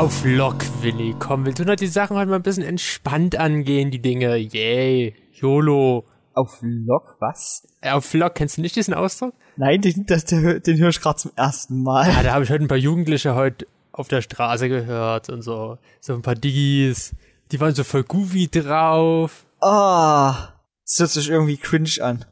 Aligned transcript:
Auf 0.00 0.24
Lock, 0.24 0.64
Willi. 0.80 1.14
Komm, 1.18 1.44
wir 1.44 1.54
tun 1.54 1.68
halt 1.68 1.82
die 1.82 1.86
Sachen 1.86 2.16
heute 2.16 2.30
mal 2.30 2.36
ein 2.36 2.42
bisschen 2.42 2.64
entspannt 2.64 3.36
angehen, 3.36 3.90
die 3.90 4.00
Dinge. 4.00 4.34
Yay. 4.34 5.14
YOLO. 5.34 6.06
Auf 6.32 6.60
Lock, 6.62 7.16
was? 7.20 7.68
Auf 7.82 8.14
Lock, 8.14 8.36
kennst 8.36 8.56
du 8.56 8.62
nicht 8.62 8.76
diesen 8.76 8.94
Ausdruck? 8.94 9.34
Nein, 9.58 9.82
den, 9.82 10.06
das, 10.06 10.24
den, 10.24 10.62
den 10.62 10.78
höre 10.78 10.88
ich 10.88 11.02
gerade 11.02 11.18
zum 11.18 11.32
ersten 11.36 11.82
Mal. 11.82 12.08
Ja, 12.08 12.22
da 12.22 12.32
habe 12.32 12.44
ich 12.44 12.50
heute 12.50 12.64
ein 12.64 12.68
paar 12.68 12.78
Jugendliche 12.78 13.34
heute 13.34 13.66
auf 13.92 14.08
der 14.08 14.22
Straße 14.22 14.70
gehört 14.70 15.28
und 15.28 15.42
so. 15.42 15.76
So 16.00 16.14
ein 16.14 16.22
paar 16.22 16.34
Diggis. 16.34 17.14
Die 17.52 17.60
waren 17.60 17.74
so 17.74 17.84
voll 17.84 18.04
goofy 18.04 18.48
drauf. 18.48 19.44
Ah, 19.60 20.54
das 20.86 20.98
hört 20.98 21.10
sich 21.10 21.28
irgendwie 21.28 21.58
cringe 21.58 21.98
an. 22.00 22.24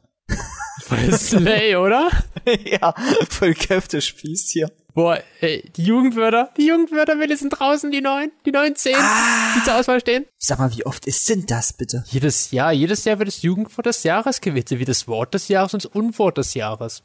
Voll 0.81 1.11
Slay, 1.11 1.75
oder? 1.75 2.09
ja, 2.65 2.95
voll 3.29 3.53
Köftespieß 3.53 4.49
hier. 4.53 4.71
Boah, 4.99 5.23
ey, 5.39 5.63
die 5.77 5.83
Jugendwörter, 5.83 6.51
die 6.57 6.67
Jugendwörter, 6.67 7.15
sind 7.37 7.51
draußen, 7.51 7.89
die 7.89 8.01
neuen, 8.01 8.33
die 8.45 8.51
neuen 8.51 8.75
zehn, 8.75 8.97
die 9.55 9.63
zur 9.63 9.75
Auswahl 9.75 10.01
stehen. 10.01 10.25
Sag 10.37 10.59
mal, 10.59 10.75
wie 10.75 10.85
oft 10.85 11.05
ist 11.05 11.29
denn 11.29 11.45
das 11.45 11.71
bitte? 11.71 12.03
Jedes 12.07 12.51
Jahr, 12.51 12.73
jedes 12.73 13.05
Jahr 13.05 13.17
wird 13.17 13.29
das 13.29 13.41
Jugendwort 13.41 13.85
des 13.85 14.03
Jahres 14.03 14.41
gewählt, 14.41 14.71
wie 14.71 14.83
das 14.83 15.07
Wort 15.07 15.33
des 15.33 15.47
Jahres 15.47 15.73
und 15.73 15.85
das 15.85 15.91
Unwort 15.93 16.37
des 16.37 16.53
Jahres. 16.53 17.01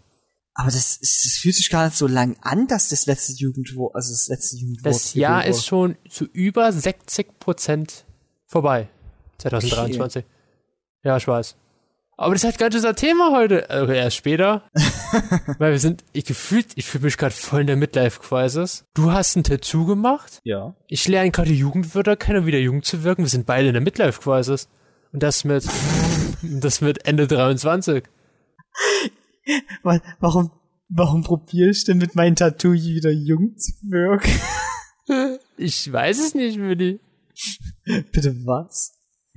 Aber 0.55 0.73
das, 0.73 0.97
ist, 0.97 1.25
das 1.25 1.39
fühlt 1.41 1.55
sich 1.55 1.71
gar 1.71 1.85
nicht 1.85 1.97
so 1.97 2.09
lang 2.09 2.37
an, 2.41 2.67
dass 2.67 2.89
das 2.89 3.07
letzte 3.07 3.35
Jugendwort, 3.35 3.95
also 3.95 4.13
das 4.13 4.27
letzte 4.27 4.57
Jugendwort. 4.57 4.93
Das 4.93 5.15
Jahr 5.15 5.47
ist 5.47 5.65
schon 5.65 5.97
zu 6.09 6.25
über 6.25 6.73
60 6.73 7.39
Prozent 7.39 8.07
vorbei. 8.49 8.89
2023. 9.39 10.25
Ja, 11.05 11.17
ich 11.17 11.29
weiß. 11.29 11.55
Aber 12.17 12.33
das 12.35 12.43
ist 12.43 12.45
halt 12.45 12.59
gar 12.59 12.67
nicht 12.69 12.77
unser 12.77 12.95
Thema 12.95 13.33
heute. 13.33 13.69
Also 13.71 13.93
erst 13.93 14.17
später. 14.17 14.63
Weil 15.59 15.73
wir 15.73 15.79
sind, 15.79 16.05
ich 16.13 16.25
gefühlt, 16.25 16.69
ich 16.77 16.87
fühle 16.87 17.05
mich 17.05 17.17
gerade 17.17 17.35
voll 17.35 17.63
in 17.63 17.67
der 17.67 17.77
Midlife-Crisis. 17.77 18.85
Du 18.95 19.11
hast 19.13 19.37
ein 19.37 19.43
Tattoo 19.45 19.85
gemacht. 19.87 20.41
Ja. 20.45 20.75
Ich 20.87 21.09
lerne 21.09 21.31
gerade 21.33 21.51
Jugendwörter 21.53 22.17
kennen, 22.17 22.41
um 22.41 22.47
wieder 22.47 22.59
jung 22.59 22.83
zu 22.83 23.03
wirken. 23.03 23.23
Wir 23.23 23.29
sind 23.31 23.47
beide 23.47 23.67
in 23.69 23.75
der 23.75 23.83
Midlife-Crisis. 23.83 24.69
Und 25.13 25.23
das 25.23 25.45
mit, 25.45 25.65
das 26.43 26.81
mit 26.81 27.07
Ende 27.07 27.27
23. 27.27 28.05
Wa- 29.83 30.01
Warum, 30.21 30.51
warum 30.89 31.23
probiere 31.23 31.71
ich 31.71 31.85
denn 31.85 31.99
mit 31.99 32.15
meinem 32.15 32.37
Tattoo 32.37 32.73
wieder 32.73 33.11
jung 33.11 33.57
zu 33.57 33.73
wirken? 33.91 34.31
Ich 35.59 35.93
weiß 35.93 36.19
es 36.19 36.35
nicht, 36.35 36.59
Willi. 36.59 36.99
Bitte 37.85 38.35
was? 38.47 38.95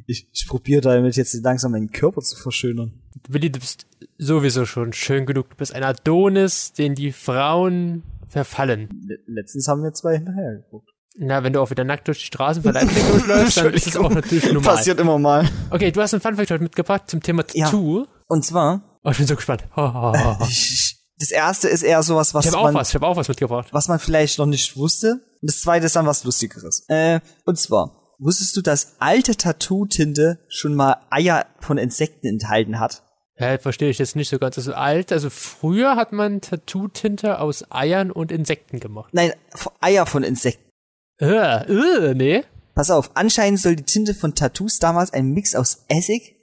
Ich, 0.09 0.27
ich 0.31 0.47
probiere 0.47 0.81
damit 0.81 1.15
jetzt 1.17 1.33
langsam 1.43 1.73
meinen 1.73 1.91
Körper 1.91 2.21
zu 2.21 2.37
verschönern. 2.37 2.93
Willi, 3.27 3.51
du 3.51 3.59
bist 3.59 3.85
sowieso 4.17 4.65
schon 4.65 4.93
schön 4.93 5.25
genug. 5.25 5.49
Du 5.49 5.55
bist 5.57 5.75
ein 5.75 5.83
Adonis, 5.83 6.71
den 6.73 6.95
die 6.95 7.11
Frauen 7.11 8.03
verfallen. 8.27 8.89
Le 9.05 9.17
letztens 9.27 9.67
haben 9.67 9.83
wir 9.83 9.91
zwei 9.93 10.15
hinterher 10.17 10.55
geguckt. 10.63 10.89
Na, 11.19 11.43
wenn 11.43 11.51
du 11.51 11.59
auch 11.61 11.69
wieder 11.71 11.83
nackt 11.83 12.07
durch 12.07 12.19
die 12.19 12.25
Straßen 12.25 12.63
von 12.63 12.73
Leipzig 12.73 13.03
durchläufst, 13.11 13.57
dann 13.57 13.73
ist 13.73 13.87
das 13.87 13.97
auch 13.97 14.09
natürlich 14.11 14.45
normal. 14.53 14.75
Passiert 14.75 14.99
immer 14.99 15.17
mal. 15.19 15.49
Okay, 15.71 15.91
du 15.91 16.01
hast 16.01 16.13
einen 16.13 16.21
Funfact 16.21 16.51
heute 16.51 16.63
mitgebracht 16.63 17.03
zum 17.09 17.21
Thema 17.21 17.43
Ja. 17.53 17.65
Tattoo. 17.65 18.05
Und 18.27 18.45
zwar, 18.45 18.99
Oh, 19.03 19.09
ich 19.09 19.17
bin 19.17 19.27
so 19.27 19.35
gespannt. 19.35 19.63
Das 21.19 21.31
erste 21.31 21.67
ist 21.67 21.81
eher 21.81 22.03
sowas, 22.03 22.35
was 22.35 22.45
Ich 22.45 22.51
habe 22.51 22.59
auch 22.59 22.65
man, 22.65 22.75
was, 22.75 22.89
ich 22.89 22.95
habe 22.95 23.07
auch 23.07 23.17
was 23.17 23.27
mitgebracht. 23.27 23.69
was 23.71 23.87
man 23.87 23.97
vielleicht 23.97 24.37
noch 24.37 24.45
nicht 24.45 24.77
wusste. 24.77 25.13
Und 25.41 25.49
das 25.49 25.61
zweite 25.61 25.87
ist 25.87 25.95
dann 25.95 26.05
was 26.05 26.23
Lustigeres. 26.23 26.85
Äh, 26.89 27.21
und 27.45 27.57
zwar, 27.57 27.96
wusstest 28.19 28.55
du, 28.57 28.61
dass 28.61 28.95
alte 28.99 29.35
Tattoo-Tinte 29.35 30.39
schon 30.49 30.75
mal 30.75 30.97
Eier 31.09 31.45
von 31.59 31.77
Insekten 31.77 32.27
enthalten 32.27 32.79
hat? 32.79 33.03
Hä, 33.35 33.59
verstehe 33.59 33.89
ich 33.89 33.99
jetzt 33.99 34.15
nicht 34.15 34.29
so 34.29 34.39
ganz. 34.39 34.57
Also 34.57 34.73
alt, 34.73 35.11
also 35.11 35.29
früher 35.29 35.95
hat 35.95 36.11
man 36.11 36.41
Tattoo-Tinte 36.41 37.39
aus 37.39 37.71
Eiern 37.71 38.11
und 38.11 38.31
Insekten 38.31 38.79
gemacht. 38.79 39.13
Nein, 39.13 39.33
Eier 39.79 40.05
von 40.07 40.23
Insekten. 40.23 40.67
Äh, 41.19 41.65
äh, 41.65 42.13
nee. 42.15 42.43
Pass 42.73 42.91
auf, 42.91 43.11
anscheinend 43.15 43.59
soll 43.59 43.75
die 43.75 43.83
Tinte 43.83 44.13
von 44.13 44.35
Tattoos 44.35 44.77
damals 44.77 45.11
ein 45.11 45.31
Mix 45.31 45.55
aus 45.55 45.85
Essig, 45.87 46.35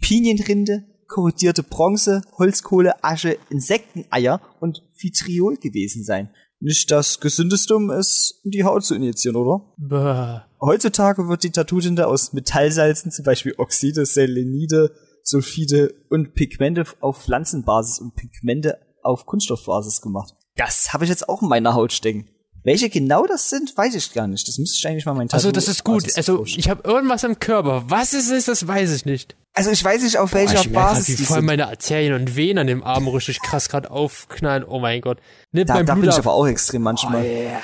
Pinienrinde, 0.00 0.84
korrodierte 1.06 1.62
Bronze, 1.62 2.22
Holzkohle, 2.38 3.04
Asche, 3.04 3.36
Insekteneier 3.50 4.40
und 4.60 4.82
Vitriol 4.96 5.56
gewesen 5.56 6.02
sein. 6.02 6.30
Nicht 6.60 6.90
das 6.90 7.20
gesündeste, 7.20 7.76
um 7.76 7.90
es 7.90 8.40
in 8.44 8.52
die 8.52 8.64
Haut 8.64 8.84
zu 8.84 8.94
injizieren, 8.94 9.36
oder? 9.36 9.74
Bäh. 9.76 10.40
Heutzutage 10.62 11.28
wird 11.28 11.42
die 11.42 11.50
Tattoo-Tinte 11.50 12.06
aus 12.06 12.32
Metallsalzen, 12.32 13.10
zum 13.10 13.24
Beispiel 13.24 13.54
Oxide, 13.58 14.06
Selenide, 14.06 14.92
Sulfide 15.24 15.92
und 16.08 16.34
Pigmente 16.34 16.84
auf 17.00 17.22
Pflanzenbasis 17.22 17.98
und 17.98 18.14
Pigmente 18.14 18.78
auf 19.02 19.26
Kunststoffbasis 19.26 20.00
gemacht. 20.00 20.34
Das 20.56 20.92
habe 20.92 21.04
ich 21.04 21.10
jetzt 21.10 21.28
auch 21.28 21.42
in 21.42 21.48
meiner 21.48 21.74
Haut 21.74 21.92
stecken. 21.92 22.28
Welche 22.64 22.88
genau 22.90 23.26
das 23.26 23.50
sind, 23.50 23.76
weiß 23.76 23.96
ich 23.96 24.12
gar 24.14 24.28
nicht. 24.28 24.46
Das 24.46 24.56
müsste 24.58 24.78
ich 24.78 24.86
eigentlich 24.86 25.04
mal 25.04 25.14
mein 25.14 25.26
Tattoo 25.26 25.38
Also 25.38 25.50
das 25.50 25.66
ist 25.66 25.82
gut. 25.82 26.04
Also 26.16 26.44
ich 26.44 26.68
habe 26.70 26.88
irgendwas 26.88 27.24
im 27.24 27.40
Körper. 27.40 27.82
Was 27.88 28.12
es 28.12 28.30
ist, 28.30 28.46
das 28.46 28.68
weiß 28.68 28.92
ich 28.94 29.04
nicht. 29.04 29.34
Also 29.52 29.70
ich 29.70 29.82
weiß 29.82 30.02
nicht, 30.04 30.16
auf 30.18 30.30
Boah, 30.30 30.38
welcher 30.38 30.60
ich 30.60 30.70
merke 30.70 30.86
grad, 30.86 30.94
Basis 30.94 31.08
wie 31.08 31.16
die 31.16 31.24
voll 31.24 31.38
sind. 31.38 31.46
meine 31.46 31.66
Arterien 31.66 32.14
und 32.14 32.36
Venen 32.36 32.58
an 32.58 32.66
dem 32.68 32.84
Arm 32.84 33.08
richtig 33.08 33.40
krass 33.42 33.68
gerade 33.68 33.90
aufknallen. 33.90 34.62
Oh 34.64 34.78
mein 34.78 35.00
Gott. 35.00 35.18
Nimmt 35.50 35.70
Da, 35.70 35.74
mein 35.74 35.86
da 35.86 35.94
Blut 35.94 36.02
bin 36.02 36.10
ich 36.10 36.16
ab. 36.16 36.24
aber 36.26 36.34
auch 36.34 36.46
extrem 36.46 36.82
Oh 36.82 36.84
manchmal. 36.84 37.26
ja. 37.26 37.60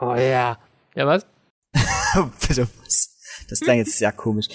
Oh 0.00 0.14
ja. 0.14 0.58
Ja, 0.94 1.06
was? 1.06 1.26
Bitte 2.48 2.68
was? 2.82 3.10
Das 3.48 3.60
klang 3.60 3.78
jetzt 3.78 3.96
sehr 3.98 4.12
komisch. 4.12 4.46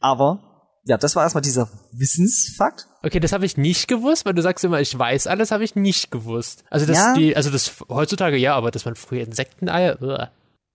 Aber 0.00 0.48
ja, 0.84 0.96
das 0.98 1.14
war 1.14 1.22
erstmal 1.22 1.42
dieser 1.42 1.68
Wissensfakt. 1.92 2.88
Okay, 3.02 3.20
das 3.20 3.32
habe 3.32 3.46
ich 3.46 3.56
nicht 3.56 3.88
gewusst, 3.88 4.24
weil 4.26 4.34
du 4.34 4.42
sagst 4.42 4.64
immer, 4.64 4.80
ich 4.80 4.96
weiß 4.98 5.26
alles, 5.28 5.50
habe 5.50 5.64
ich 5.64 5.74
nicht 5.76 6.10
gewusst. 6.10 6.64
Also 6.70 6.86
das 6.86 6.96
Ja. 6.96 7.14
die, 7.14 7.36
also 7.36 7.50
das 7.50 7.72
heutzutage 7.88 8.36
ja, 8.36 8.54
aber 8.54 8.70
dass 8.70 8.84
man 8.84 8.94
früher 8.96 9.22
Insekteneier. 9.24 10.00
uah. 10.02 10.30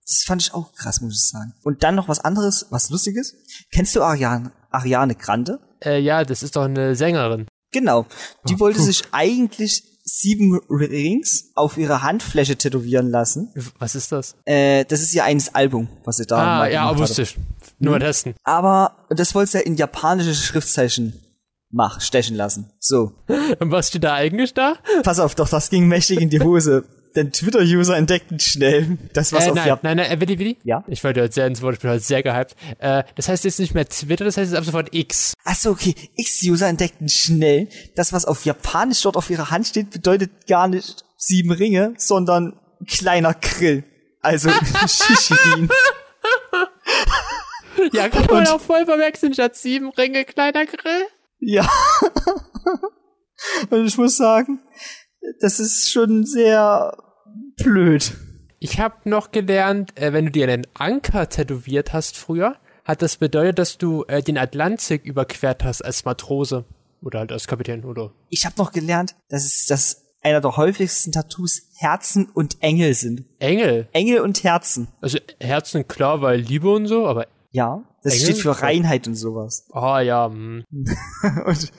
Das 0.06 0.22
fand 0.26 0.40
ich 0.42 0.54
auch 0.54 0.72
krass, 0.72 1.02
muss 1.02 1.12
ich 1.14 1.28
sagen. 1.30 1.52
Und 1.62 1.82
dann 1.82 1.94
noch 1.94 2.08
was 2.08 2.20
anderes, 2.20 2.66
was 2.70 2.88
lustiges. 2.88 3.34
Kennst 3.70 3.94
du 3.94 4.02
Ariane, 4.02 4.52
Ariane 4.70 5.14
Grande? 5.14 5.60
Äh, 5.84 6.00
ja, 6.00 6.24
das 6.24 6.42
ist 6.42 6.56
doch 6.56 6.64
eine 6.64 6.96
Sängerin. 6.96 7.46
Genau. 7.72 8.06
Die 8.48 8.54
Oh, 8.54 8.60
wollte 8.60 8.78
puh. 8.78 8.84
sich 8.86 9.02
eigentlich 9.12 9.82
sieben 10.08 10.58
Rings 10.70 11.52
auf 11.54 11.76
ihre 11.76 12.02
Handfläche 12.02 12.56
tätowieren 12.56 13.10
lassen. 13.10 13.52
Was 13.78 13.94
ist 13.94 14.10
das? 14.12 14.36
Äh, 14.44 14.84
das 14.86 15.02
ist 15.02 15.12
ja 15.12 15.24
eines 15.24 15.54
Album, 15.54 15.88
was 16.04 16.16
sie 16.16 16.26
da 16.26 16.62
ah, 16.62 16.68
ja, 16.68 16.98
wusste 16.98 17.22
ich. 17.22 17.36
Nur 17.78 17.92
mal 17.92 18.00
testen. 18.00 18.34
Aber 18.42 19.06
das 19.10 19.34
wollte 19.34 19.52
sie 19.52 19.58
ja 19.58 19.64
in 19.64 19.76
japanische 19.76 20.34
Schriftzeichen 20.34 21.12
mach, 21.70 22.00
stechen 22.00 22.36
lassen. 22.36 22.70
So. 22.80 23.12
Und 23.58 23.70
was 23.70 23.88
steht 23.88 24.04
da 24.04 24.14
eigentlich 24.14 24.54
da? 24.54 24.76
Pass 25.02 25.20
auf, 25.20 25.34
doch, 25.34 25.48
das 25.48 25.70
ging 25.70 25.86
mächtig 25.86 26.20
in 26.20 26.30
die 26.30 26.40
Hose. 26.40 26.84
Denn 27.18 27.32
Twitter-User 27.32 27.96
entdeckten 27.96 28.38
schnell, 28.38 28.96
das 29.12 29.32
was 29.32 29.46
Äh, 29.46 29.50
auf 29.50 29.56
nein, 29.56 29.66
Jap 29.66 29.82
nein, 29.82 29.96
nein, 29.96 30.08
äh, 30.08 30.20
Willi, 30.20 30.38
Willi? 30.38 30.56
Ja? 30.62 30.84
Ich 30.86 31.02
wollte 31.02 31.20
heute 31.20 31.34
sehr 31.34 31.48
ins 31.48 31.60
Wort, 31.62 31.74
ich 31.74 31.80
bin 31.80 31.90
heute 31.90 31.98
sehr 31.98 32.22
gehypt. 32.22 32.54
Äh, 32.78 33.02
das 33.16 33.28
heißt 33.28 33.44
jetzt 33.44 33.58
nicht 33.58 33.74
mehr 33.74 33.88
Twitter, 33.88 34.24
das 34.24 34.36
heißt 34.36 34.52
jetzt 34.52 34.56
ab 34.56 34.64
sofort 34.64 34.94
X. 34.94 35.34
Achso, 35.42 35.70
okay. 35.70 35.96
X-User 36.14 36.68
entdeckten 36.68 37.08
schnell, 37.08 37.70
das, 37.96 38.12
was 38.12 38.24
auf 38.24 38.44
Japanisch 38.44 39.02
dort 39.02 39.16
auf 39.16 39.30
ihrer 39.30 39.50
Hand 39.50 39.66
steht, 39.66 39.90
bedeutet 39.90 40.46
gar 40.46 40.68
nicht 40.68 41.04
sieben 41.16 41.50
Ringe, 41.50 41.94
sondern 41.96 42.56
kleiner 42.86 43.34
Grill. 43.34 43.82
Also 44.20 44.50
Shishirin. 44.86 45.68
Ja, 47.92 48.08
kann 48.10 48.26
man 48.26 48.46
auch 48.46 48.60
voll 48.60 48.84
verwechseln, 48.84 49.34
statt 49.34 49.56
sieben 49.56 49.90
Ringe, 49.90 50.24
kleiner 50.24 50.66
Grill. 50.66 51.06
Ja. 51.40 51.68
Und 53.70 53.86
ich 53.86 53.98
muss 53.98 54.16
sagen, 54.16 54.60
das 55.40 55.58
ist 55.58 55.90
schon 55.90 56.24
sehr 56.24 56.96
blöd. 57.56 58.14
Ich 58.58 58.80
habe 58.80 58.96
noch 59.08 59.30
gelernt, 59.30 59.98
äh, 60.00 60.12
wenn 60.12 60.26
du 60.26 60.30
dir 60.30 60.48
einen 60.48 60.66
Anker 60.74 61.28
tätowiert 61.28 61.92
hast 61.92 62.16
früher, 62.16 62.56
hat 62.84 63.02
das 63.02 63.16
bedeutet, 63.18 63.58
dass 63.58 63.78
du 63.78 64.04
äh, 64.08 64.22
den 64.22 64.38
Atlantik 64.38 65.04
überquert 65.04 65.62
hast 65.64 65.82
als 65.82 66.04
Matrose. 66.04 66.64
Oder 67.02 67.20
halt 67.20 67.30
als 67.32 67.46
Kapitän, 67.46 67.84
oder? 67.84 68.10
Ich 68.28 68.44
habe 68.44 68.56
noch 68.58 68.72
gelernt, 68.72 69.14
dass 69.28 69.44
es 69.44 69.66
das 69.66 70.04
einer 70.20 70.40
der 70.40 70.56
häufigsten 70.56 71.12
Tattoos 71.12 71.62
Herzen 71.76 72.28
und 72.34 72.56
Engel 72.60 72.94
sind. 72.94 73.24
Engel. 73.38 73.88
Engel 73.92 74.20
und 74.20 74.42
Herzen. 74.42 74.88
Also 75.00 75.18
Herzen, 75.40 75.86
klar, 75.86 76.20
weil 76.22 76.40
Liebe 76.40 76.68
und 76.70 76.86
so, 76.88 77.06
aber 77.06 77.28
Ja, 77.52 77.84
das 78.02 78.14
Engel? 78.14 78.24
steht 78.26 78.38
für 78.42 78.60
Reinheit 78.60 79.06
und 79.06 79.14
sowas. 79.14 79.68
oh 79.72 79.98
ja. 79.98 80.28
hm. 80.28 80.64
und 81.46 81.72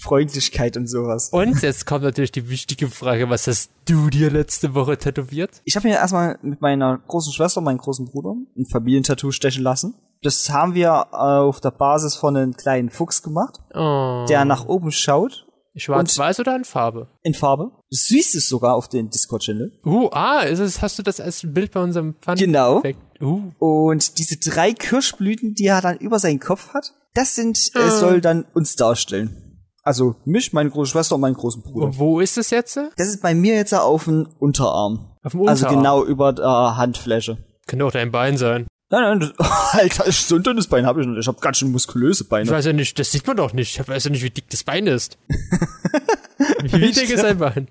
Freundlichkeit 0.00 0.76
und 0.76 0.86
sowas. 0.88 1.28
Und 1.30 1.62
jetzt 1.62 1.86
kommt 1.86 2.04
natürlich 2.04 2.32
die 2.32 2.48
wichtige 2.48 2.88
Frage, 2.88 3.28
was 3.30 3.46
hast 3.46 3.70
du 3.86 4.10
dir 4.10 4.30
letzte 4.30 4.74
Woche 4.74 4.96
tätowiert? 4.98 5.60
Ich 5.64 5.76
habe 5.76 5.88
mir 5.88 5.94
erstmal 5.94 6.38
mit 6.42 6.60
meiner 6.60 6.98
großen 7.06 7.32
Schwester 7.32 7.58
und 7.58 7.64
meinem 7.64 7.78
großen 7.78 8.06
Bruder 8.06 8.34
ein 8.56 8.66
Familientattoo 8.66 9.30
stechen 9.30 9.62
lassen. 9.62 9.94
Das 10.22 10.50
haben 10.50 10.74
wir 10.74 11.12
auf 11.14 11.60
der 11.60 11.70
Basis 11.72 12.14
von 12.14 12.36
einem 12.36 12.54
kleinen 12.54 12.90
Fuchs 12.90 13.22
gemacht, 13.22 13.58
Oh. 13.74 14.24
der 14.28 14.44
nach 14.44 14.66
oben 14.66 14.92
schaut 14.92 15.46
Schwarz-Weiß 15.74 16.38
oder 16.40 16.54
in 16.54 16.64
Farbe? 16.64 17.08
in 17.22 17.32
Farbe. 17.32 17.70
Süß 17.90 18.34
ist 18.34 18.48
sogar 18.50 18.74
auf 18.74 18.88
den 18.88 19.08
Discord-Channel. 19.08 19.72
Uh, 19.86 20.10
ah, 20.12 20.40
ist 20.42 20.58
es, 20.58 20.82
hast 20.82 20.98
du 20.98 21.02
das 21.02 21.18
als 21.18 21.40
Bild 21.44 21.72
bei 21.72 21.80
unserem 21.82 22.14
Fun 22.20 22.34
Genau. 22.36 22.82
Fact? 22.82 22.98
Uh, 23.22 23.50
Und 23.58 24.18
diese 24.18 24.36
drei 24.36 24.74
Kirschblüten, 24.74 25.54
die 25.54 25.64
er 25.64 25.80
dann 25.80 25.96
über 25.96 26.18
seinen 26.18 26.40
Kopf 26.40 26.74
hat, 26.74 26.92
das 27.14 27.34
sind, 27.34 27.70
äh, 27.74 27.78
Ah. 27.78 27.90
soll 27.90 28.20
dann 28.20 28.44
uns 28.52 28.76
darstellen. 28.76 29.41
Also 29.82 30.14
mich, 30.24 30.52
meine 30.52 30.70
große 30.70 30.92
Schwester 30.92 31.16
und 31.16 31.22
meinen 31.22 31.34
großen 31.34 31.62
Bruder. 31.62 31.86
und 31.86 31.98
wo 31.98 32.20
ist 32.20 32.38
es 32.38 32.50
jetzt? 32.50 32.76
Das 32.96 33.08
ist 33.08 33.20
bei 33.20 33.34
mir 33.34 33.54
jetzt 33.54 33.74
auf 33.74 34.04
dem 34.04 34.28
Unterarm. 34.38 35.10
Auf 35.24 35.32
dem 35.32 35.40
Unterarm. 35.40 35.48
Also 35.48 35.76
genau 35.76 36.04
über 36.04 36.32
der 36.32 36.76
Handfläche. 36.76 37.38
Könnte 37.66 37.84
auch 37.84 37.92
dein 37.92 38.12
Bein 38.12 38.36
sein. 38.36 38.66
Nein, 38.90 39.18
nein, 39.18 39.20
das, 39.20 39.48
Alter, 39.72 40.12
so 40.12 40.36
ein 40.36 40.42
dünnes 40.42 40.68
Bein 40.68 40.86
habe 40.86 41.00
ich 41.00 41.06
nicht. 41.06 41.18
Ich 41.18 41.26
habe 41.26 41.40
ganz 41.40 41.56
schön 41.56 41.72
muskulöse 41.72 42.24
Beine. 42.24 42.44
Ich 42.44 42.50
weiß 42.50 42.66
ja 42.66 42.72
nicht, 42.72 42.98
das 42.98 43.10
sieht 43.10 43.26
man 43.26 43.36
doch 43.36 43.52
nicht. 43.52 43.78
Ich 43.78 43.88
weiß 43.88 44.04
ja 44.04 44.10
nicht, 44.10 44.22
wie 44.22 44.30
dick 44.30 44.48
das 44.50 44.62
Bein 44.62 44.86
ist. 44.86 45.18
wie 46.62 46.92
dick 46.92 47.10
ist 47.10 47.22
dein 47.22 47.38
Bein? 47.38 47.68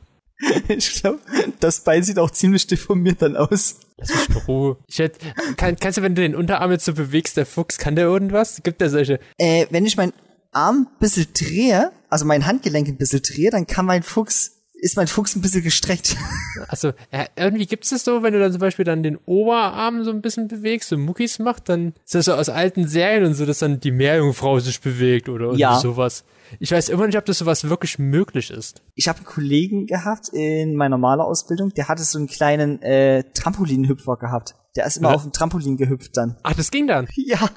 Ich 0.68 1.02
glaube, 1.02 1.20
das 1.60 1.82
Bein 1.82 2.02
sieht 2.02 2.18
auch 2.18 2.32
ziemlich 2.32 2.66
deformiert 2.66 3.22
dann 3.22 3.38
aus. 3.38 3.80
Lass 3.98 4.10
mich 4.10 4.30
in 4.30 4.36
Ruhe. 4.48 4.78
Ich 4.88 4.98
hätte, 4.98 5.20
kann, 5.56 5.76
kannst 5.76 6.00
du, 6.00 6.02
wenn 6.02 6.16
du 6.16 6.24
den 6.24 6.36
Unterarm 6.36 6.72
jetzt 6.72 6.86
so 6.86 6.94
bewegst, 6.94 7.38
der 7.38 7.46
Fuchs, 7.46 7.78
kann 7.78 7.96
der 7.96 8.06
irgendwas? 8.06 8.64
Gibt 8.64 8.82
der 8.82 8.90
solche? 8.90 9.20
Äh, 9.38 9.68
wenn 9.70 9.86
ich 9.86 9.98
meinen 9.98 10.14
Arm 10.52 10.88
ein 10.92 11.00
bisschen 11.00 11.28
drehe, 11.34 11.92
also 12.10 12.26
mein 12.26 12.46
Handgelenk 12.46 12.88
ein 12.88 12.98
bisschen 12.98 13.22
drehe, 13.22 13.50
dann 13.52 13.68
kann 13.68 13.86
mein 13.86 14.04
Fuchs, 14.04 14.58
ist 14.74 14.98
mein 14.98 15.08
Fuchs 15.08 15.36
ein 15.36 15.42
bisschen 15.42 15.64
gestreckt. 15.64 16.16
Also, 16.68 16.90
ja, 17.14 17.26
irgendwie 17.38 17.66
gibt's 17.66 17.94
es 17.94 18.04
so, 18.04 18.24
wenn 18.24 18.34
du 18.34 18.40
dann 18.40 18.52
zum 18.52 18.60
Beispiel 18.60 18.84
dann 18.84 19.04
den 19.04 19.18
Oberarm 19.26 20.04
so 20.04 20.12
ein 20.12 20.22
bisschen 20.22 20.50
bewegst, 20.50 20.90
so 20.90 20.98
Muckis 20.98 21.40
macht, 21.40 21.70
dann 21.70 21.94
ist 22.04 22.14
das 22.14 22.26
so 22.26 22.34
aus 22.34 22.50
alten 22.50 22.88
Serien 22.90 23.24
und 23.24 23.34
so, 23.36 23.46
dass 23.46 23.60
dann 23.60 23.80
die 23.80 23.92
Meerjungfrau 23.92 24.60
sich 24.60 24.82
bewegt 24.82 25.30
oder 25.30 25.54
Ja. 25.54 25.80
sowas. 25.80 26.26
Ich 26.60 26.72
weiß 26.74 26.90
immer 26.90 27.08
nicht, 27.08 27.18
ob 27.18 27.26
das 27.26 27.38
sowas 27.38 27.70
wirklich 27.70 27.98
möglich 28.00 28.52
ist. 28.52 28.82
Ich 28.96 29.08
habe 29.08 29.20
einen 29.20 29.26
Kollegen 29.26 29.88
gehabt 29.88 30.28
in 30.34 30.76
meiner 30.76 30.98
Malerausbildung, 30.98 31.74
der 31.74 31.88
hatte 31.88 32.04
so 32.04 32.18
einen 32.18 32.28
kleinen 32.28 32.82
äh, 32.82 33.24
Trampolinhüpfer 33.34 34.18
gehabt. 34.18 34.56
Der 34.76 34.86
ist 34.86 34.98
immer 34.98 35.10
Ja. 35.10 35.16
auf 35.16 35.24
dem 35.24 35.34
Trampolin 35.34 35.76
gehüpft 35.78 36.16
dann. 36.16 36.38
Ach, 36.44 36.54
das 36.54 36.72
ging 36.72 36.88
dann. 36.88 37.08
Ja, 37.16 37.50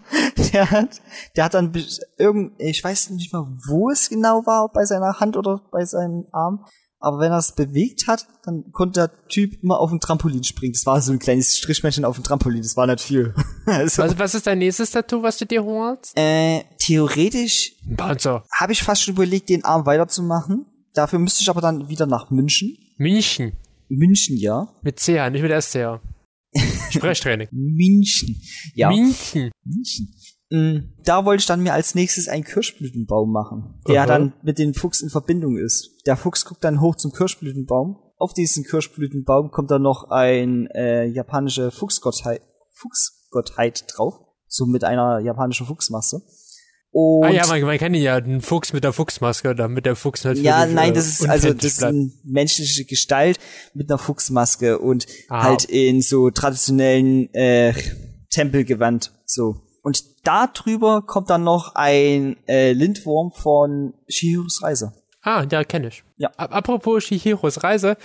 der 0.53 0.71
hat, 0.71 1.01
der 1.37 1.45
hat 1.45 1.55
dann 1.55 1.73
irgend, 2.19 2.53
ich 2.59 2.83
weiß 2.83 3.11
nicht 3.11 3.33
mal, 3.33 3.47
wo 3.69 3.91
es 3.91 4.09
genau 4.09 4.45
war, 4.47 4.71
bei 4.73 4.85
seiner 4.85 5.21
Hand 5.21 5.37
oder 5.37 5.61
bei 5.71 5.85
seinem 5.85 6.27
Arm. 6.33 6.65
Aber 7.01 7.19
wenn 7.19 7.33
er 7.33 7.39
es 7.39 7.53
bewegt 7.55 8.07
hat, 8.09 8.27
dann 8.45 8.73
konnte 8.73 9.01
der 9.01 9.27
Typ 9.29 9.63
immer 9.63 9.79
auf 9.79 9.91
dem 9.91 10.01
Trampolin 10.01 10.43
springen. 10.43 10.73
Das 10.73 10.87
war 10.87 11.01
so 11.03 11.13
ein 11.13 11.19
kleines 11.19 11.59
Strichmännchen 11.59 12.05
auf 12.07 12.17
dem 12.17 12.25
Trampolin. 12.25 12.63
Das 12.63 12.77
war 12.79 12.87
nicht 12.87 13.01
viel. 13.03 13.35
also, 13.67 14.03
Also, 14.03 14.19
was 14.19 14.35
ist 14.35 14.47
dein 14.47 14.59
nächstes 14.59 14.91
Tattoo, 14.91 15.23
was 15.23 15.37
du 15.37 15.45
dir 15.45 15.63
holst? 15.63 16.17
äh, 16.17 16.63
theoretisch 16.79 17.73
habe 18.59 18.73
ich 18.73 18.83
fast 18.83 19.03
schon 19.03 19.15
überlegt, 19.15 19.51
den 19.51 19.65
Arm 19.65 19.85
weiterzumachen. 19.87 20.65
Dafür 20.95 21.19
müsste 21.19 21.43
ich 21.43 21.51
aber 21.51 21.61
dann 21.61 21.89
wieder 21.89 22.07
nach 22.07 22.31
München. 22.31 22.77
München. 22.97 23.53
München, 23.89 24.37
ja. 24.39 24.69
Mit 24.83 24.99
CH, 24.99 25.29
nicht 25.31 25.43
mit 25.43 25.53
SCH. 25.63 26.01
Sprechtraining. 26.99 27.49
München. 27.53 28.41
Ja. 28.75 28.91
München. 28.91 29.51
München. 29.65 30.15
Mm, 30.51 30.93
Da 31.05 31.25
wollte 31.25 31.41
ich 31.41 31.47
dann 31.47 31.63
mir 31.63 31.73
als 31.73 31.95
nächstes 31.95 32.29
einen 32.29 32.45
Kirschblütenbaum 32.45 33.33
machen, 33.33 33.81
der 33.89 34.03
Aha. 34.03 34.07
dann 34.07 34.33
mit 34.43 34.59
dem 34.59 34.75
Fuchs 34.75 35.01
in 35.01 35.11
Verbindung 35.11 35.57
ist. 35.57 35.91
Der 36.07 36.17
Fuchs 36.17 36.45
guckt 36.45 36.63
dann 36.65 36.81
hoch 36.81 36.97
zum 36.97 37.13
Kirschblütenbaum. 37.13 37.99
Auf 38.17 38.33
diesen 38.35 38.65
Kirschblütenbaum 38.65 39.51
kommt 39.51 39.71
dann 39.71 39.83
noch 39.83 40.11
ein 40.11 40.67
äh, 40.69 41.07
japanische 41.07 41.71
Fuchsgottheit, 41.71 42.43
Fuchsgottheit 42.73 43.85
drauf, 43.89 44.15
so 44.47 44.67
mit 44.67 44.85
einer 44.85 45.19
japanischen 45.19 45.67
Fuchsmasse. 45.67 46.23
Und 46.97 47.25
ah 47.25 47.31
ja, 47.31 47.45
man, 47.49 47.61
man 47.63 47.77
kennt 47.77 47.97
ihn 47.97 48.03
ja, 48.03 48.21
den 48.21 48.41
Fuchs 48.41 48.73
mit 48.73 48.85
der 48.85 48.93
Fuchsmaske, 48.93 49.57
damit 49.57 49.85
der 49.85 49.97
Fuchs 49.97 50.23
natürlich 50.23 50.45
ja, 50.47 50.65
äh, 50.65 50.73
nein, 50.73 50.95
das 50.95 51.09
ist 51.09 51.29
also 51.29 51.49
unkenntlich 51.49 51.73
das 51.73 51.79
ist 51.79 51.85
eine 51.85 52.13
menschliche 52.23 52.85
Gestalt 52.85 53.39
mit 53.75 53.91
einer 53.91 53.99
Fuchsmaske 53.99 54.79
und 54.79 55.05
Ah. 55.29 55.43
halt 55.43 55.65
in 55.65 56.03
so 56.03 56.31
traditionellen 56.31 57.35
äh, 57.35 57.75
Tempelgewand 58.31 59.11
so. 59.27 59.57
Und 59.83 60.05
da 60.27 60.47
drüber 60.47 61.03
kommt 61.03 61.31
dann 61.31 61.43
noch 61.43 61.75
ein 61.75 62.37
äh, 62.47 62.73
Lindwurm 62.73 63.33
von 63.33 63.95
Shihiros 64.09 64.63
Reise. 64.63 64.93
Ah, 65.21 65.45
ja, 65.51 65.65
kenne 65.65 65.89
ich. 65.89 66.05
Ja. 66.17 66.29
Apropos 66.37 67.03
Shihiros 67.05 67.65
Reise, 67.65 67.97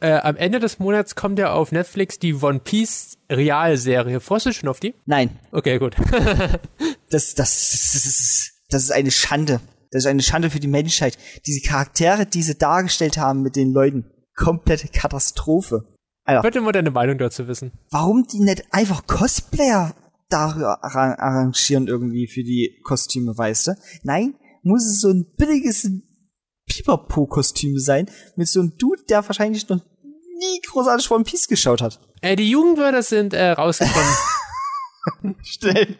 äh, 0.00 0.12
am 0.12 0.36
Ende 0.36 0.60
des 0.60 0.78
Monats 0.78 1.14
kommt 1.14 1.38
ja 1.38 1.52
auf 1.52 1.72
Netflix 1.72 2.18
die 2.18 2.34
One 2.34 2.60
Piece 2.60 3.16
Realserie. 3.30 4.20
Freust 4.20 4.46
du 4.46 4.52
schon 4.52 4.68
auf 4.68 4.78
die? 4.78 4.94
Nein, 5.04 5.30
Okay, 5.52 5.78
gut. 5.78 5.96
das, 7.10 7.34
das, 7.34 7.90
das, 7.92 8.06
ist, 8.06 8.52
das 8.68 8.82
ist 8.84 8.90
eine 8.92 9.10
Schande. 9.10 9.60
Das 9.92 10.02
ist 10.02 10.06
eine 10.06 10.22
Schande 10.22 10.50
für 10.50 10.60
die 10.60 10.66
Menschheit. 10.68 11.16
Diese 11.46 11.60
Charaktere, 11.66 12.26
die 12.26 12.42
sie 12.42 12.56
dargestellt 12.56 13.18
haben 13.18 13.42
mit 13.42 13.56
den 13.56 13.72
Leuten, 13.72 14.04
komplette 14.34 14.88
Katastrophe. 14.88 15.86
Ich 16.28 16.42
würde 16.42 16.60
mal 16.60 16.72
deine 16.72 16.90
Meinung 16.90 17.18
dazu 17.18 17.46
wissen. 17.46 17.70
warum 17.90 18.26
die 18.26 18.40
nicht 18.40 18.64
einfach 18.72 19.06
Cosplayer 19.06 19.94
da 20.28 20.46
arra- 20.82 21.14
arrangieren 21.20 21.86
irgendwie 21.86 22.26
für 22.26 22.42
die 22.42 22.80
Kostüme, 22.82 23.38
weißt 23.38 23.68
du? 23.68 23.76
Nein, 24.02 24.34
muss 24.64 24.84
es 24.84 25.00
so 25.00 25.08
ein 25.10 25.24
billiges 25.36 25.88
Pipapo-Kostüm 26.68 27.78
sein 27.78 28.10
mit 28.34 28.48
so 28.48 28.60
einem 28.60 28.76
Dude, 28.76 29.04
der 29.08 29.24
wahrscheinlich 29.26 29.68
noch 29.68 29.76
nie 30.38 30.60
großartig 30.66 31.08
One 31.10 31.22
Piece 31.24 31.46
geschaut 31.46 31.80
hat. 31.80 32.00
Äh, 32.22 32.34
die 32.36 32.50
Jugendwörter 32.50 33.02
sind 33.02 33.32
äh, 33.32 33.50
rausgekommen. 33.50 34.08
Schnell, 35.42 35.96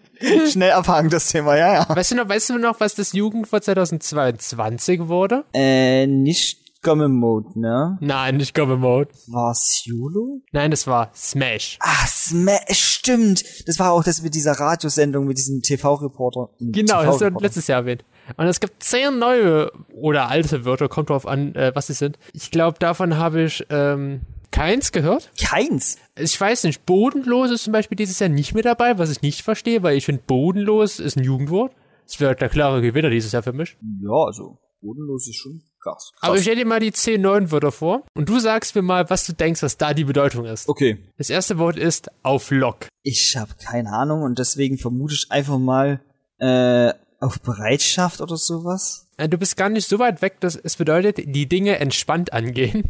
schnell 0.51 0.73
abhaken 0.73 1.11
das 1.11 1.29
Thema, 1.29 1.57
ja, 1.57 1.75
ja. 1.75 1.87
weißt 1.89 2.13
du 2.13 2.17
noch, 2.17 2.29
weißt 2.29 2.51
du 2.51 2.59
noch, 2.59 2.81
was 2.81 2.95
das 2.95 3.13
Jugendwort 3.13 3.65
2022 3.65 5.09
wurde? 5.09 5.45
Äh, 5.53 6.07
nicht 6.07 6.67
Gomme 6.87 7.09
Mode, 7.09 7.59
ne? 7.59 7.99
Nein, 8.01 8.37
nicht 8.37 8.55
Gomme 8.55 8.77
Mode. 8.77 9.11
War's 9.27 9.83
YOLO? 9.85 10.43
Nein, 10.53 10.71
das 10.71 10.87
war 10.87 11.11
Smash. 11.15 11.79
Ah, 11.81 12.07
Smash, 12.07 12.79
stimmt. 12.79 13.43
Das 13.67 13.81
war 13.81 13.91
auch 13.91 14.05
das 14.05 14.23
mit 14.23 14.37
dieser 14.37 14.53
Radiosendung, 14.53 15.27
mit 15.27 15.37
diesem 15.37 15.63
TV-Reporter. 15.63 16.51
Genau, 16.61 17.03
das 17.03 17.21
hast 17.21 17.21
du 17.23 17.41
letztes 17.41 17.67
Jahr 17.67 17.81
erwähnt. 17.81 18.05
Und 18.37 18.47
es 18.47 18.61
gibt 18.61 18.83
zehn 18.85 19.19
neue 19.19 19.73
oder 19.95 20.29
alte 20.29 20.65
Wörter, 20.65 20.89
kommt 20.89 21.11
drauf 21.11 21.27
an, 21.27 21.55
äh, 21.55 21.73
was 21.75 21.89
sie 21.89 21.95
sind. 21.95 22.19
Ich 22.33 22.51
glaube, 22.51 22.79
davon 22.79 23.17
habe 23.17 23.43
ich 23.43 23.67
ähm, 23.71 24.21
keins 24.51 24.93
gehört. 24.93 25.31
Keins. 25.43 25.97
Ich 26.19 26.41
weiß 26.41 26.65
nicht, 26.65 26.87
bodenlos 26.87 27.51
ist 27.51 27.65
zum 27.65 27.73
Beispiel 27.73 27.97
dieses 27.97 28.19
Jahr 28.19 28.29
nicht 28.31 28.55
mit 28.55 28.65
dabei, 28.65 28.99
was 28.99 29.11
ich 29.11 29.23
nicht 29.23 29.43
verstehe, 29.43 29.83
weil 29.83 29.97
ich 29.97 30.05
finde, 30.07 30.23
bodenlos 30.27 30.99
ist 31.01 31.17
ein 31.17 31.25
Jugendwort. 31.25 31.73
Das 32.07 32.21
wäre 32.21 32.35
der 32.37 32.49
klare 32.49 32.83
Gewinner 32.83 33.11
dieses 33.11 33.33
Jahr 33.33 33.43
für 33.43 33.53
mich. 33.53 33.77
Ja, 34.03 34.13
also, 34.27 34.59
bodenlos 34.81 35.27
ist 35.29 35.37
schon 35.37 35.63
krass. 35.83 36.13
Aber 36.21 36.37
ich 36.37 36.43
stell 36.43 36.57
dir 36.57 36.67
mal 36.67 36.81
die 36.81 36.93
zehn 36.93 37.21
neuen 37.21 37.51
Wörter 37.51 37.73
vor 37.73 38.05
und 38.15 38.29
du 38.29 38.39
sagst 38.39 38.75
mir 38.75 38.83
mal, 38.83 39.09
was 39.11 39.27
du 39.27 39.33
denkst, 39.33 39.63
was 39.63 39.77
da 39.77 39.93
die 39.95 40.05
Bedeutung 40.05 40.45
ist. 40.45 40.69
okay. 40.69 40.99
Das 41.19 41.31
erste 41.31 41.59
Wort 41.59 41.77
ist 41.77 42.09
auf 42.23 42.51
Lock. 42.51 42.87
Ich 43.03 43.37
habe 43.37 43.53
keine 43.65 43.91
Ahnung 43.93 44.23
und 44.23 44.39
deswegen 44.39 44.79
vermute 44.79 45.15
ich 45.15 45.27
einfach 45.31 45.59
mal 45.59 46.01
äh, 46.39 46.93
auf 47.21 47.41
Bereitschaft 47.41 48.21
oder 48.21 48.37
sowas. 48.37 49.09
Äh, 49.17 49.29
Du 49.29 49.39
bist 49.39 49.57
gar 49.57 49.69
nicht 49.69 49.89
so 49.89 49.99
weit 49.99 50.23
weg, 50.23 50.41
dass 50.41 50.55
es 50.57 50.77
bedeutet, 50.77 51.19
die 51.25 51.49
Dinge 51.49 51.79
entspannt 51.79 52.33
angehen. 52.33 52.85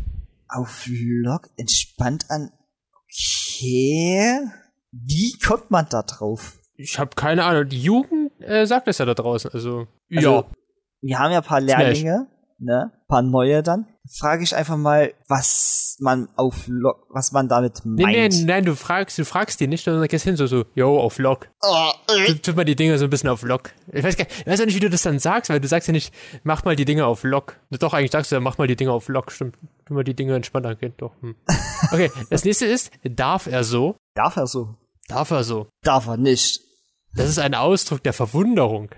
Auf 0.48 0.86
Lock 0.88 1.48
entspannt 1.56 2.26
an. 2.30 2.50
Okay. 2.92 4.40
Wie 4.92 5.38
kommt 5.44 5.70
man 5.70 5.86
da 5.88 6.02
drauf? 6.02 6.58
Ich 6.76 6.98
habe 6.98 7.10
keine 7.16 7.44
Ahnung. 7.44 7.68
Die 7.68 7.80
Jugend 7.80 8.32
äh, 8.40 8.66
sagt 8.66 8.88
es 8.88 8.98
ja 8.98 9.04
da 9.04 9.14
draußen. 9.14 9.50
Also, 9.52 9.86
Also, 10.12 10.30
ja. 10.30 10.44
Wir 11.00 11.18
haben 11.18 11.32
ja 11.32 11.38
ein 11.38 11.44
paar 11.44 11.60
Lehrlinge, 11.60 12.26
ne? 12.58 12.92
Paar 13.08 13.22
neue 13.22 13.62
dann. 13.62 13.86
Frage 14.08 14.44
ich 14.44 14.54
einfach 14.54 14.76
mal, 14.76 15.12
was 15.28 15.96
man 16.00 16.28
auf 16.36 16.64
Lock, 16.68 17.06
was 17.10 17.32
man 17.32 17.48
damit 17.48 17.80
Nee, 17.84 18.02
meint. 18.04 18.34
nee, 18.34 18.44
nein, 18.44 18.64
du 18.64 18.76
fragst, 18.76 19.18
du 19.18 19.24
fragst 19.24 19.58
die 19.58 19.66
nicht, 19.66 19.84
sondern 19.84 20.06
gehst 20.06 20.24
hin 20.24 20.36
so, 20.36 20.46
so, 20.46 20.64
yo, 20.74 20.98
auf 21.00 21.18
Lock. 21.18 21.48
Oh, 21.62 21.90
äh. 22.16 22.26
Tu- 22.26 22.34
Tut 22.38 22.56
mal 22.56 22.64
die 22.64 22.76
Dinge 22.76 22.98
so 22.98 23.04
ein 23.04 23.10
bisschen 23.10 23.30
auf 23.30 23.42
Lock. 23.42 23.70
Ich 23.92 24.04
weiß, 24.04 24.16
gar, 24.16 24.26
ich 24.28 24.46
weiß 24.46 24.60
auch 24.60 24.66
nicht, 24.66 24.76
wie 24.76 24.80
du 24.80 24.90
das 24.90 25.02
dann 25.02 25.18
sagst, 25.18 25.50
weil 25.50 25.60
du 25.60 25.66
sagst 25.66 25.88
ja 25.88 25.92
nicht, 25.92 26.14
mach 26.44 26.64
mal 26.64 26.76
die 26.76 26.84
Dinge 26.84 27.06
auf 27.06 27.24
Lock. 27.24 27.56
Doch, 27.70 27.94
eigentlich 27.94 28.12
sagst 28.12 28.30
du 28.30 28.36
ja, 28.36 28.40
mach 28.40 28.58
mal 28.58 28.66
die 28.68 28.76
Dinge 28.76 28.92
auf 28.92 29.08
Lock, 29.08 29.32
stimmt. 29.32 29.56
Tu 29.86 29.94
mal 29.94 30.04
die 30.04 30.14
Dinge 30.14 30.34
entspannt 30.36 30.66
angehen, 30.66 30.94
doch. 30.98 31.12
Hm. 31.20 31.34
Okay, 31.92 32.10
das 32.30 32.44
nächste 32.44 32.66
ist, 32.66 32.90
darf 33.04 33.46
er 33.46 33.62
so? 33.64 33.96
Darf 34.14 34.36
er 34.36 34.46
so? 34.46 34.74
Darf 35.08 35.30
er 35.30 35.44
so? 35.44 35.68
Darf 35.82 36.06
er 36.08 36.16
nicht. 36.16 36.60
Das 37.16 37.28
ist 37.28 37.38
ein 37.38 37.54
Ausdruck 37.54 38.02
der 38.02 38.12
Verwunderung. 38.12 38.90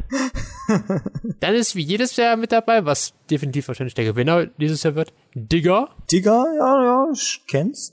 Dann 1.41 1.55
ist 1.55 1.77
wie 1.77 1.83
jedes 1.83 2.17
Jahr 2.17 2.37
mit 2.37 2.53
dabei, 2.53 2.85
was 2.85 3.15
definitiv 3.31 3.69
wahrscheinlich 3.69 3.95
der 3.95 4.05
Gewinner 4.05 4.47
dieses 4.47 4.83
Jahr 4.83 4.95
wird, 4.95 5.13
Digger. 5.35 5.91
Digga, 6.11 6.45
ja, 6.57 6.85
ja, 6.85 7.07
ich 7.13 7.43
kenn's. 7.49 7.93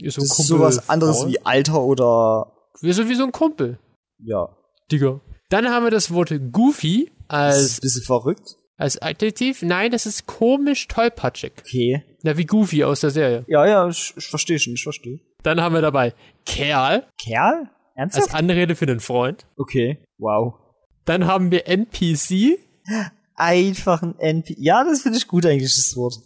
Ist 0.00 0.14
so 0.14 0.20
ein 0.20 0.24
Das 0.24 0.30
ist 0.30 0.36
Kumpel 0.36 0.44
sowas 0.58 0.88
anderes 0.88 1.26
wie 1.26 1.44
Alter 1.44 1.82
oder, 1.82 2.52
wie 2.80 2.92
so, 2.92 3.08
wie 3.08 3.14
so 3.14 3.24
ein 3.24 3.32
Kumpel. 3.32 3.78
ja. 4.18 4.48
Digger. 4.90 5.20
Dann 5.50 5.68
haben 5.68 5.84
wir 5.84 5.90
das 5.90 6.12
Wort 6.14 6.32
Goofy 6.52 7.10
Das 7.28 7.56
ist 7.56 7.62
als, 7.64 7.78
ein 7.78 7.80
bisschen 7.82 8.02
verrückt. 8.04 8.56
als 8.78 8.96
Adjektiv. 9.02 9.60
Nein, 9.62 9.90
das 9.90 10.06
ist 10.06 10.26
komisch 10.26 10.88
tollpatschig. 10.88 11.52
Okay. 11.58 12.04
Na, 12.22 12.38
wie 12.38 12.46
Goofy 12.46 12.84
aus 12.84 13.00
der 13.00 13.10
Serie. 13.10 13.44
Ja, 13.48 13.66
ja, 13.66 13.86
ich, 13.88 14.14
ich 14.16 14.26
verstehe 14.26 14.58
schon, 14.58 14.72
ich 14.74 14.82
verstehe. 14.82 15.20
Dann 15.42 15.60
haben 15.60 15.74
wir 15.74 15.82
dabei 15.82 16.14
Kerl 16.46 17.06
Kerl? 17.22 17.68
Als 17.98 18.14
Ernsthaft? 18.14 18.34
Anrede 18.34 18.76
für 18.76 18.86
den 18.86 19.00
Freund. 19.00 19.46
Okay. 19.56 19.98
Wow. 20.18 20.54
Dann 21.04 21.26
haben 21.26 21.50
wir 21.50 21.66
NPC, 21.66 22.58
Einfach 23.34 24.02
ein 24.02 24.18
NP. 24.18 24.56
Ja, 24.58 24.82
das 24.82 25.02
finde 25.02 25.18
ich 25.18 25.28
gut 25.28 25.46
eigentlich, 25.46 25.74
das 25.74 25.96
Wort. 25.96 26.20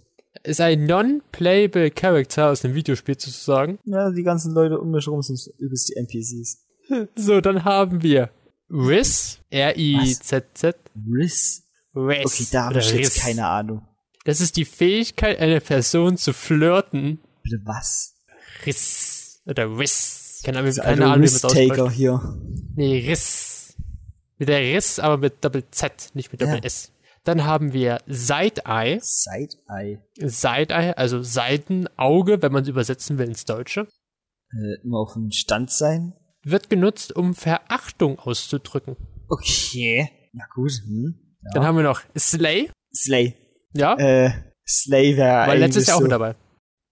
ist 0.44 0.60
ein 0.60 0.86
non-playable 0.86 1.90
Character 1.90 2.50
aus 2.50 2.64
einem 2.64 2.74
Videospiel 2.74 3.18
sozusagen. 3.18 3.78
Ja, 3.84 4.10
die 4.10 4.22
ganzen 4.22 4.54
Leute 4.54 4.80
um 4.80 4.90
mich 4.90 5.06
herum 5.06 5.20
sind 5.22 5.38
übelst 5.58 5.90
die 5.90 5.96
NPCs. 5.96 6.66
So, 7.14 7.40
dann 7.40 7.64
haben 7.64 8.02
wir 8.02 8.30
Riz, 8.70 9.40
R-I-Z-Z, 9.50 10.76
Riss. 11.10 11.64
Riz. 11.94 12.24
Okay, 12.24 12.46
da 12.50 12.64
habe 12.64 12.78
ich 12.78 12.92
jetzt 12.92 13.16
Riz. 13.16 13.22
keine 13.22 13.46
Ahnung. 13.46 13.86
Das 14.24 14.40
ist 14.40 14.56
die 14.56 14.64
Fähigkeit, 14.64 15.38
eine 15.38 15.60
Person 15.60 16.16
zu 16.16 16.32
flirten. 16.32 17.20
Bitte 17.42 17.60
was? 17.64 18.14
Riz 18.64 19.42
oder 19.44 19.78
Riz. 19.78 20.21
Keine 20.44 20.58
Ahnung, 20.58 20.72
keine 20.72 21.04
Ahnung, 21.06 21.14
wie 21.16 21.18
man 21.18 21.22
das 21.22 21.44
ausspricht. 21.44 21.90
hier. 21.92 22.20
Nee, 22.74 22.98
Riss. 23.08 23.76
Mit 24.38 24.48
der 24.48 24.60
Riss, 24.60 24.98
aber 24.98 25.18
mit 25.18 25.44
Doppel 25.44 25.64
Z, 25.70 26.10
nicht 26.14 26.32
mit 26.32 26.40
Ja. 26.40 26.48
Doppel 26.48 26.64
S. 26.66 26.92
Dann 27.24 27.44
haben 27.44 27.72
wir 27.72 27.98
Side-Eye. 28.08 28.98
Side-Eye. 29.00 29.98
Side-Eye, 30.18 30.96
also 30.96 31.22
Seitenauge, 31.22 32.42
wenn 32.42 32.50
man 32.52 32.64
es 32.64 32.68
übersetzen 32.68 33.18
will 33.18 33.28
ins 33.28 33.44
Deutsche. 33.44 33.86
Äh, 34.50 34.82
immer 34.82 34.98
auf 34.98 35.12
dem 35.14 35.30
Stand 35.30 35.70
sein. 35.70 36.14
Wird 36.42 36.68
genutzt, 36.68 37.14
um 37.14 37.34
Verachtung 37.34 38.18
auszudrücken. 38.18 38.96
Okay. 39.28 40.10
Na 40.32 40.44
gut. 40.52 40.72
Hm. 40.84 41.14
Dann 41.54 41.64
haben 41.64 41.76
wir 41.76 41.84
noch 41.84 42.02
Slay. 42.18 42.70
Slay. 42.92 43.36
Ja, 43.74 43.96
Äh, 43.96 44.32
Slay 44.68 45.16
wäre 45.16 45.46
war 45.46 45.54
letztes 45.56 45.86
Jahr 45.86 45.96
auch 45.96 46.00
so 46.00 46.04
mit 46.04 46.12
dabei. 46.12 46.34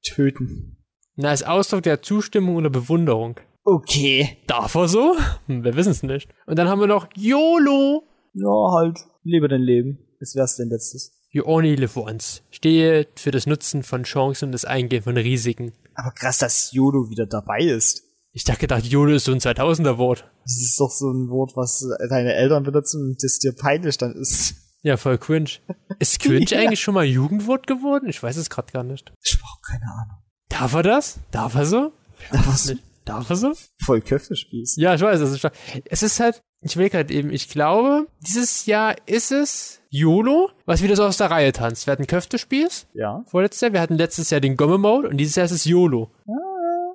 töten. 0.03 0.77
Na, 1.17 1.31
als 1.31 1.43
Ausdruck 1.43 1.83
der 1.83 2.03
Zustimmung 2.03 2.57
oder 2.57 2.71
Bewunderung. 2.71 3.39
Okay. 3.65 4.39
Darf 4.47 4.75
er 4.75 4.89
so? 4.89 5.17
Hm, 5.47 5.65
wir 5.65 5.77
wissen 5.77 5.91
es 5.93 6.03
nicht. 6.03 6.29
Und 6.47 6.59
dann 6.59 6.69
haben 6.69 6.81
wir 6.81 6.87
noch 6.87 7.09
YOLO. 7.17 8.05
Ja, 8.35 8.73
halt. 8.75 8.99
Lebe 9.23 9.49
dein 9.49 9.61
Leben. 9.63 9.99
Das 10.19 10.35
wär's 10.35 10.57
denn 10.57 10.69
letztes. 10.71 11.13
You 11.31 11.45
only 11.45 11.75
live 11.77 11.97
once. 11.97 12.43
Stehe 12.51 13.07
für 13.17 13.31
das 13.31 13.47
Nutzen 13.47 13.83
von 13.83 14.03
Chancen 14.05 14.47
und 14.47 14.53
das 14.53 14.65
Eingehen 14.65 15.03
von 15.03 15.17
Risiken. 15.17 15.73
Aber 15.95 16.11
krass, 16.13 16.39
dass 16.39 16.73
YOLO 16.73 17.11
wieder 17.11 17.27
dabei 17.27 17.61
ist. 17.61 18.03
Ich 18.33 18.45
dachte 18.45 18.61
gedacht, 18.61 18.85
YOLO 18.87 19.13
ist 19.13 19.25
so 19.25 19.33
ein 19.33 19.41
2000er 19.41 19.99
Wort. 19.99 20.25
Das 20.45 20.57
ist 20.57 20.79
doch 20.81 20.91
so 20.91 21.11
ein 21.11 21.29
Wort, 21.31 21.53
was 21.57 21.85
deine 22.09 22.33
Eltern 22.35 22.63
benutzen 22.63 23.03
und 23.03 23.23
das 23.23 23.39
dir 23.39 23.53
peinlich 23.53 23.99
dann 23.99 24.13
ist. 24.15 24.55
Ja, 24.83 24.97
voll 24.97 25.19
cringe. 25.19 25.51
Ist 25.99 26.21
cringe 26.21 26.45
Ja. 26.49 26.61
eigentlich 26.61 26.81
schon 26.81 26.95
mal 26.95 27.05
Jugendwort 27.05 27.67
geworden? 27.67 28.09
Ich 28.09 28.23
weiß 28.23 28.37
es 28.37 28.49
gerade 28.49 28.73
gar 28.73 28.83
nicht. 28.85 29.13
Ich 29.23 29.35
hab 29.35 29.43
auch 29.43 29.61
keine 29.63 29.85
Ahnung. 29.85 30.17
Darf 30.51 30.75
er 30.75 30.83
das? 30.83 31.19
Darf 31.31 31.55
er 31.55 31.65
so? 31.65 31.93
Da 32.31 32.47
war's 32.47 32.67
Nicht. 32.69 32.83
Darf 33.07 33.31
er 33.31 33.37
so? 33.37 33.53
voll 33.83 34.03
Köftespieß. 34.03 34.77
Ja, 34.77 34.95
ich 34.95 35.01
weiß, 35.01 35.21
es 35.21 35.31
ist, 35.33 35.51
es 35.87 36.03
ist 36.03 36.21
halt, 36.21 36.43
ich 36.61 36.77
will 36.77 36.91
gerade 36.91 37.13
eben, 37.15 37.31
ich 37.31 37.49
glaube, 37.49 38.07
dieses 38.21 38.67
Jahr 38.67 38.95
ist 39.07 39.33
es 39.33 39.81
YOLO, 39.89 40.51
was 40.67 40.83
wieder 40.83 40.95
so 40.97 41.05
aus 41.05 41.17
der 41.17 41.31
Reihe 41.31 41.53
tanzt. 41.53 41.87
Wir 41.87 41.93
hatten 41.93 42.07
Köftespieß, 42.07 42.87
Ja. 42.95 43.25
vorletztes 43.27 43.63
Jahr, 43.63 43.73
wir 43.73 43.81
hatten 43.81 43.97
letztes 43.97 44.29
Jahr 44.31 44.41
den 44.43 44.57
Gomme-Mode 44.57 45.09
und 45.09 45.17
dieses 45.17 45.35
Jahr 45.37 45.47
ist 45.47 45.53
es 45.53 45.65
YOLO. 45.65 46.11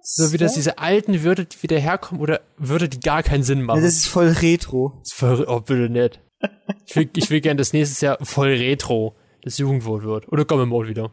So 0.08 0.32
wie 0.32 0.38
das 0.38 0.54
diese 0.54 0.78
alten 0.78 1.24
Wörter 1.24 1.46
die 1.46 1.64
wieder 1.64 1.80
herkommen 1.80 2.22
oder 2.22 2.42
Wörter, 2.58 2.88
die 2.88 3.00
gar 3.00 3.24
keinen 3.24 3.42
Sinn 3.44 3.60
Ja, 3.60 3.66
machen. 3.66 3.82
das 3.82 3.94
ist 3.96 4.08
voll 4.08 4.28
retro. 4.28 4.94
Das 5.00 5.12
ist 5.12 5.18
voll, 5.18 5.46
oh, 5.48 5.62
bitte 5.62 5.90
nicht. 5.90 6.22
Ich 6.86 6.96
will, 6.96 7.10
ich 7.16 7.30
will 7.32 7.42
gern, 7.42 7.58
dass 7.58 7.74
nächstes 7.74 8.02
Jahr 8.02 8.20
voll 8.22 8.50
Retro 8.50 9.16
das 9.42 9.58
Jugendwort 9.58 10.04
wird. 10.04 10.32
Oder 10.32 10.46
Gomme-Mode 10.46 10.90
wieder. 10.90 11.12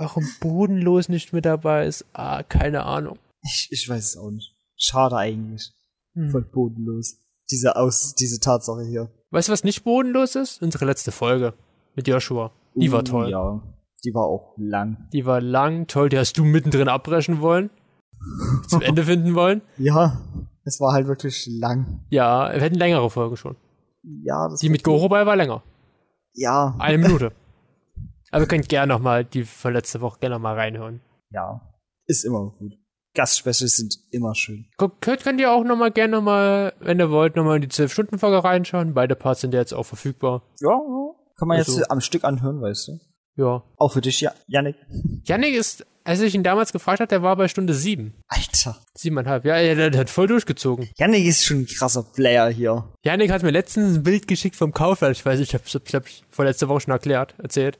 Warum 0.00 0.26
bodenlos 0.40 1.10
nicht 1.10 1.34
mit 1.34 1.44
dabei 1.44 1.86
ist, 1.86 2.06
ah, 2.14 2.42
keine 2.42 2.84
Ahnung. 2.84 3.18
Ich, 3.42 3.68
ich 3.70 3.86
weiß 3.86 4.02
es 4.02 4.16
auch 4.16 4.30
nicht. 4.30 4.56
Schade 4.78 5.14
eigentlich. 5.16 5.72
Hm. 6.14 6.30
Voll 6.30 6.42
bodenlos. 6.50 7.18
Diese 7.50 7.76
Aus, 7.76 8.14
diese 8.14 8.40
Tatsache 8.40 8.82
hier. 8.84 9.10
Weißt 9.30 9.48
du, 9.48 9.52
was 9.52 9.62
nicht 9.62 9.84
bodenlos 9.84 10.36
ist? 10.36 10.62
Unsere 10.62 10.86
letzte 10.86 11.12
Folge 11.12 11.52
mit 11.96 12.08
Joshua. 12.08 12.50
Die 12.74 12.90
war 12.90 13.00
Uh, 13.00 13.02
toll. 13.02 13.30
Ja. 13.30 13.62
Die 14.02 14.14
war 14.14 14.24
auch 14.24 14.54
lang. 14.56 15.06
Die 15.12 15.26
war 15.26 15.42
lang, 15.42 15.86
toll. 15.86 16.08
Die 16.08 16.16
hast 16.16 16.38
du 16.38 16.44
mittendrin 16.44 16.88
abbrechen 16.88 17.42
wollen. 17.42 17.68
Zum 18.68 18.80
Ende 18.80 19.04
finden 19.04 19.34
wollen. 19.34 19.60
Ja. 19.76 20.18
Es 20.64 20.80
war 20.80 20.92
halt 20.92 21.06
wirklich 21.08 21.46
lang. 21.46 22.04
Ja, 22.10 22.52
wir 22.52 22.60
hätten 22.60 22.76
längere 22.76 23.10
Folge 23.10 23.36
schon. 23.36 23.56
Ja, 24.24 24.48
das 24.48 24.60
Die 24.60 24.68
mit 24.68 24.82
Goro 24.84 25.08
bei 25.08 25.26
war 25.26 25.36
länger. 25.36 25.62
Ja. 26.34 26.74
Eine 26.78 26.98
Minute. 26.98 27.32
Aber 28.30 28.44
ihr 28.44 28.48
könnt 28.48 28.68
gerne 28.68 28.92
noch 28.92 29.00
mal 29.00 29.24
die 29.24 29.44
von 29.44 29.72
letzter 29.72 30.00
Woche 30.00 30.20
gerne 30.20 30.36
noch 30.36 30.42
mal 30.42 30.54
reinhören. 30.54 31.00
Ja. 31.30 31.60
Ist 32.06 32.24
immer 32.24 32.50
gut. 32.58 32.74
Gastspecials 33.14 33.76
sind 33.76 33.96
immer 34.12 34.34
schön. 34.34 34.66
Könnt, 34.78 35.00
könnt 35.00 35.40
ihr 35.40 35.50
auch 35.50 35.64
noch 35.64 35.76
mal 35.76 35.90
gerne 35.90 36.16
noch 36.16 36.22
mal, 36.22 36.72
wenn 36.80 37.00
ihr 37.00 37.10
wollt, 37.10 37.34
noch 37.36 37.44
mal 37.44 37.56
in 37.56 37.62
die 37.62 37.68
12-Stunden-Folge 37.68 38.44
reinschauen. 38.44 38.94
Beide 38.94 39.16
Parts 39.16 39.40
sind 39.40 39.52
ja 39.52 39.60
jetzt 39.60 39.72
auch 39.74 39.82
verfügbar. 39.84 40.42
Ja. 40.60 40.78
Kann 41.36 41.48
man 41.48 41.58
Also- 41.58 41.78
jetzt 41.78 41.90
am 41.90 42.00
Stück 42.00 42.22
anhören, 42.24 42.60
weißt 42.60 42.88
du? 42.88 43.00
Ja. 43.36 43.64
Auch 43.78 43.92
für 43.92 44.00
dich, 44.00 44.20
ja, 44.20 44.32
Yannick. 44.46 44.76
Yannick 45.24 45.54
ist, 45.54 45.86
als 46.04 46.20
ich 46.20 46.34
ihn 46.34 46.42
damals 46.44 46.72
gefragt 46.72 47.00
habe, 47.00 47.08
der 47.08 47.22
war 47.22 47.34
bei 47.36 47.48
Stunde 47.48 47.74
7. 47.74 48.14
Alter. 48.28 48.76
Siebeneinhalb. 48.94 49.44
Ja, 49.44 49.54
der, 49.56 49.90
der 49.90 50.00
hat 50.00 50.10
voll 50.10 50.26
durchgezogen. 50.28 50.88
Yannick 50.96 51.24
ist 51.26 51.44
schon 51.44 51.60
ein 51.62 51.66
krasser 51.66 52.02
Player 52.02 52.48
hier. 52.50 52.92
Janik 53.04 53.30
hat 53.32 53.42
mir 53.42 53.50
letztens 53.50 53.96
ein 53.96 54.02
Bild 54.02 54.28
geschickt 54.28 54.56
vom 54.56 54.72
Kaufland. 54.72 55.16
Ich 55.16 55.24
weiß 55.24 55.38
nicht, 55.40 55.48
ich 55.48 55.54
hab's, 55.54 55.74
ich 55.74 55.94
hab's 55.94 56.22
vorletzte 56.28 56.68
Woche 56.68 56.80
schon 56.82 56.92
erklärt, 56.92 57.34
erzählt. 57.38 57.78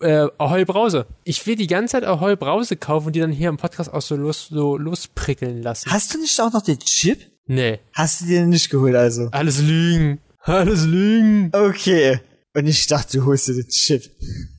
Äh, 0.00 0.28
Ahoi 0.38 0.64
Brause. 0.64 1.06
Ich 1.24 1.44
will 1.46 1.56
die 1.56 1.66
ganze 1.66 1.92
Zeit 1.92 2.04
Ahoi 2.04 2.36
Brause 2.36 2.76
kaufen 2.76 3.08
und 3.08 3.12
die 3.16 3.20
dann 3.20 3.32
hier 3.32 3.48
im 3.48 3.56
Podcast 3.56 3.92
auch 3.92 4.02
so 4.02 4.16
los, 4.16 4.48
so 4.48 4.76
losprickeln 4.76 5.62
lassen. 5.62 5.90
Hast 5.90 6.14
du 6.14 6.18
nicht 6.18 6.38
auch 6.40 6.52
noch 6.52 6.62
den 6.62 6.78
Chip? 6.78 7.18
Nee. 7.46 7.80
Hast 7.92 8.20
du 8.20 8.26
dir 8.26 8.40
den 8.40 8.50
nicht 8.50 8.70
geholt, 8.70 8.94
also? 8.94 9.28
Alles 9.32 9.60
Lügen. 9.60 10.20
Alles 10.40 10.84
Lügen. 10.84 11.50
Okay. 11.52 12.20
Und 12.54 12.66
ich 12.66 12.86
dachte, 12.86 13.18
du 13.18 13.26
holst 13.26 13.48
dir 13.48 13.54
den 13.54 13.68
Chip. 13.68 14.10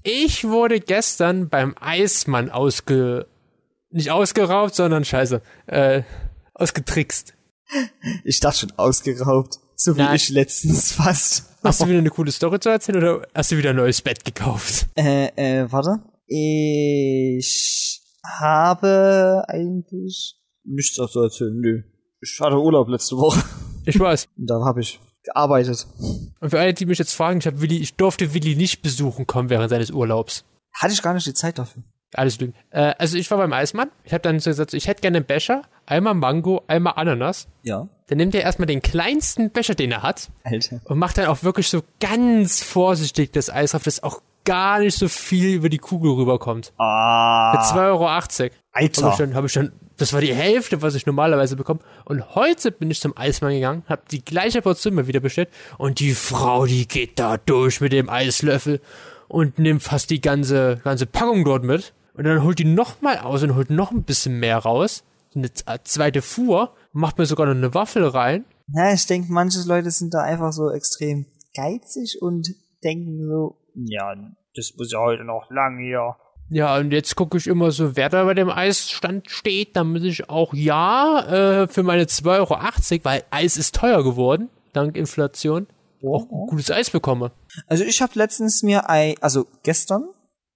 Ich 0.04 0.44
wurde 0.44 0.80
gestern 0.80 1.50
beim 1.50 1.76
Eismann 1.80 2.50
ausge... 2.50 3.28
Nicht 3.90 4.12
ausgeraubt, 4.12 4.76
sondern 4.76 5.06
scheiße. 5.06 5.42
Äh, 5.68 6.04
ausgetrickst. 6.54 7.34
Ich 8.26 8.40
dachte 8.42 8.60
schon 8.60 8.74
ausgeraubt. 8.76 9.60
So 9.80 9.96
wie 9.96 10.02
Nein. 10.02 10.16
ich 10.16 10.30
letztens 10.30 10.92
fast. 10.94 11.46
Hast 11.64 11.82
du 11.82 11.88
wieder 11.88 12.00
eine 12.00 12.10
coole 12.10 12.32
Story 12.32 12.60
zu 12.60 12.70
erzählen 12.70 12.98
oder 12.98 13.28
hast 13.34 13.52
du 13.52 13.58
wieder 13.58 13.70
ein 13.70 13.76
neues 13.76 14.02
Bett 14.02 14.26
gekauft? 14.26 14.88
Äh, 14.96 15.28
äh, 15.36 15.72
warte. 15.72 16.02
Ich 16.26 18.02
habe 18.40 19.44
eigentlich 19.48 20.36
nichts 20.64 20.96
zu 20.96 21.22
erzählen. 21.22 21.60
Nö. 21.60 21.84
Ich 22.22 22.40
hatte 22.42 22.58
Urlaub 22.58 22.90
letzte 22.90 23.18
Woche. 23.18 23.44
Ich 23.86 24.00
weiß. 24.00 24.28
Und 24.36 24.50
da 24.50 24.56
habe 24.66 24.82
ich 24.82 25.00
gearbeitet. 25.24 25.86
Und 26.40 26.50
für 26.50 26.60
alle, 26.60 26.74
die 26.74 26.88
mich 26.88 26.98
jetzt 26.98 27.14
fragen, 27.14 27.40
ich, 27.40 27.46
hab 27.48 27.62
Willi, 27.62 27.78
ich 27.78 27.94
durfte 27.96 28.34
Willi 28.34 28.56
nicht 28.56 28.82
besuchen 28.82 29.28
kommen 29.28 29.50
während 29.50 29.70
seines 29.70 29.92
Urlaubs. 29.92 30.44
Hatte 30.74 30.94
ich 30.94 31.02
gar 31.02 31.14
nicht 31.14 31.28
die 31.28 31.34
Zeit 31.34 31.60
dafür. 31.60 31.84
Alles 32.14 32.40
Lügen. 32.40 32.54
Äh, 32.70 32.94
also 32.98 33.18
ich 33.18 33.30
war 33.32 33.38
beim 33.38 33.52
Eismann. 33.54 33.90
Ich 34.04 34.14
habe 34.14 34.22
dann 34.22 34.40
so 34.40 34.50
gesagt, 34.50 34.74
ich 34.74 34.88
hätte 34.88 35.02
gerne 35.02 35.18
einen 35.18 35.26
Becher. 35.26 35.64
Einmal 35.86 36.14
Mango, 36.14 36.64
einmal 36.68 36.94
Ananas. 36.96 37.48
Ja. 37.64 37.88
Dann 38.08 38.18
nimmt 38.18 38.34
er 38.36 38.42
erstmal 38.44 38.66
den 38.68 38.82
kleinsten 38.82 39.52
Becher, 39.52 39.76
den 39.76 39.92
er 39.92 40.04
hat. 40.04 40.30
Alter. 40.44 40.80
Und 40.86 40.98
macht 41.00 41.18
dann 41.18 41.26
auch 41.28 41.44
wirklich 41.44 41.68
so 41.68 41.82
ganz 42.00 42.64
vorsichtig 42.64 43.32
das 43.34 43.50
Eis 43.50 43.72
drauf, 43.72 43.84
dass 43.84 44.02
auch 44.04 44.22
gar 44.46 44.80
nicht 44.80 44.98
so 44.98 45.10
viel 45.10 45.56
über 45.56 45.68
die 45.68 45.78
Kugel 45.78 46.12
rüberkommt. 46.14 46.68
Für 46.68 46.82
Ah. 46.84 47.62
2,80 47.74 47.86
Euro. 47.88 48.10
Habe 48.10 48.26
ich, 48.30 49.04
Alter. 49.04 49.18
dann, 49.18 49.36
hab 49.36 49.44
ich 49.46 49.54
dann, 49.54 49.74
das 49.98 50.14
war 50.14 50.22
die 50.22 50.34
Hälfte, 50.34 50.82
was 50.82 50.96
ich 50.96 51.06
normalerweise 51.06 51.58
bekomme. 51.58 51.82
Und 52.06 52.36
heute 52.36 52.72
bin 52.72 52.90
ich 52.90 53.02
zum 53.02 53.18
Eismann 53.18 53.52
gegangen, 53.52 53.84
habe 53.90 54.04
die 54.10 54.24
gleiche 54.24 54.62
Portion 54.62 54.94
mal 54.94 55.08
wieder 55.08 55.20
bestellt. 55.20 55.50
Und 55.78 56.00
die 56.00 56.14
Frau, 56.14 56.66
die 56.66 56.88
geht 56.88 57.20
da 57.20 57.36
durch 57.38 57.82
mit 57.82 57.92
dem 57.92 58.10
Eislöffel 58.10 58.80
und 59.28 59.60
nimmt 59.60 59.84
fast 59.84 60.10
die 60.10 60.22
ganze, 60.22 60.80
ganze 60.82 61.06
Packung 61.08 61.44
dort 61.44 61.64
mit. 61.64 61.94
Und 62.18 62.24
dann 62.24 62.44
holt 62.44 62.60
die 62.60 62.66
nochmal 62.66 63.20
aus 63.20 63.44
und 63.44 63.56
holt 63.56 63.70
noch 63.70 63.92
ein 63.92 64.04
bisschen 64.04 64.40
mehr 64.40 64.58
raus. 64.58 65.04
Eine 65.36 65.54
z- 65.54 65.66
zweite 65.84 66.22
Fuhr, 66.22 66.74
macht 66.92 67.18
mir 67.18 67.26
sogar 67.26 67.46
noch 67.46 67.54
eine 67.56 67.74
Waffel 67.74 68.06
rein. 68.08 68.46
Ja, 68.74 68.92
ich 68.94 69.06
denke, 69.06 69.32
manche 69.32 69.60
Leute 69.68 69.92
sind 69.92 70.14
da 70.14 70.22
einfach 70.24 70.52
so 70.52 70.72
extrem 70.72 71.26
geizig 71.56 72.18
und 72.22 72.48
denken 72.84 73.22
so, 73.28 73.58
ja, 73.76 74.16
das 74.56 74.74
muss 74.78 74.92
ja 74.92 75.00
heute 75.00 75.24
noch 75.24 75.50
lang 75.52 75.78
hier. 75.80 76.16
Ja, 76.50 76.78
und 76.78 76.92
jetzt 76.92 77.16
gucke 77.16 77.38
ich 77.38 77.46
immer 77.48 77.72
so, 77.72 77.96
wer 77.96 78.10
da 78.10 78.24
bei 78.24 78.34
dem 78.34 78.50
Eisstand 78.50 79.30
steht, 79.30 79.76
damit 79.76 80.04
ich 80.04 80.30
auch 80.30 80.54
ja 80.54 81.64
äh, 81.64 81.68
für 81.68 81.84
meine 81.84 82.04
2,80 82.06 82.30
Euro, 82.40 83.04
weil 83.04 83.24
Eis 83.32 83.58
ist 83.58 83.76
teuer 83.76 84.04
geworden, 84.04 84.50
dank 84.74 84.96
Inflation, 84.98 85.68
auch 86.04 86.26
gutes 86.48 86.72
Eis 86.72 86.90
bekomme. 86.90 87.32
Also 87.68 87.84
ich 87.84 88.02
habe 88.02 88.14
letztens 88.16 88.64
mir 88.64 88.90
ein, 88.90 89.16
also 89.22 89.46
gestern 89.64 90.04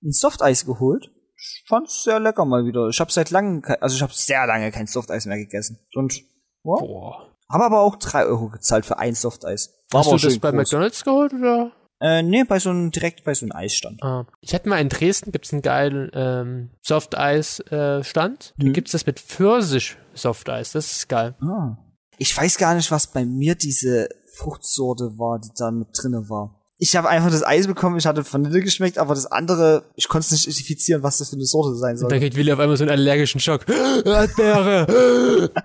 ein 0.03 0.11
Softeis 0.11 0.65
geholt. 0.65 1.11
Ich 1.43 1.63
fand's 1.67 2.03
sehr 2.03 2.19
lecker 2.19 2.45
mal 2.45 2.65
wieder. 2.65 2.87
Ich 2.89 2.99
habe 2.99 3.11
seit 3.11 3.31
langem, 3.31 3.63
also 3.79 3.95
ich 3.95 4.01
habe 4.01 4.13
sehr 4.13 4.45
lange 4.45 4.71
kein 4.71 4.85
Softeis 4.87 5.25
mehr 5.25 5.37
gegessen. 5.37 5.79
Und 5.95 6.15
ja, 6.17 6.23
Boah. 6.63 7.27
habe 7.51 7.65
aber 7.65 7.81
auch 7.81 7.95
drei 7.95 8.25
Euro 8.25 8.49
gezahlt 8.49 8.85
für 8.85 8.99
ein 8.99 9.15
Softeis. 9.15 9.73
War 9.89 10.01
Hast 10.05 10.11
du 10.11 10.17
das 10.17 10.37
bei 10.39 10.51
groß. 10.51 10.57
McDonalds 10.57 11.03
geholt 11.03 11.33
oder? 11.33 11.71
Äh, 11.99 12.23
nee, 12.23 12.43
bei 12.43 12.57
so 12.59 12.69
einem, 12.71 12.91
direkt 12.91 13.23
bei 13.23 13.33
so 13.33 13.45
einem 13.45 13.51
Eisstand. 13.55 14.01
Ah. 14.03 14.25
Ich 14.41 14.53
hatte 14.55 14.69
mal 14.69 14.79
in 14.81 14.89
Dresden, 14.89 15.31
gibt's 15.31 15.51
einen 15.53 15.61
geilen 15.61 16.09
ähm, 16.13 16.71
Softeis-Stand. 16.81 18.53
Da 18.57 18.65
Mhm. 18.67 18.73
gibt's 18.73 18.91
das 18.91 19.05
mit 19.05 19.19
Pfirsich-Softeis. 19.19 20.71
Das 20.73 20.91
ist 20.91 21.09
geil. 21.09 21.35
Ah. 21.41 21.77
Ich 22.17 22.35
weiß 22.35 22.57
gar 22.57 22.75
nicht, 22.75 22.91
was 22.91 23.07
bei 23.07 23.25
mir 23.25 23.55
diese 23.55 24.09
Fruchtsorte 24.35 25.17
war, 25.17 25.39
die 25.39 25.49
da 25.57 25.71
mit 25.71 25.89
drinne 25.93 26.29
war. 26.29 26.60
Ich 26.83 26.95
habe 26.95 27.07
einfach 27.09 27.29
das 27.29 27.45
Eis 27.45 27.67
bekommen, 27.67 27.99
ich 27.99 28.07
hatte 28.07 28.23
Vanille 28.33 28.59
geschmeckt, 28.61 28.97
aber 28.97 29.13
das 29.13 29.27
andere, 29.27 29.83
ich 29.95 30.07
konnte 30.07 30.25
es 30.25 30.31
nicht 30.31 30.47
identifizieren, 30.47 31.03
was 31.03 31.19
das 31.19 31.29
für 31.29 31.35
eine 31.35 31.45
Sorte 31.45 31.75
sein 31.75 31.95
soll. 31.95 32.05
Und 32.07 32.11
dann 32.11 32.19
kriegt 32.19 32.35
Willi 32.35 32.51
auf 32.51 32.57
einmal 32.57 32.75
so 32.75 32.83
einen 32.83 32.89
allergischen 32.91 33.39
Schock. 33.39 33.65
Erdbeere! 34.05 35.51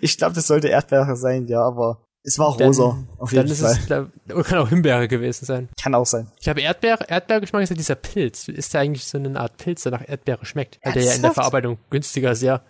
Ich 0.00 0.18
glaube, 0.18 0.34
das 0.34 0.46
sollte 0.48 0.68
Erdbeere 0.68 1.14
sein, 1.16 1.46
ja, 1.46 1.62
aber 1.62 2.04
Es 2.24 2.38
war 2.38 2.54
Dann- 2.56 2.66
rosa, 2.68 2.98
auf 3.18 3.30
jeden 3.32 3.44
Dann 3.44 3.52
ist 3.52 3.60
Fall. 3.62 3.72
es, 3.78 3.86
glaub, 3.86 4.08
oder 4.34 4.42
kann 4.42 4.58
auch 4.58 4.68
Himbeere 4.68 5.06
gewesen 5.08 5.44
sein. 5.46 5.68
Kann 5.80 5.94
auch 5.94 6.04
sein. 6.04 6.30
Ich 6.40 6.48
habe 6.48 6.60
Erdbeere, 6.60 7.08
Erdbeergeschmack 7.08 7.62
ist 7.62 7.70
ja 7.70 7.76
dieser 7.76 7.94
Pilz. 7.94 8.48
Ist 8.48 8.74
der 8.74 8.80
eigentlich 8.82 9.04
so 9.06 9.16
eine 9.18 9.38
Art 9.38 9.56
Pilz, 9.56 9.84
der 9.84 9.92
nach 9.92 10.02
Erdbeere 10.06 10.44
schmeckt? 10.44 10.78
Weil 10.82 10.94
der 10.94 11.04
ja 11.04 11.12
in 11.12 11.22
der? 11.22 11.32
Verarbeitung 11.32 11.78
günstiger 11.90 12.32
ist, 12.32 12.42
ja. 12.42 12.60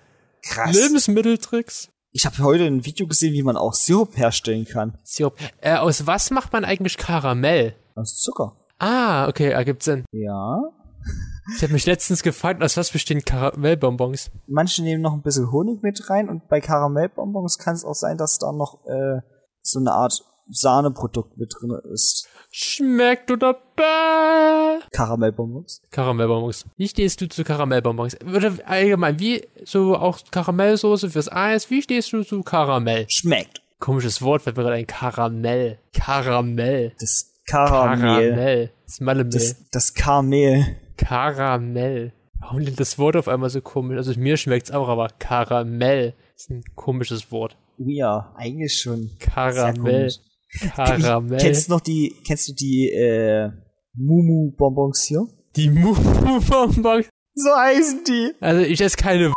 Krass. 0.42 0.76
Lebensmitteltricks. 0.76 1.88
Ich 2.10 2.24
habe 2.24 2.38
heute 2.38 2.64
ein 2.64 2.86
Video 2.86 3.06
gesehen, 3.06 3.34
wie 3.34 3.42
man 3.42 3.56
auch 3.56 3.74
Sirup 3.74 4.16
herstellen 4.16 4.64
kann. 4.64 4.96
Sirup. 5.04 5.36
Äh, 5.60 5.76
aus 5.76 6.06
was 6.06 6.30
macht 6.30 6.52
man 6.52 6.64
eigentlich 6.64 6.96
Karamell? 6.96 7.74
Aus 7.94 8.16
Zucker. 8.18 8.56
Ah, 8.78 9.28
okay, 9.28 9.50
ergibt 9.50 9.82
Sinn. 9.82 10.04
Ja. 10.12 10.62
Ich 11.54 11.62
habe 11.62 11.72
mich 11.72 11.86
letztens 11.86 12.22
gefragt, 12.22 12.62
aus 12.62 12.76
was 12.76 12.90
bestehen 12.90 13.24
Karamellbonbons? 13.24 14.30
Manche 14.46 14.82
nehmen 14.82 15.02
noch 15.02 15.12
ein 15.12 15.22
bisschen 15.22 15.52
Honig 15.52 15.82
mit 15.82 16.08
rein 16.08 16.28
und 16.28 16.48
bei 16.48 16.60
Karamellbonbons 16.60 17.58
kann 17.58 17.74
es 17.74 17.84
auch 17.84 17.94
sein, 17.94 18.16
dass 18.16 18.38
da 18.38 18.52
noch 18.52 18.86
äh, 18.86 19.20
so 19.62 19.80
eine 19.80 19.92
Art 19.92 20.24
Sahneprodukt 20.50 21.36
mit 21.36 21.54
drin 21.58 21.76
ist. 21.92 22.28
Schmeckt 22.50 23.30
oder 23.30 23.54
bäh? 23.54 24.84
Karamellbonbons. 24.90 25.82
Karamellbonbons. 25.90 26.64
Wie 26.76 26.88
stehst 26.88 27.20
du 27.20 27.28
zu 27.28 27.44
Karamellbonbons? 27.44 28.16
Oder 28.24 28.52
allgemein, 28.64 29.20
wie 29.20 29.46
so 29.64 29.96
auch 29.96 30.18
Karamellsoße 30.30 31.10
fürs 31.10 31.30
Eis? 31.30 31.70
Wie 31.70 31.82
stehst 31.82 32.12
du 32.12 32.22
zu 32.22 32.42
Karamell? 32.42 33.06
Schmeckt. 33.08 33.62
Komisches 33.78 34.22
Wort, 34.22 34.42
fällt 34.42 34.56
mir 34.56 34.62
gerade 34.64 34.76
ein 34.76 34.86
Karamell. 34.86 35.78
Karamell. 35.92 36.94
Das 36.98 37.34
Karamell. 37.46 38.30
Karamell. 38.30 38.70
Das 38.86 39.00
Mallemehl. 39.00 39.30
Das, 39.30 39.56
das 39.70 39.94
Karamell. 39.94 40.76
Karamell. 40.96 42.12
Warum 42.40 42.58
klingt 42.60 42.80
das 42.80 42.98
Wort 42.98 43.16
auf 43.16 43.28
einmal 43.28 43.50
so 43.50 43.60
komisch? 43.60 43.96
Also 43.96 44.18
mir 44.18 44.36
schmeckt's 44.36 44.70
auch, 44.70 44.88
aber 44.88 45.08
Karamell 45.18 46.14
ist 46.34 46.50
ein 46.50 46.62
komisches 46.74 47.30
Wort. 47.30 47.56
Ja, 47.78 48.32
eigentlich 48.36 48.80
schon. 48.80 49.10
Sehr 49.18 49.28
Karamell. 49.30 50.10
Karamell. 50.74 51.38
Kennst 51.38 51.68
du 51.68 51.72
noch 51.72 51.80
die, 51.80 52.14
kennst 52.26 52.48
du 52.48 52.52
die 52.52 52.90
äh, 52.90 53.50
Mumu-Bonbons 53.94 55.02
hier? 55.04 55.26
Die 55.56 55.70
Mumu-Bonbons. 55.70 57.06
So 57.34 57.50
heißen 57.56 58.04
die. 58.04 58.32
Also 58.40 58.62
ich 58.62 58.80
esse 58.80 58.96
keine 58.96 59.32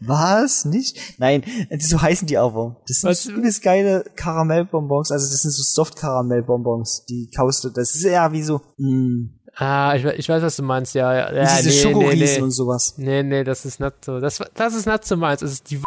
Was? 0.00 0.64
Nicht? 0.64 0.98
Nein, 1.18 1.44
so 1.78 2.00
heißen 2.00 2.26
die 2.26 2.36
aber. 2.36 2.82
Das 2.88 3.00
sind 3.00 3.10
Was? 3.10 3.26
übelst 3.26 3.62
geile 3.62 4.04
Karamellbonbons, 4.16 5.12
also 5.12 5.30
das 5.30 5.42
sind 5.42 5.52
so 5.52 5.62
Soft-Karamellbonbons, 5.62 7.04
die 7.08 7.30
kaust 7.34 7.64
du, 7.64 7.70
das 7.70 7.94
ist 7.94 8.04
eher 8.04 8.32
wie 8.32 8.42
so, 8.42 8.60
mh, 8.78 9.28
Ah, 9.56 9.94
ich, 9.94 10.04
ich 10.04 10.28
weiß, 10.28 10.42
was 10.42 10.56
du 10.56 10.62
meinst, 10.62 10.94
ja, 10.94 11.14
ja. 11.14 11.30
wie 11.30 11.36
ja 11.36 11.56
diese 11.58 11.68
nee, 11.68 11.74
nee, 11.74 11.82
Schokoriesen 11.82 12.36
nee. 12.36 12.42
und 12.42 12.50
sowas. 12.52 12.94
Nee, 12.96 13.22
nee, 13.22 13.44
das 13.44 13.66
ist 13.66 13.80
nicht 13.80 14.04
so. 14.04 14.18
Das, 14.18 14.42
das 14.54 14.74
ist 14.74 14.86
nicht 14.86 15.04
so 15.04 15.16
meins. 15.16 15.40
Das 15.40 15.52
ist 15.52 15.70
die 15.70 15.78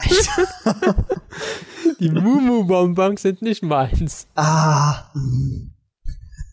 Die 2.00 2.10
Mumu-Bonbons 2.10 3.22
sind 3.22 3.42
nicht 3.42 3.62
meins. 3.62 4.26
Ah. 4.34 5.04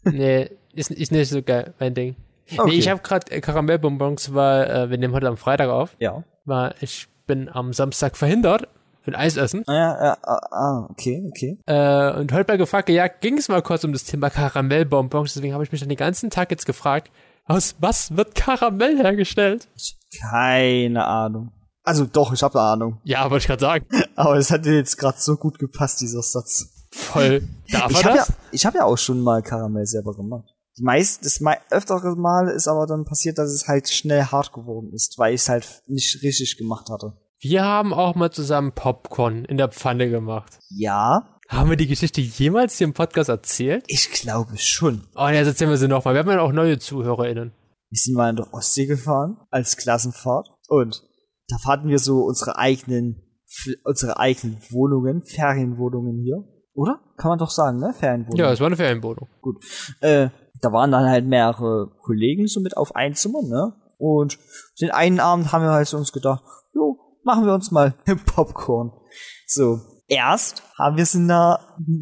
Nee, 0.06 0.50
ist, 0.74 0.92
ist 0.92 1.12
nicht 1.12 1.30
so 1.30 1.42
geil, 1.42 1.74
mein 1.80 1.94
Ding. 1.94 2.16
Okay. 2.52 2.62
Nee, 2.66 2.78
ich 2.78 2.90
habe 2.90 3.02
gerade 3.02 3.32
äh, 3.32 3.42
Karamellbonbons, 3.42 4.34
weil 4.34 4.70
äh, 4.70 4.90
wir 4.90 4.98
nehmen 4.98 5.14
heute 5.14 5.28
am 5.28 5.38
Freitag 5.38 5.70
auf, 5.70 5.96
ja. 6.00 6.24
weil 6.46 6.76
ich 6.82 7.08
bin 7.26 7.50
am 7.50 7.74
Samstag 7.74 8.18
verhindert, 8.18 8.68
will 9.06 9.16
Eis 9.16 9.38
essen. 9.38 9.64
Ah, 9.68 9.74
ja, 9.74 10.04
ja, 10.04 10.18
ah, 10.24 10.40
ah, 10.52 10.88
okay, 10.90 11.24
okay. 11.28 11.58
Äh, 11.66 12.20
und 12.20 12.34
heute 12.34 12.52
mal 12.52 12.58
gefragt, 12.58 12.90
ja, 12.90 13.08
ging 13.08 13.38
es 13.38 13.50
mal 13.50 13.62
kurz 13.62 13.84
um 13.84 13.94
das 13.94 14.04
Thema 14.04 14.30
Karamellbonbons, 14.30 15.34
deswegen 15.34 15.54
habe 15.54 15.64
ich 15.64 15.72
mich 15.72 15.80
dann 15.80 15.90
den 15.90 15.98
ganzen 15.98 16.30
Tag 16.30 16.52
jetzt 16.52 16.66
gefragt, 16.66 17.12
aus 17.46 17.76
was 17.80 18.16
wird 18.16 18.36
Karamell 18.36 18.98
hergestellt? 18.98 19.68
Keine 20.20 21.06
Ahnung. 21.06 21.52
Also 21.84 22.06
doch, 22.06 22.34
ich 22.34 22.42
habe 22.42 22.60
eine 22.60 22.70
Ahnung. 22.70 23.02
Ja, 23.04 23.30
wollte 23.30 23.44
ich 23.44 23.48
gerade 23.48 23.62
sagen. 23.62 23.86
Aber 24.16 24.36
es 24.38 24.52
hat 24.52 24.66
dir 24.66 24.76
jetzt 24.76 24.98
gerade 24.98 25.18
so 25.20 25.36
gut 25.36 25.60
gepasst, 25.60 26.02
dieser 26.02 26.22
Satz. 26.22 26.70
Voll. 26.92 27.48
Darf 27.72 27.92
Ich 27.92 28.06
habe 28.06 28.18
ja, 28.18 28.26
ich 28.52 28.66
hab 28.66 28.76
ja 28.76 28.86
auch 28.86 28.98
schon 28.98 29.22
mal 29.22 29.42
Karamell 29.42 29.86
selber 29.86 30.14
gemacht. 30.16 30.46
Die 30.78 30.84
meist, 30.84 31.26
das 31.26 31.40
mei 31.40 31.60
öftere 31.70 32.16
Mal 32.16 32.50
ist 32.50 32.68
aber 32.68 32.88
dann 32.88 33.06
passiert, 33.06 33.38
dass 33.38 33.52
es 33.52 33.68
halt 33.68 33.90
schnell 33.90 34.24
hart 34.26 34.54
geworden 34.54 34.92
ist, 34.94 35.18
weil 35.18 35.34
ich 35.34 35.42
es 35.42 35.50
halt 35.50 35.84
nicht 35.88 36.24
richtig 36.24 36.58
gemacht 36.58 36.90
hatte. 36.90 37.14
Wir 37.40 37.64
haben 37.64 37.94
auch 37.94 38.16
mal 38.16 38.32
zusammen 38.32 38.72
Popcorn 38.72 39.44
in 39.46 39.58
der 39.58 39.68
Pfanne 39.68 40.10
gemacht. 40.10 40.58
Ja, 40.70 41.28
Haben 41.50 41.70
wir 41.70 41.78
die 41.78 41.88
Geschichte 41.88 42.22
jemals 42.22 42.78
hier 42.78 42.88
im 42.88 42.94
Podcast 42.94 43.30
erzählt? 43.30 43.84
ich 43.88 44.10
glaube 44.12 44.58
schon. 44.58 45.04
Oh, 45.16 45.28
jetzt 45.28 45.48
erzählen 45.48 45.70
wir 45.70 45.78
sie 45.78 45.88
nochmal. 45.90 46.14
Wir 46.16 46.20
haben 46.20 46.30
ja 46.30 46.40
auch 46.42 46.54
neue 46.54 46.80
ZuhörerInnen. 46.80 47.52
Wir 47.90 48.00
sind 48.00 48.16
mal 48.16 48.30
in 48.30 48.38
der 48.38 48.52
Ostsee 48.54 48.86
gefahren 48.86 49.38
als 49.52 49.78
Klassenfahrt 49.78 50.50
und 50.70 51.04
da 51.48 51.58
hatten 51.66 51.88
wir 51.90 52.00
so 52.00 52.24
unsere 52.24 52.58
eigenen, 52.58 53.22
unsere 53.84 54.18
eigenen 54.18 54.58
Wohnungen, 54.70 55.24
Ferienwohnungen 55.24 56.22
hier. 56.24 56.44
Oder? 56.76 57.00
Kann 57.18 57.30
man 57.30 57.38
doch 57.40 57.52
sagen, 57.52 57.78
ne? 57.80 57.94
Ferienwohnungen. 57.94 58.38
Ja, 58.38 58.52
es 58.52 58.60
war 58.60 58.68
eine 58.68 58.76
Ferienwohnung. 58.76 59.28
Gut. 59.42 59.64
Äh, 60.02 60.30
da 60.62 60.72
waren 60.72 60.92
dann 60.92 61.06
halt 61.08 61.26
mehrere 61.26 61.92
Kollegen 62.02 62.48
so 62.48 62.62
mit 62.62 62.78
auf 62.78 62.96
ein 62.96 63.14
Zimmer, 63.16 63.42
ne? 63.44 63.74
Und 64.00 64.40
den 64.82 64.92
einen 64.92 65.20
Abend 65.20 65.52
haben 65.52 65.64
wir 65.64 65.72
halt 65.72 65.88
so 65.88 65.98
uns 65.98 66.12
gedacht, 66.12 66.44
jo, 66.74 66.98
machen 67.24 67.46
wir 67.46 67.54
uns 67.54 67.72
mal 67.72 67.94
Popcorn. 68.26 68.92
So. 69.46 69.80
Erst 70.08 70.64
haben 70.78 70.98
wir 70.98 71.04
es 71.04 71.16
in 71.16 71.28
der, 71.28 71.60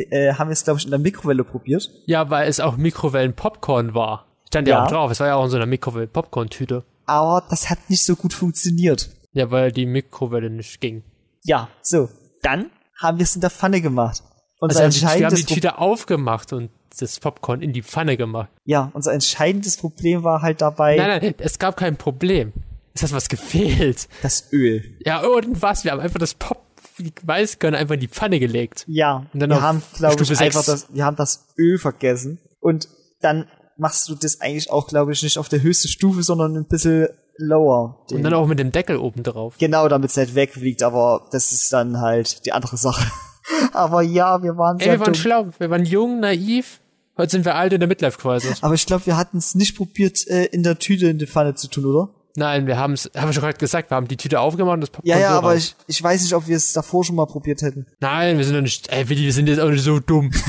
äh, 0.10 0.34
haben 0.34 0.49
wir 0.49 0.54
es 0.54 0.63
glaube 0.63 0.80
ich 0.80 0.86
in 0.86 0.91
der 0.91 0.99
Mikrowelle 0.99 1.43
probiert. 1.43 1.89
Ja, 2.08 2.30
weil 2.30 2.47
es 2.47 2.60
auch 2.60 2.77
Mikrowellen-Popcorn 2.77 3.93
war. 3.93 4.25
Stand 4.47 4.67
ja, 4.67 4.77
Ja. 4.77 4.84
auch 4.86 4.89
drauf. 4.89 5.12
Es 5.12 5.19
war 5.19 5.27
ja 5.27 5.36
auch 5.36 5.43
in 5.43 5.49
so 5.51 5.58
einer 5.58 5.65
Mikrowellen-Popcorn-Tüte. 5.67 6.84
Aber 7.06 7.43
das 7.49 7.69
hat 7.69 7.77
nicht 7.89 8.04
so 8.06 8.15
gut 8.15 8.34
funktioniert. 8.34 9.10
Ja, 9.34 9.50
weil 9.52 9.72
die 9.72 9.86
Mikrowelle 9.86 10.50
nicht 10.50 10.82
ging. 10.82 11.04
Ja, 11.44 11.70
so. 11.82 12.10
Dann 12.41 12.70
haben 13.00 13.17
wir 13.17 13.24
es 13.24 13.36
in 13.36 13.41
der 13.41 13.50
Pfanne 13.50 13.82
gemacht. 13.82 14.24
Unser 14.60 14.84
Also 14.84 15.02
wir 15.02 15.26
haben 15.26 15.36
die 15.36 15.44
Tüte 15.44 15.78
aufgemacht 15.80 16.54
und 16.54 16.70
das 17.00 17.20
Popcorn 17.20 17.62
in 17.62 17.72
die 17.74 17.82
Pfanne 17.84 18.17
gemacht. 18.17 18.50
ja, 18.65 18.91
unser 18.94 19.13
entscheidendes 19.13 19.78
Problem 19.78 20.24
war 20.24 20.41
halt 20.41 20.62
dabei 20.62 20.98
Nein, 20.98 21.22
nein, 21.22 21.36
es 21.39 21.58
gab 21.58 21.78
kein 21.78 21.96
Problem. 21.98 22.52
Es 22.94 23.02
hat 23.04 23.13
was 23.13 23.30
gefehlt. 23.30 24.10
das 24.22 24.52
Öl. 24.52 24.98
Ja, 25.06 25.24
irgendwas. 25.24 25.84
Wir 25.86 25.91
haben 25.94 26.02
einfach 26.02 26.20
das 26.20 26.34
Pop, 26.34 26.62
die 26.98 27.13
Weißkörner 27.24 27.78
einfach 27.78 27.94
in 27.94 28.02
die 28.02 28.10
Pfanne 28.10 28.39
gelegt. 28.39 28.84
Ja, 28.88 29.26
Und 29.34 29.39
dann 29.39 29.50
wir 29.50 29.62
haben, 29.62 29.82
glaube 29.96 30.22
ich, 30.22 30.28
Stufe 30.28 30.44
einfach 30.44 30.63
sechs. 30.63 30.88
das, 30.88 30.94
wir 30.94 31.06
haben 31.06 31.15
das 31.15 31.48
Öl 31.58 31.78
vergessen. 31.78 32.39
Und 32.60 32.89
dann 33.22 33.48
machst 33.78 34.10
du 34.10 34.15
das 34.15 34.41
eigentlich 34.41 34.70
auch, 34.70 34.88
glaube 34.88 35.13
ich, 35.13 35.24
nicht 35.24 35.38
auf 35.38 35.48
der 35.48 35.62
höchsten 35.62 35.88
Stufe, 35.88 36.22
sondern 36.22 36.58
ein 36.58 36.67
bisschen 36.67 37.08
lower. 37.41 38.06
Und 38.12 38.23
dann 38.23 38.34
auch 38.34 38.47
mit 38.47 38.60
dem 38.60 38.71
Deckel 38.71 38.97
oben 38.97 39.23
drauf. 39.23 39.56
genau, 39.60 39.88
damit 39.88 40.12
es 40.12 40.17
nicht 40.17 40.36
wegfliegt, 40.36 40.84
aber 40.84 41.27
das 41.32 41.51
ist 41.51 41.71
dann 41.73 41.99
halt 41.99 42.45
die 42.45 42.54
andere 42.54 42.77
Sache. 42.77 43.06
aber 43.73 44.01
ja, 44.01 44.41
wir 44.41 44.58
waren 44.58 44.80
Ey, 44.80 44.86
sehr 44.86 44.93
wir 44.93 44.99
waren 45.01 45.13
dumm. 45.13 45.21
schlau. 45.21 45.47
Wir 45.58 45.69
waren 45.69 45.86
jung, 45.86 46.19
naiv. 46.19 46.80
Heute 47.17 47.32
sind 47.32 47.45
wir 47.45 47.56
alt 47.56 47.73
in 47.73 47.80
der 47.80 47.89
Midlife-Crisis. 47.89 48.63
Aber 48.63 48.73
ich 48.73 48.86
glaube, 48.86 49.06
wir 49.06 49.17
hatten 49.17 49.38
es 49.38 49.54
nicht 49.54 49.75
probiert, 49.75 50.25
äh, 50.27 50.45
in 50.45 50.63
der 50.63 50.80
Tüte 50.80 51.08
in 51.08 51.17
die 51.17 51.27
Pfanne 51.27 51.56
zu 51.56 51.67
tun, 51.67 51.86
oder? 51.86 52.10
Nein, 52.38 52.65
wir 52.65 52.77
haben 52.77 52.93
es, 52.93 53.12
habe 53.15 53.30
ich 53.32 53.36
schon 53.36 53.43
gerade 53.43 53.58
gesagt, 53.58 53.91
wir 53.91 53.95
haben 53.95 54.08
die 54.08 54.15
Tüte 54.15 54.39
aufgemacht 54.39 54.75
und 54.75 54.82
das 54.82 54.89
Popcorn 54.89 55.10
Ja, 55.10 55.19
ja, 55.19 55.32
so 55.32 55.38
aber 55.38 55.56
ich, 55.56 55.75
ich 55.88 56.01
weiß 56.01 56.21
nicht, 56.21 56.34
ob 56.34 56.47
wir 56.47 56.56
es 56.56 56.71
davor 56.71 57.04
schon 57.04 57.17
mal 57.17 57.25
probiert 57.25 57.62
hätten. 57.62 57.86
Nein, 57.99 58.38
wir 58.38 58.45
sind 58.45 58.56
doch 58.56 58.62
nicht, 58.62 58.89
ey, 58.89 59.10
Willi, 59.10 59.23
wir 59.23 59.34
sind 59.34 59.49
jetzt 59.49 59.60
auch 59.60 59.69
nicht 59.69 59.84
so 59.84 59.99
dumm. 59.99 60.32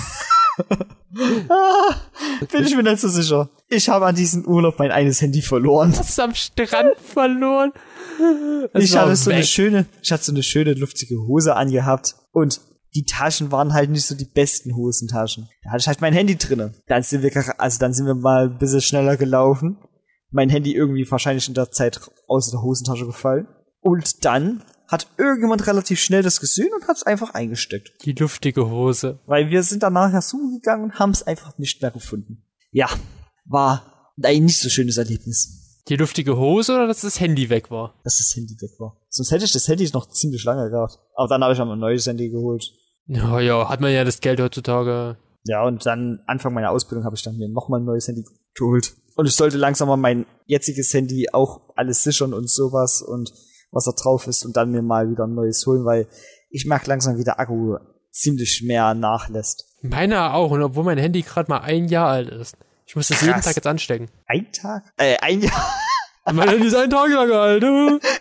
Bin 2.53 2.65
ich 2.65 2.77
mir 2.77 2.85
nicht 2.85 3.01
so 3.01 3.09
sicher. 3.09 3.51
Ich 3.75 3.89
habe 3.89 4.05
an 4.05 4.15
diesem 4.15 4.45
Urlaub 4.45 4.79
mein 4.79 4.91
eines 4.91 5.23
Handy 5.23 5.41
verloren. 5.41 5.95
Hast 5.99 6.19
du 6.19 6.23
am 6.23 6.35
Strand 6.35 6.97
verloren? 6.99 7.73
Das 8.73 8.85
ich 8.85 8.97
hatte 8.97 9.17
so 9.17 9.31
eine 9.31 9.41
weg. 9.41 9.47
schöne, 9.47 9.87
ich 10.03 10.13
hatte 10.13 10.23
so 10.23 10.33
eine 10.33 10.43
schöne 10.45 10.75
luftige 10.75 11.17
Hose 11.27 11.57
angehabt 11.57 12.15
und 12.31 12.61
die 12.95 13.05
Taschen 13.05 13.51
waren 13.51 13.73
halt 13.73 13.91
nicht 13.91 14.07
so 14.07 14.15
die 14.15 14.27
besten 14.27 14.77
Hosentaschen. 14.77 15.49
Da 15.65 15.71
hatte 15.71 15.81
ich 15.81 15.89
halt 15.89 16.01
mein 16.01 16.13
Handy 16.13 16.37
drinne. 16.37 16.75
Dann 16.87 17.03
sind 17.03 17.23
wir, 17.23 17.33
also 17.59 17.79
dann 17.81 17.93
sind 17.95 18.07
wir 18.07 18.15
mal 18.15 18.51
ein 18.51 18.59
bisschen 18.59 18.83
schneller 18.83 19.17
gelaufen. 19.17 19.79
Mein 20.31 20.51
Handy 20.51 20.75
irgendwie 20.75 21.11
wahrscheinlich 21.11 21.49
in 21.49 21.55
der 21.55 21.73
Zeit 21.73 22.01
aus 22.29 22.51
der 22.51 22.63
Hosentasche 22.63 23.07
gefallen. 23.07 23.49
Und 23.81 24.25
dann 24.25 24.63
hat 24.87 25.09
irgendjemand 25.17 25.67
relativ 25.67 25.99
schnell 25.99 26.23
das 26.23 26.39
gesehen 26.39 26.71
und 26.75 26.87
hat 26.87 26.99
es 26.99 27.03
einfach 27.03 27.31
eingesteckt. 27.35 28.05
Die 28.05 28.13
luftige 28.13 28.71
Hose. 28.71 29.21
Weil 29.27 29.51
wir 29.51 29.63
sind 29.65 29.83
nachher 29.83 30.23
suchen 30.23 30.61
gegangen 30.61 30.85
und 30.85 30.99
haben 30.99 31.11
es 31.11 31.25
einfach 31.25 31.59
nicht 31.59 31.83
mehr 31.83 31.91
gefunden. 31.91 32.45
Ja, 32.71 32.89
war 33.45 34.13
ein 34.23 34.45
nicht 34.45 34.59
so 34.59 34.69
schönes 34.69 34.97
Erlebnis, 34.97 35.81
Die 35.89 35.97
luftige 35.97 36.37
Hose 36.37 36.75
oder 36.75 36.87
dass 36.87 37.01
das 37.01 37.19
Handy 37.21 37.49
weg 37.51 37.71
war? 37.71 38.01
dass 38.05 38.19
das 38.19 38.35
Handy 38.37 38.55
weg 38.61 38.71
war. 38.79 38.97
Sonst 39.09 39.31
hätte 39.31 39.45
ich 39.45 39.53
das 39.53 39.67
Handy 39.69 39.89
noch 39.93 40.09
ziemlich 40.09 40.45
lange 40.45 40.71
gehabt. 40.71 40.99
Aber 41.15 41.29
dann 41.29 41.43
habe 41.43 41.53
ich 41.55 41.61
auch 41.61 41.69
ein 41.69 41.79
neues 41.79 42.07
Handy 42.07 42.31
geholt. 42.31 42.65
Ja, 43.07 43.41
ja, 43.41 43.69
hat 43.69 43.81
man 43.81 43.93
ja 43.93 44.05
das 44.05 44.21
Geld 44.21 44.41
heutzutage. 44.41 45.17
Ja, 45.45 45.65
und 45.67 45.85
dann 45.87 46.21
Anfang 46.27 46.55
meiner 46.55 46.71
Ausbildung 46.71 47.05
habe 47.05 47.17
ich 47.17 47.23
dann 47.23 47.37
mir 47.37 47.49
nochmal 47.49 47.81
ein 47.81 47.85
neues 47.85 48.07
Handy 48.07 48.25
geholt. 48.55 48.95
Und 49.17 49.27
ich 49.27 49.35
sollte 49.35 49.59
langsam 49.59 49.89
mal 49.89 49.97
mein 49.97 50.25
jetziges 50.47 50.95
Handy 50.95 51.27
auch 51.33 51.73
alles 51.77 52.05
sichern 52.05 52.33
und 52.33 52.49
sowas 52.49 53.03
und 53.03 53.33
was 53.73 53.85
da 53.85 53.93
drauf 53.93 54.27
ist 54.29 54.45
und 54.45 54.57
dann 54.57 54.71
mir 54.71 54.83
mal 54.83 55.11
wieder 55.11 55.25
ein 55.25 55.35
neues 55.35 55.67
holen, 55.67 55.85
weil 55.85 56.07
ich 56.51 56.65
merke 56.67 56.89
langsam, 56.89 57.19
wie 57.19 57.25
der 57.25 57.41
Akku 57.41 57.77
ziemlich 58.13 58.63
mehr 58.65 58.95
nachlässt. 58.95 59.65
Meiner 59.83 60.35
auch, 60.35 60.51
und 60.53 60.63
obwohl 60.63 60.85
mein 60.85 60.99
Handy 60.99 61.23
gerade 61.23 61.51
mal 61.51 61.61
ein 61.61 61.89
Jahr 61.89 62.09
alt 62.09 62.29
ist. 62.31 62.57
Ich 62.93 62.97
muss 62.97 63.09
das 63.09 63.23
jeden 63.23 63.33
Krass. 63.33 63.47
Tag 63.47 63.57
jetzt 63.57 63.67
anstecken. 63.67 64.11
Ein 64.27 64.53
Tag? 64.53 64.85
Äh, 64.99 65.17
ein 65.23 65.41
Jahr? 65.41 65.75
Mein 66.31 66.47
Handy 66.47 66.67
ist 66.67 66.75
einen 66.75 66.91
Tag 66.91 67.09
lang 67.09 67.33
alt. 67.33 67.63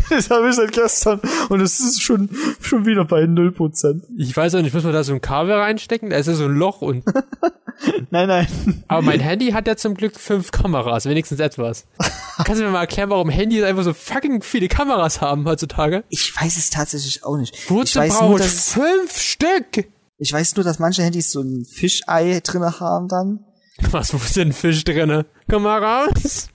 Das 0.10 0.30
habe 0.30 0.48
ich 0.48 0.56
seit 0.56 0.72
gestern 0.72 1.20
und 1.50 1.60
es 1.60 1.82
ist 1.82 2.02
schon, 2.02 2.30
schon 2.62 2.86
wieder 2.86 3.04
bei 3.04 3.24
0%. 3.24 4.04
Ich 4.18 4.38
weiß 4.38 4.56
auch 4.56 4.62
nicht, 4.62 4.74
muss 4.74 4.86
man 4.86 4.94
da 4.94 5.04
so 5.04 5.12
ein 5.12 5.20
Kabel 5.20 5.56
reinstecken? 5.56 6.12
Da 6.12 6.16
ist 6.16 6.28
ja 6.28 6.36
so 6.36 6.46
ein 6.46 6.56
Loch 6.56 6.82
und. 6.82 7.04
Nein, 8.12 8.28
nein. 8.28 8.84
Aber 8.88 9.02
mein 9.02 9.20
Handy 9.20 9.52
hat 9.52 9.68
ja 9.68 9.76
zum 9.76 9.96
Glück 9.96 10.18
fünf 10.18 10.52
Kameras, 10.52 11.06
wenigstens 11.06 11.40
etwas. 11.40 11.86
Kannst 12.46 12.62
du 12.62 12.66
mir 12.66 12.72
mal 12.72 12.82
erklären, 12.82 13.10
warum 13.10 13.30
Handys 13.30 13.64
einfach 13.64 13.84
so 13.84 13.94
fucking 13.94 14.42
viele 14.42 14.68
Kameras 14.68 15.20
haben 15.20 15.46
heutzutage? 15.46 16.04
Ich 16.10 16.34
weiß 16.40 16.58
es 16.58 16.70
tatsächlich 16.70 17.26
auch 17.26 17.38
nicht. 17.38 17.70
Wozu 17.70 18.00
dass, 18.00 18.72
fünf 18.72 19.18
Stück? 19.18 19.90
ich 20.18 20.32
weiß 20.32 20.56
nur, 20.56 20.64
dass 20.64 20.80
manche 20.80 21.02
Handys 21.02 21.32
so 21.32 21.42
ein 21.42 21.66
Fischei 21.66 22.40
drinne 22.44 22.80
haben 22.80 23.08
dann. 23.08 23.46
Was, 23.90 24.14
wo 24.14 24.18
ist 24.18 24.36
denn 24.36 24.50
ein 24.50 24.54
Fisch 24.54 24.84
drinne? 24.84 25.26
Komm 25.50 25.64
mal 25.64 25.84
raus. 25.84 26.50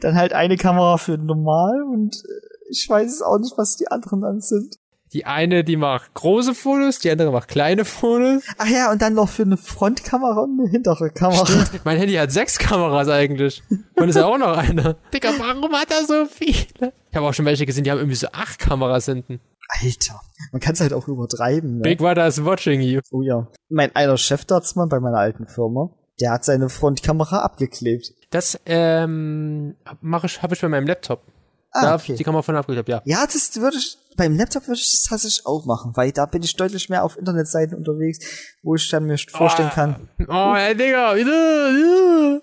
Dann 0.00 0.16
halt 0.16 0.32
eine 0.32 0.56
Kamera 0.56 0.96
für 0.96 1.18
normal 1.18 1.82
und 1.82 2.16
äh, 2.16 2.52
ich 2.70 2.88
weiß 2.88 3.12
es 3.12 3.22
auch 3.22 3.38
nicht, 3.38 3.52
was 3.56 3.76
die 3.76 3.88
anderen 3.88 4.22
dann 4.22 4.40
sind. 4.40 4.76
Die 5.12 5.26
eine, 5.26 5.62
die 5.62 5.76
macht 5.76 6.14
große 6.14 6.54
Fotos, 6.54 6.98
die 6.98 7.10
andere 7.10 7.30
macht 7.32 7.48
kleine 7.48 7.84
Fotos. 7.84 8.44
Ach 8.56 8.66
ja, 8.66 8.90
und 8.90 9.02
dann 9.02 9.12
noch 9.12 9.28
für 9.28 9.42
eine 9.42 9.58
Frontkamera 9.58 10.40
und 10.40 10.58
eine 10.58 10.70
hintere 10.70 11.10
Kamera. 11.10 11.66
Mein 11.84 11.98
Handy 11.98 12.14
hat 12.14 12.32
sechs 12.32 12.58
Kameras 12.58 13.08
eigentlich. 13.08 13.62
Und 13.96 14.08
ist 14.08 14.16
ja 14.16 14.24
auch 14.24 14.38
noch 14.38 14.56
eine. 14.56 14.96
Digga, 15.12 15.28
warum 15.38 15.70
hat 15.72 15.90
er 15.90 16.06
so 16.06 16.24
viele? 16.24 16.94
Ich 17.10 17.16
habe 17.16 17.26
auch 17.26 17.34
schon 17.34 17.44
welche 17.44 17.66
gesehen, 17.66 17.84
die 17.84 17.90
haben 17.90 17.98
irgendwie 17.98 18.16
so 18.16 18.28
acht 18.32 18.58
Kameras 18.58 19.04
hinten. 19.04 19.40
Alter, 19.80 20.20
man 20.50 20.60
kann 20.60 20.72
es 20.72 20.80
halt 20.80 20.94
auch 20.94 21.08
übertreiben. 21.08 21.76
Ne? 21.76 21.82
Big 21.82 21.98
Brother 21.98 22.26
is 22.26 22.42
watching 22.42 22.80
you. 22.80 23.00
Oh 23.10 23.22
ja. 23.22 23.48
Mein 23.68 23.94
einer 23.94 24.16
Chefdatzmann 24.16 24.88
bei 24.88 24.98
meiner 24.98 25.18
alten 25.18 25.46
Firma, 25.46 25.90
der 26.20 26.32
hat 26.32 26.44
seine 26.44 26.68
Frontkamera 26.68 27.40
abgeklebt. 27.40 28.12
Das 28.30 28.58
ähm, 28.66 29.76
mache 30.00 30.26
ich, 30.26 30.42
habe 30.42 30.54
ich 30.54 30.60
bei 30.60 30.68
meinem 30.68 30.86
Laptop. 30.86 31.22
Ah, 31.70 31.82
da 31.82 31.94
okay. 31.94 32.16
die 32.16 32.24
Kamera 32.24 32.42
von 32.42 32.56
abgeklebt, 32.56 32.88
ja. 32.88 33.02
Ja, 33.06 33.26
das 33.26 33.56
würde 33.56 33.78
ich, 33.78 33.96
beim 34.16 34.36
Laptop 34.36 34.68
würde 34.68 34.78
ich 34.80 34.90
das 34.90 35.02
tatsächlich 35.02 35.46
auch 35.46 35.64
machen, 35.64 35.92
weil 35.94 36.12
da 36.12 36.26
bin 36.26 36.42
ich 36.42 36.54
deutlich 36.54 36.90
mehr 36.90 37.02
auf 37.02 37.16
Internetseiten 37.16 37.76
unterwegs, 37.76 38.18
wo 38.62 38.74
ich 38.74 38.88
dann 38.90 39.06
mir 39.06 39.16
vorstellen 39.16 39.70
kann. 39.70 40.08
Oh, 40.28 40.54
ey, 40.54 40.76
Digga, 40.76 41.14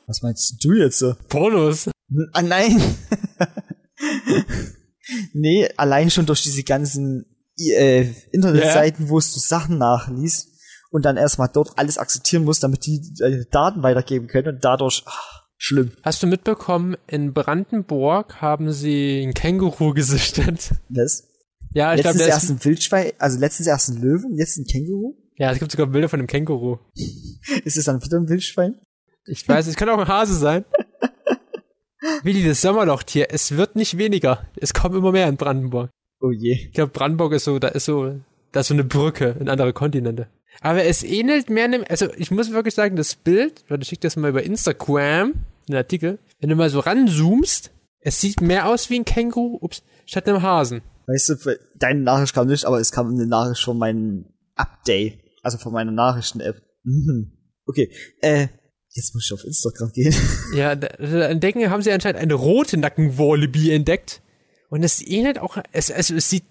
Was 0.08 0.22
meinst 0.24 0.64
du 0.64 0.74
jetzt? 0.74 0.98
so? 1.00 1.16
Pornos. 1.28 1.90
Ah, 2.34 2.42
nein. 2.42 2.82
nee, 5.34 5.70
allein 5.78 6.10
schon 6.10 6.26
durch 6.26 6.42
diese 6.42 6.64
ganzen 6.64 7.26
äh, 7.60 8.08
Internetseiten, 8.32 9.10
wo 9.10 9.20
es 9.20 9.32
du 9.34 9.40
Sachen 9.40 9.78
nachliest 9.78 10.50
und 10.90 11.06
dann 11.06 11.18
erstmal 11.18 11.50
dort 11.54 11.78
alles 11.78 11.98
akzeptieren 11.98 12.44
musst, 12.44 12.64
damit 12.64 12.86
die 12.86 13.02
äh, 13.22 13.46
Daten 13.52 13.84
weitergeben 13.84 14.28
können 14.28 14.56
und 14.56 14.66
dadurch 14.66 15.04
ach, 15.06 15.44
schlimm. 15.58 15.92
Hast 16.04 16.24
du 16.24 16.28
mitbekommen, 16.28 16.96
in 17.08 17.34
Brandenburg 17.34 18.42
haben 18.42 18.72
sie 18.72 19.22
ein 19.24 19.34
Känguru 19.34 19.94
gesichtet? 19.94 20.72
Was? 20.90 21.28
Ja, 21.72 21.94
ich 21.94 22.02
glaube, 22.02 22.18
Letztens 22.18 22.26
der 22.26 22.28
erst 22.28 22.50
ein 22.50 22.66
Wildschwein, 22.66 23.12
also 23.20 23.40
letztens 23.40 23.68
erst 23.68 23.90
ein 23.90 24.02
Löwen, 24.02 24.36
jetzt 24.36 24.58
ein 24.58 24.66
Känguru. 24.66 25.16
ja, 25.36 25.52
es 25.52 25.60
gibt 25.60 25.72
sogar 25.72 25.88
Bilder 25.88 26.10
von 26.10 26.20
einem 26.20 26.28
Känguru. 26.28 26.80
Ist 27.64 27.78
es 27.78 27.86
dann 27.86 28.04
wieder 28.04 28.18
ein 28.18 28.28
Wildschwein? 28.28 28.80
Ich 29.26 29.48
weiß, 29.48 29.68
es 29.68 29.76
könnte 29.76 29.94
auch 29.94 30.00
ein 30.00 30.08
Hase 30.08 30.34
sein. 30.34 30.66
Wie 32.24 32.44
das 32.44 32.62
Sommerlochtier. 32.62 33.28
Es 33.30 33.56
wird 33.56 33.76
nicht 33.76 33.98
weniger. 33.98 34.48
Es 34.56 34.74
kommen 34.74 34.96
immer 34.96 35.12
mehr 35.12 35.28
in 35.28 35.38
Brandenburg. 35.38 35.92
Oh 36.22 36.32
je. 36.32 36.54
Ich 36.54 36.74
glaube, 36.74 36.92
Brandenburg 36.92 37.34
ist 37.34 37.44
so, 37.44 37.60
da 37.60 37.68
ist 37.68 37.86
so, 37.86 38.20
da 38.52 38.62
ist 38.62 38.68
so 38.68 38.74
eine 38.74 38.84
Brücke 38.86 39.36
in 39.40 39.50
andere 39.50 39.74
Kontinente. 39.74 40.28
Aber 40.62 40.84
es 40.84 41.04
ähnelt 41.04 41.50
mehr 41.50 41.66
einem, 41.66 41.86
also 41.88 42.08
ich 42.18 42.32
muss 42.32 42.52
wirklich 42.52 42.74
sagen, 42.74 42.96
das 42.96 43.16
Bild, 43.16 43.64
warte, 43.70 43.84
ich 43.84 43.90
schick 43.90 44.02
das 44.02 44.16
mal 44.16 44.30
über 44.30 44.44
Instagram, 44.44 45.34
den 45.68 45.76
Artikel, 45.76 46.20
wenn 46.40 46.50
du 46.50 46.56
mal 46.56 46.70
so 46.70 46.80
ranzoomst, 46.80 47.72
es 48.02 48.22
sieht 48.22 48.42
mehr 48.42 48.68
aus 48.68 48.90
wie 48.90 49.00
ein 49.00 49.06
Känguru, 49.06 49.58
ups, 49.62 49.84
statt 50.06 50.28
einem 50.28 50.42
Hasen. 50.42 50.82
Weißt 51.08 51.30
du, 51.30 51.60
deine 51.76 52.02
Nachricht 52.02 52.34
kam 52.34 52.48
nicht, 52.48 52.66
aber 52.66 52.80
es 52.80 52.92
kam 52.92 53.10
eine 53.10 53.26
Nachricht 53.26 53.64
von 53.64 53.78
meinem 53.78 54.26
Update, 54.56 55.20
also 55.44 55.58
von 55.58 55.74
meiner 55.74 55.92
Nachrichten-App. 55.92 56.62
Mhm. 56.84 57.32
Okay, 57.66 57.92
äh, 58.22 58.48
jetzt 58.90 59.14
muss 59.14 59.26
ich 59.26 59.34
auf 59.34 59.44
Instagram 59.44 59.92
gehen. 59.92 60.14
Ja, 60.56 60.76
da, 60.76 60.88
da 60.88 61.28
entdecken, 61.28 61.70
haben 61.70 61.82
sie 61.82 61.92
anscheinend 61.92 62.22
eine 62.22 62.34
rote 62.34 62.78
Nackenwallaby 62.78 63.72
entdeckt. 63.72 64.22
Und 64.70 64.84
es 64.84 65.06
ähnelt 65.06 65.40
auch, 65.40 65.58
es, 65.72 65.92
also 65.92 66.16
es 66.16 66.30
sieht, 66.30 66.44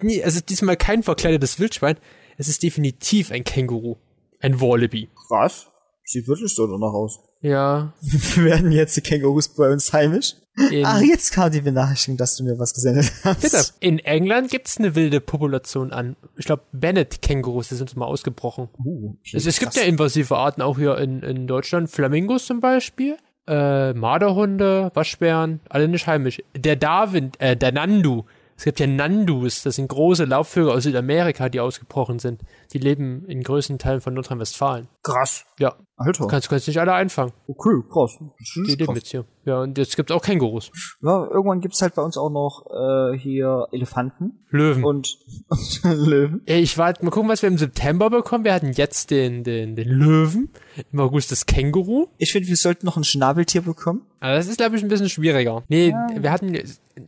nie, 0.00 0.22
also 0.22 0.40
diesmal 0.40 0.76
kein 0.76 1.02
verkleidetes 1.02 1.58
Wildschwein, 1.58 1.96
es 2.36 2.48
ist 2.48 2.62
definitiv 2.62 3.30
ein 3.30 3.44
Känguru. 3.44 3.96
Ein 4.40 4.60
Wallaby. 4.60 5.08
Krass. 5.28 5.68
Sieht 6.04 6.28
wirklich 6.28 6.54
so 6.54 6.66
danach 6.66 6.92
aus. 6.92 7.20
Ja. 7.42 7.92
Werden 8.36 8.72
jetzt 8.72 8.96
die 8.96 9.02
Kängurus 9.02 9.48
bei 9.48 9.70
uns 9.70 9.92
heimisch? 9.92 10.34
In, 10.70 10.86
Ach, 10.86 11.00
jetzt 11.02 11.32
kam 11.32 11.52
die 11.52 11.60
Benachrichtigung, 11.60 12.16
dass 12.16 12.36
du 12.36 12.44
mir 12.44 12.58
was 12.58 12.72
gesendet 12.72 13.12
hast. 13.24 13.40
Bitte. 13.42 13.64
In 13.78 13.98
England 14.00 14.50
gibt's 14.50 14.78
eine 14.78 14.94
wilde 14.94 15.20
Population 15.20 15.92
an, 15.92 16.16
ich 16.36 16.46
glaube, 16.46 16.62
Bennett-Kängurus, 16.72 17.68
die 17.68 17.74
sind 17.74 17.94
mal 17.94 18.06
ausgebrochen. 18.06 18.68
Uh, 18.82 19.10
okay, 19.20 19.36
es, 19.36 19.46
es 19.46 19.60
gibt 19.60 19.76
ja 19.76 19.82
invasive 19.82 20.34
Arten 20.34 20.62
auch 20.62 20.78
hier 20.78 20.96
in, 20.96 21.22
in 21.22 21.46
Deutschland. 21.46 21.90
Flamingos 21.90 22.46
zum 22.46 22.60
Beispiel. 22.60 23.18
Äh, 23.46 23.92
Marderhunde, 23.92 24.90
Waschbären, 24.94 25.60
alle 25.68 25.88
nicht 25.88 26.06
heimisch. 26.06 26.42
Der 26.56 26.74
Darwin, 26.74 27.30
äh, 27.38 27.54
der 27.54 27.70
Nandu. 27.70 28.24
Es 28.56 28.64
gibt 28.64 28.80
ja 28.80 28.86
Nandus, 28.86 29.62
das 29.62 29.76
sind 29.76 29.88
große 29.88 30.24
Laubvögel 30.24 30.70
aus 30.70 30.84
Südamerika, 30.84 31.48
die 31.48 31.60
ausgebrochen 31.60 32.18
sind. 32.18 32.40
Die 32.76 32.84
leben 32.84 33.24
in 33.26 33.42
größten 33.42 33.78
Teilen 33.78 34.00
von 34.02 34.12
Nordrhein-Westfalen. 34.14 34.88
krass. 35.02 35.44
Ja, 35.58 35.74
Alter. 35.96 36.24
du 36.24 36.26
kannst, 36.28 36.50
kannst 36.50 36.66
nicht 36.68 36.78
alle 36.78 36.92
einfangen. 36.92 37.32
Okay, 37.48 37.80
krass. 37.90 38.18
Die 38.54 38.60
leben 38.72 38.84
krass. 38.86 38.96
jetzt 38.96 39.08
hier. 39.10 39.24
Ja, 39.46 39.60
und 39.62 39.78
jetzt 39.78 39.96
gibt's 39.96 40.12
auch 40.12 40.20
Kängurus. 40.22 40.70
Ja, 41.00 41.24
irgendwann 41.30 41.60
gibt's 41.60 41.80
halt 41.80 41.94
bei 41.94 42.02
uns 42.02 42.18
auch 42.18 42.28
noch 42.28 42.66
äh, 42.70 43.16
hier 43.18 43.66
Elefanten 43.72 44.44
Löwen. 44.50 44.84
und, 44.84 45.16
und 45.48 45.80
Löwen. 45.84 46.42
Ey, 46.44 46.60
ich 46.60 46.76
warte, 46.76 47.02
mal 47.04 47.10
gucken, 47.10 47.30
was 47.30 47.40
wir 47.40 47.48
im 47.48 47.56
September 47.56 48.10
bekommen. 48.10 48.44
Wir 48.44 48.52
hatten 48.52 48.72
jetzt 48.72 49.10
den, 49.10 49.42
den, 49.44 49.74
den 49.76 49.88
Löwen, 49.88 50.50
im 50.92 51.00
August 51.00 51.32
das 51.32 51.46
Känguru. 51.46 52.08
Ich 52.18 52.32
finde, 52.32 52.48
wir 52.48 52.56
sollten 52.56 52.84
noch 52.84 52.98
ein 52.98 53.04
Schnabeltier 53.04 53.62
bekommen. 53.62 54.02
Aber 54.20 54.34
das 54.34 54.48
ist, 54.48 54.58
glaube 54.58 54.76
ich, 54.76 54.82
ein 54.82 54.88
bisschen 54.88 55.08
schwieriger. 55.08 55.62
Nee, 55.68 55.94
wir 56.18 56.30
hatten, 56.30 56.58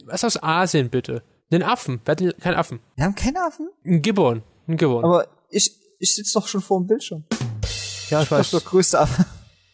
was 0.07 0.25
aus 0.25 0.43
Asien 0.43 0.89
bitte? 0.89 1.23
Den 1.53 1.63
Affen. 1.63 2.01
Wir 2.05 2.13
hatten 2.13 2.33
keinen 2.41 2.55
Affen. 2.57 2.81
Wir 2.97 3.05
haben 3.05 3.15
keine 3.15 3.41
Affen, 3.43 3.69
Ein 3.85 4.01
Gibbon. 4.03 4.43
Ein 4.67 4.77
Gibbon. 4.77 5.05
aber 5.05 5.27
ich, 5.51 5.71
ich 5.99 6.15
sitze 6.15 6.35
doch 6.35 6.47
schon 6.49 6.61
vor 6.61 6.81
dem 6.81 6.87
Bildschirm. 6.87 7.25
ja, 8.11 8.23
ich 8.23 8.29
Das 8.29 8.47
ist 8.49 8.53
weiß. 8.55 8.65
größte 8.65 9.01
Affe. 9.01 9.25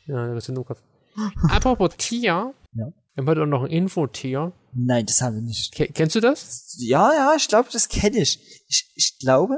Ja, 0.07 0.33
das 0.35 0.49
ist 0.49 0.55
nur 0.55 0.65
Kopf. 0.67 0.83
Apropos 1.49 1.91
Tier. 1.97 2.53
Ja. 2.73 2.87
Wir 3.15 3.23
haben 3.23 3.29
heute 3.29 3.43
auch 3.43 3.47
noch 3.47 3.63
ein 3.63 3.71
Infotier. 3.71 4.53
Nein, 4.73 5.07
das 5.07 5.23
haben 5.23 5.37
wir 5.37 5.43
nicht. 5.43 5.73
Ke 5.73 5.87
kennst 5.87 6.17
du 6.17 6.21
das? 6.21 6.75
Ja, 6.79 7.13
ja, 7.15 7.35
ich 7.37 7.47
glaube, 7.47 7.69
das 7.73 7.89
kenne 7.89 8.19
ich. 8.19 8.41
ich. 8.67 8.91
Ich 8.97 9.19
glaube, 9.21 9.57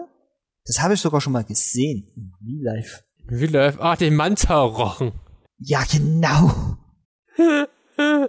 das 0.66 0.82
habe 0.82 0.92
ich 0.94 1.00
sogar 1.00 1.20
schon 1.22 1.32
mal 1.32 1.44
gesehen. 1.44 2.06
In 2.14 2.32
Real 2.62 2.76
Life. 2.76 3.02
Wie 3.28 3.46
läuft? 3.46 3.80
Ah, 3.80 3.96
den 3.96 4.14
Manta-Rochen. 4.14 5.12
Ja, 5.58 5.82
genau. 5.90 6.76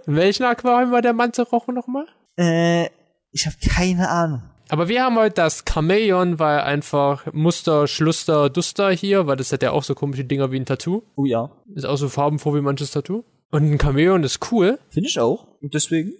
In 0.06 0.16
welchem 0.16 0.44
Aquarium 0.46 0.92
war 0.92 1.02
der 1.02 1.12
Manta-Rochen 1.12 1.74
nochmal? 1.74 2.06
Äh, 2.38 2.86
ich 3.32 3.44
habe 3.46 3.56
keine 3.68 4.08
Ahnung. 4.08 4.42
Aber 4.70 4.88
wir 4.88 5.02
haben 5.02 5.16
heute 5.16 5.34
das 5.36 5.64
Chamäleon, 5.68 6.38
weil 6.38 6.60
einfach 6.60 7.32
Muster, 7.32 7.86
Schluster, 7.86 8.50
Duster 8.50 8.90
hier, 8.90 9.26
weil 9.26 9.36
das 9.36 9.52
hat 9.52 9.62
ja 9.62 9.70
auch 9.70 9.82
so 9.82 9.94
komische 9.94 10.24
Dinger 10.24 10.52
wie 10.52 10.56
ein 10.56 10.66
Tattoo. 10.66 11.02
Oh 11.16 11.24
ja. 11.24 11.50
Ist 11.74 11.86
auch 11.86 11.96
so 11.96 12.08
farbenfroh 12.08 12.54
wie 12.54 12.60
manches 12.60 12.90
Tattoo. 12.90 13.24
Und 13.50 13.70
ein 13.70 13.78
Chamäleon 13.78 14.24
ist 14.24 14.52
cool. 14.52 14.78
Finde 14.90 15.08
ich 15.08 15.18
auch. 15.18 15.46
Und 15.60 15.74
deswegen 15.74 16.12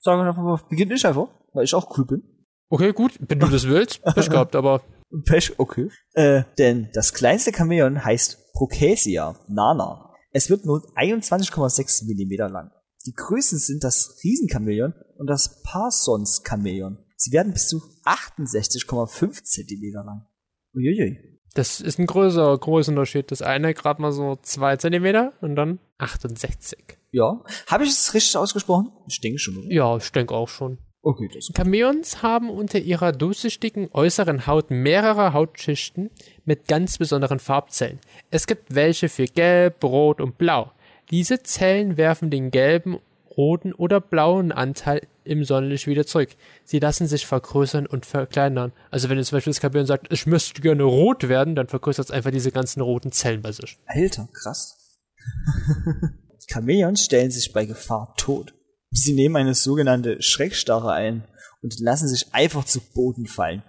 sagen 0.00 0.20
wir 0.20 0.28
einfach 0.28 0.42
mal, 0.42 0.60
beginne 0.68 0.94
ich 0.94 1.06
einfach, 1.06 1.28
weil 1.54 1.64
ich 1.64 1.74
auch 1.74 1.96
cool 1.96 2.04
bin. 2.04 2.22
Okay, 2.68 2.92
gut, 2.92 3.12
wenn 3.20 3.40
du 3.40 3.46
das 3.46 3.66
willst, 3.66 4.02
Pech 4.14 4.28
gehabt, 4.28 4.54
aber 4.54 4.82
Pech, 5.24 5.58
okay. 5.58 5.88
Äh, 6.12 6.42
denn 6.58 6.90
das 6.92 7.14
kleinste 7.14 7.52
Chamäleon 7.52 8.04
heißt 8.04 8.52
Procasia 8.52 9.36
nana. 9.48 10.12
Es 10.32 10.50
wird 10.50 10.66
nur 10.66 10.82
21,6 10.94 12.06
Millimeter 12.06 12.50
lang. 12.50 12.70
Die 13.06 13.14
Größen 13.14 13.58
sind 13.58 13.84
das 13.84 14.18
Riesenchamäleon 14.22 14.92
und 15.16 15.28
das 15.28 15.62
Parsons 15.62 16.42
Chamäleon. 16.46 16.98
Sie 17.20 17.32
werden 17.32 17.52
bis 17.52 17.66
zu 17.66 17.82
68,5 18.04 19.42
Zentimeter 19.42 20.04
lang. 20.04 20.24
Uiuiui. 20.72 21.18
das 21.54 21.80
ist 21.80 21.98
ein 21.98 22.06
größer 22.06 22.56
Größenunterschied. 22.56 23.32
Das 23.32 23.42
eine 23.42 23.74
gerade 23.74 24.00
mal 24.00 24.12
so 24.12 24.36
zwei 24.42 24.76
Zentimeter 24.76 25.32
und 25.40 25.56
dann 25.56 25.80
68. 25.98 26.78
Ja. 27.10 27.42
Habe 27.66 27.82
ich 27.82 27.90
es 27.90 28.14
richtig 28.14 28.36
ausgesprochen? 28.36 28.92
Ich 29.08 29.20
denke 29.20 29.40
schon, 29.40 29.56
oder? 29.56 29.72
Ja, 29.72 29.96
ich 29.96 30.12
denke 30.12 30.32
auch 30.32 30.48
schon. 30.48 30.78
Okay, 31.02 31.28
das 31.34 31.50
Chamäleons 31.56 32.22
haben 32.22 32.50
unter 32.50 32.78
ihrer 32.78 33.10
durchsichtigen 33.10 33.88
äußeren 33.92 34.46
Haut 34.46 34.70
mehrere 34.70 35.32
Hautschichten 35.32 36.10
mit 36.44 36.68
ganz 36.68 36.98
besonderen 36.98 37.40
Farbzellen. 37.40 37.98
Es 38.30 38.46
gibt 38.46 38.74
welche 38.74 39.08
für 39.08 39.24
Gelb, 39.24 39.82
Rot 39.82 40.20
und 40.20 40.38
Blau. 40.38 40.70
Diese 41.10 41.42
Zellen 41.42 41.96
werfen 41.96 42.30
den 42.30 42.52
gelben, 42.52 42.98
roten 43.36 43.72
oder 43.72 44.00
blauen 44.00 44.52
Anteil 44.52 45.00
im 45.28 45.44
Sonnenlicht 45.44 45.86
wieder 45.86 46.06
zurück. 46.06 46.30
Sie 46.64 46.78
lassen 46.78 47.06
sich 47.06 47.26
vergrößern 47.26 47.86
und 47.86 48.06
verkleinern. 48.06 48.72
Also 48.90 49.08
wenn 49.08 49.18
jetzt 49.18 49.28
zum 49.28 49.36
Beispiel 49.36 49.52
das 49.52 49.60
Chamäleon 49.60 49.86
sagt, 49.86 50.12
ich 50.12 50.26
möchte 50.26 50.60
gerne 50.60 50.82
rot 50.82 51.28
werden, 51.28 51.54
dann 51.54 51.68
vergrößert 51.68 52.06
es 52.06 52.10
einfach 52.10 52.30
diese 52.30 52.50
ganzen 52.50 52.80
roten 52.80 53.12
Zellen 53.12 53.42
bei 53.42 53.52
sich. 53.52 53.78
Alter, 53.86 54.28
krass. 54.32 54.76
Chamäleons 56.50 57.04
stellen 57.04 57.30
sich 57.30 57.52
bei 57.52 57.66
Gefahr 57.66 58.14
tot. 58.16 58.54
Sie 58.90 59.12
nehmen 59.12 59.36
eine 59.36 59.54
sogenannte 59.54 60.22
Schreckstarre 60.22 60.92
ein 60.92 61.24
und 61.62 61.78
lassen 61.80 62.08
sich 62.08 62.32
einfach 62.32 62.64
zu 62.64 62.80
Boden 62.80 63.26
fallen. 63.26 63.62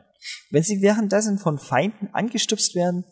Wenn 0.50 0.64
sie 0.64 0.82
währenddessen 0.82 1.38
von 1.38 1.60
Feinden 1.60 2.10
angestupst 2.14 2.76
werden, 2.76 3.06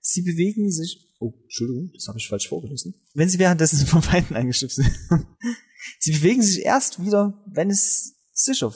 sie 0.00 0.22
bewegen 0.22 0.70
sich. 0.70 1.08
Oh, 1.20 1.32
Entschuldigung, 1.44 1.92
das 1.94 2.08
habe 2.08 2.18
ich 2.18 2.28
falsch 2.28 2.48
vorgelesen. 2.48 2.94
Wenn 3.14 3.28
sie 3.28 3.38
währenddessen 3.38 3.86
von 3.86 4.02
Feinden 4.02 4.36
angestupst 4.36 4.78
werden, 4.78 5.26
sie 5.98 6.12
bewegen 6.12 6.42
sich 6.42 6.64
erst 6.64 7.04
wieder, 7.04 7.42
wenn 7.46 7.70
es 7.70 8.14
sicher, 8.32 8.72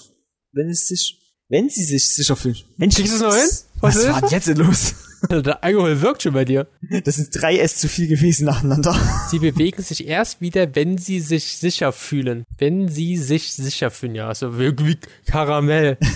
wenn 0.52 0.68
es 0.68 0.88
sich, 0.88 1.18
wenn 1.48 1.68
sie 1.68 1.84
sich 1.84 2.14
sicher 2.14 2.36
fühlen. 2.36 2.56
Mensch, 2.76 2.96
Kriegst 2.96 3.12
du 3.12 3.16
es 3.16 3.22
noch 3.22 3.34
hin? 3.34 3.48
Was, 3.48 3.64
Was 3.80 3.96
ist 3.96 4.08
war 4.08 4.20
denn 4.20 4.30
jetzt 4.30 4.48
denn 4.48 4.56
los? 4.58 4.94
Der 5.30 5.64
Alkohol 5.64 6.00
wirkt 6.02 6.22
schon 6.22 6.34
bei 6.34 6.44
dir. 6.44 6.68
Das 7.04 7.16
sind 7.16 7.30
drei 7.32 7.58
S 7.58 7.76
zu 7.76 7.88
viel 7.88 8.06
gewesen 8.06 8.44
nacheinander. 8.46 8.94
Sie 9.30 9.38
bewegen 9.38 9.82
sich 9.82 10.06
erst 10.06 10.40
wieder, 10.40 10.74
wenn 10.74 10.98
sie 10.98 11.20
sich 11.20 11.56
sicher 11.56 11.92
fühlen. 11.92 12.44
Wenn 12.58 12.88
sie 12.88 13.16
sich 13.16 13.52
sicher 13.52 13.90
fühlen, 13.90 14.14
ja, 14.14 14.28
also 14.28 14.58
wie 14.58 14.98
Karamell. 15.26 15.98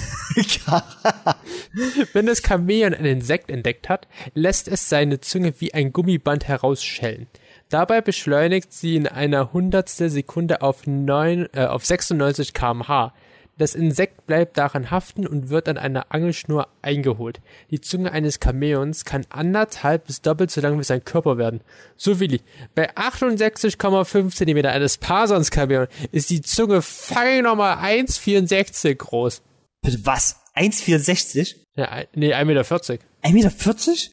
Wenn 2.12 2.26
das 2.26 2.42
Chamäleon 2.42 2.94
ein 2.94 3.04
Insekt 3.04 3.50
entdeckt 3.50 3.88
hat, 3.88 4.06
lässt 4.34 4.68
es 4.68 4.88
seine 4.88 5.20
Zunge 5.20 5.54
wie 5.58 5.74
ein 5.74 5.92
Gummiband 5.92 6.46
herausschellen. 6.46 7.26
Dabei 7.70 8.00
beschleunigt 8.00 8.72
sie 8.72 8.96
in 8.96 9.06
einer 9.06 9.52
Hundertstel 9.52 10.10
Sekunde 10.10 10.60
auf, 10.60 10.88
9, 10.88 11.48
äh, 11.52 11.66
auf 11.66 11.86
96 11.86 12.52
kmh. 12.52 13.14
Das 13.58 13.76
Insekt 13.76 14.26
bleibt 14.26 14.58
daran 14.58 14.90
haften 14.90 15.24
und 15.24 15.50
wird 15.50 15.68
an 15.68 15.78
einer 15.78 16.06
Angelschnur 16.08 16.66
eingeholt. 16.82 17.40
Die 17.70 17.80
Zunge 17.80 18.10
eines 18.10 18.40
Chamäleons 18.42 19.04
kann 19.04 19.24
anderthalb 19.28 20.06
bis 20.06 20.20
doppelt 20.20 20.50
so 20.50 20.60
lang 20.60 20.80
wie 20.80 20.84
sein 20.84 21.04
Körper 21.04 21.38
werden. 21.38 21.60
So 21.96 22.18
Willi, 22.18 22.40
bei 22.74 22.90
68,5 22.96 24.34
cm 24.34 24.66
eines 24.66 24.98
Parsons 24.98 25.50
Chamäleon 25.54 25.86
ist 26.10 26.30
die 26.30 26.40
Zunge 26.40 26.82
fucking 26.82 27.42
nochmal 27.42 27.76
1,64 27.76 28.96
groß. 28.96 29.42
Bitte 29.82 29.98
was? 30.04 30.39
1,64? 30.60 31.56
Ja, 31.76 32.02
nee, 32.14 32.34
1,40 32.34 32.44
Meter. 32.44 32.62
1,40 32.62 33.32
Meter? 33.32 33.52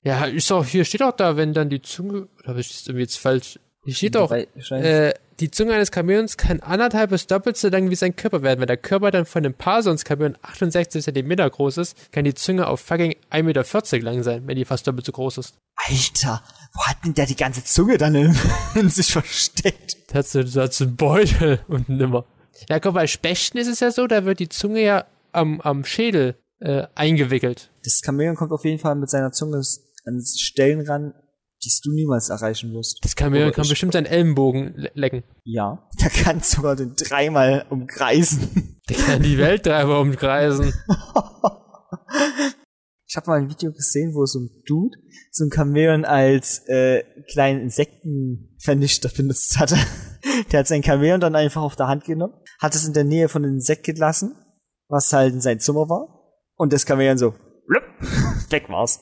Ja, 0.04 0.26
ist 0.26 0.50
doch, 0.50 0.66
hier 0.66 0.86
steht 0.86 1.04
auch 1.04 1.16
da, 1.16 1.36
wenn 1.38 1.54
dann 1.54 1.70
die 1.70 1.82
Zunge, 1.82 2.28
oder 2.40 2.50
habe 2.50 2.62
ich 2.62 2.70
das 2.70 2.88
irgendwie 2.88 3.04
jetzt 3.04 3.18
falsch? 3.18 3.60
Hier 3.84 3.96
steht 3.96 4.16
doch, 4.16 4.32
äh, 4.32 5.14
die 5.40 5.52
Zunge 5.52 5.74
eines 5.74 5.92
Chamäleons 5.94 6.36
kann 6.36 6.60
anderthalb 6.62 7.12
bis 7.12 7.28
doppelt 7.28 7.58
so 7.58 7.70
lang 7.70 7.90
wie 7.90 7.96
sein 7.96 8.16
Körper 8.16 8.42
werden. 8.42 8.60
Wenn 8.60 8.68
der 8.68 8.78
Körper 8.78 9.12
dann 9.12 9.26
von 9.26 9.46
einem 9.46 9.54
Parsons 9.54 10.04
Chamäleon 10.06 10.38
68 10.42 11.04
cm 11.04 11.50
groß 11.50 11.78
ist, 11.78 12.12
kann 12.12 12.26
die 12.26 12.34
Zunge 12.34 12.68
auf 12.68 12.82
fucking 12.82 13.16
1,40 13.32 13.44
Meter 13.44 14.00
lang 14.04 14.24
sein, 14.24 14.48
wenn 14.48 14.56
die 14.56 14.66
fast 14.66 14.88
doppelt 14.88 15.06
so 15.06 15.12
groß 15.12 15.38
ist. 15.38 15.56
Alter, 15.88 16.44
wo 16.74 16.82
hat 16.86 16.98
denn 17.06 17.14
der 17.14 17.28
die 17.28 17.36
ganze 17.36 17.64
Zunge 17.64 17.98
dann 17.98 18.16
in, 18.16 18.38
in 18.76 18.90
sich 18.90 19.12
versteckt? 19.12 19.98
Da 20.08 20.20
hat 20.20 20.28
so, 20.28 20.42
so 20.44 20.62
hat 20.62 20.74
so 20.74 20.86
einen 20.86 20.96
Beutel 20.96 21.60
unten 21.68 22.00
immer. 22.00 22.26
Ja, 22.68 22.80
guck, 22.80 22.96
bei 22.96 23.08
Spechten 23.08 23.58
ist 23.58 23.68
es 23.68 23.80
ja 23.80 23.92
so, 23.92 24.08
da 24.08 24.26
wird 24.26 24.40
die 24.40 24.50
Zunge 24.50 24.82
ja 24.84 25.06
am, 25.32 25.62
am 25.62 25.84
Schädel 25.86 26.36
äh, 26.60 26.88
eingewickelt. 26.96 27.72
Das 27.84 28.02
Chamäleon 28.04 28.36
kommt 28.36 28.52
auf 28.52 28.66
jeden 28.66 28.80
Fall 28.80 28.96
mit 28.96 29.10
seiner 29.10 29.32
Zunge 29.32 29.62
an 30.06 30.24
Stellen 30.26 30.82
ran, 30.88 31.14
die 31.64 31.72
du 31.84 31.92
niemals 31.92 32.30
erreichen 32.30 32.74
wirst. 32.74 33.00
Das 33.04 33.16
Chamäleon 33.18 33.52
kann 33.52 33.68
bestimmt 33.68 33.94
seinen 33.94 34.06
Ellenbogen 34.06 34.74
le 34.76 34.92
lecken. 34.94 35.24
Ja. 35.44 35.88
Der 36.02 36.10
kann 36.10 36.42
sogar 36.42 36.76
den 36.76 36.96
dreimal 36.96 37.66
umkreisen. 37.70 38.80
Der 38.90 38.98
kann 38.98 39.22
die 39.22 39.38
Welt 39.38 39.66
dreimal 39.66 40.02
umkreisen. 40.02 40.74
Ich 43.10 43.16
habe 43.16 43.30
mal 43.30 43.40
ein 43.40 43.50
Video 43.50 43.72
gesehen, 43.72 44.14
wo 44.14 44.26
so 44.26 44.40
ein 44.40 44.50
Dude 44.66 44.98
so 45.32 45.46
ein 45.46 45.52
Chamäleon 45.52 46.04
als 46.04 46.68
äh, 46.68 47.04
kleinen 47.32 47.62
Insektenvernichter 47.62 49.10
benutzt 49.10 49.60
hatte. 49.60 49.78
Der 50.52 50.60
hat 50.60 50.68
sein 50.68 50.84
Chamäleon 50.84 51.22
dann 51.22 51.36
einfach 51.36 51.62
auf 51.62 51.78
der 51.78 51.88
Hand 51.88 52.04
genommen, 52.04 52.34
hat 52.60 52.76
es 52.76 52.86
in 52.86 52.94
der 52.94 53.06
Nähe 53.06 53.30
von 53.30 53.46
einem 53.46 53.56
Insekt 53.56 53.86
gelassen, 53.86 54.36
was 54.90 55.12
halt 55.14 55.34
in 55.34 55.42
sein 55.42 55.60
Zimmer 55.60 55.90
war. 55.90 56.08
Und 56.56 56.74
das 56.74 56.86
Chamäleon 56.88 57.18
so, 57.18 57.34
blub, 57.68 57.84
weg 58.50 58.70
war's. 58.70 59.02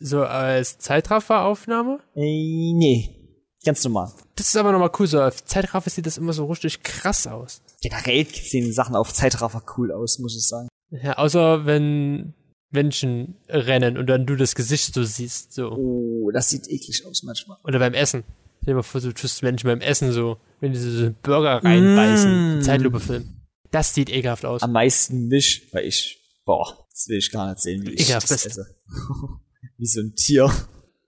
So 0.00 0.22
als 0.24 0.78
Zeitrafferaufnahme. 0.78 1.98
Äh, 2.14 2.72
nee, 2.72 3.40
ganz 3.64 3.84
normal. 3.84 4.12
Das 4.36 4.48
ist 4.48 4.56
aber 4.56 4.72
nochmal 4.72 4.90
cool, 4.98 5.06
so 5.06 5.20
auf 5.20 5.44
Zeitraffer 5.44 5.90
sieht 5.90 6.06
das 6.06 6.18
immer 6.18 6.32
so 6.32 6.46
richtig 6.46 6.82
krass 6.82 7.26
aus. 7.26 7.62
Generell 7.82 8.26
sehen 8.26 8.72
Sachen 8.72 8.96
auf 8.96 9.12
Zeitraffer 9.12 9.62
cool 9.76 9.92
aus, 9.92 10.18
muss 10.18 10.36
ich 10.36 10.46
sagen. 10.46 10.68
Ja, 10.90 11.14
außer 11.18 11.66
wenn 11.66 12.34
Menschen 12.70 13.36
rennen 13.48 13.98
und 13.98 14.06
dann 14.06 14.26
du 14.26 14.36
das 14.36 14.54
Gesicht 14.54 14.94
so 14.94 15.04
siehst, 15.04 15.52
so. 15.52 15.70
Oh, 15.72 16.30
das 16.32 16.48
sieht 16.50 16.68
eklig 16.68 17.04
aus 17.06 17.22
manchmal. 17.22 17.58
Oder 17.64 17.78
beim 17.78 17.94
Essen. 17.94 18.24
Stell 18.62 18.72
dir 18.72 18.76
mal 18.76 18.82
vor, 18.82 19.00
du 19.00 19.12
tust 19.12 19.42
Menschen 19.42 19.66
beim 19.68 19.80
Essen 19.80 20.12
so, 20.12 20.38
wenn 20.60 20.72
die 20.72 20.78
so 20.78 21.04
einen 21.04 21.16
Burger 21.22 21.62
reinbeißen, 21.62 22.58
Mm. 22.58 22.62
Zeitlupe 22.62 23.00
filmen. 23.00 23.43
Das 23.74 23.92
sieht 23.92 24.08
ekelhaft 24.08 24.44
aus. 24.44 24.62
Am 24.62 24.70
meisten 24.70 25.26
mich, 25.26 25.68
weil 25.72 25.84
ich, 25.84 26.22
boah, 26.44 26.86
das 26.92 27.08
will 27.08 27.18
ich 27.18 27.32
gar 27.32 27.48
nicht 27.48 27.58
sehen, 27.58 27.84
wie 27.84 27.94
ich 27.94 28.02
Ekelhaft 28.02 28.30
das 28.30 28.46
esse. 28.46 28.76
wie 29.78 29.86
so 29.86 30.00
ein 30.00 30.14
Tier. 30.14 30.48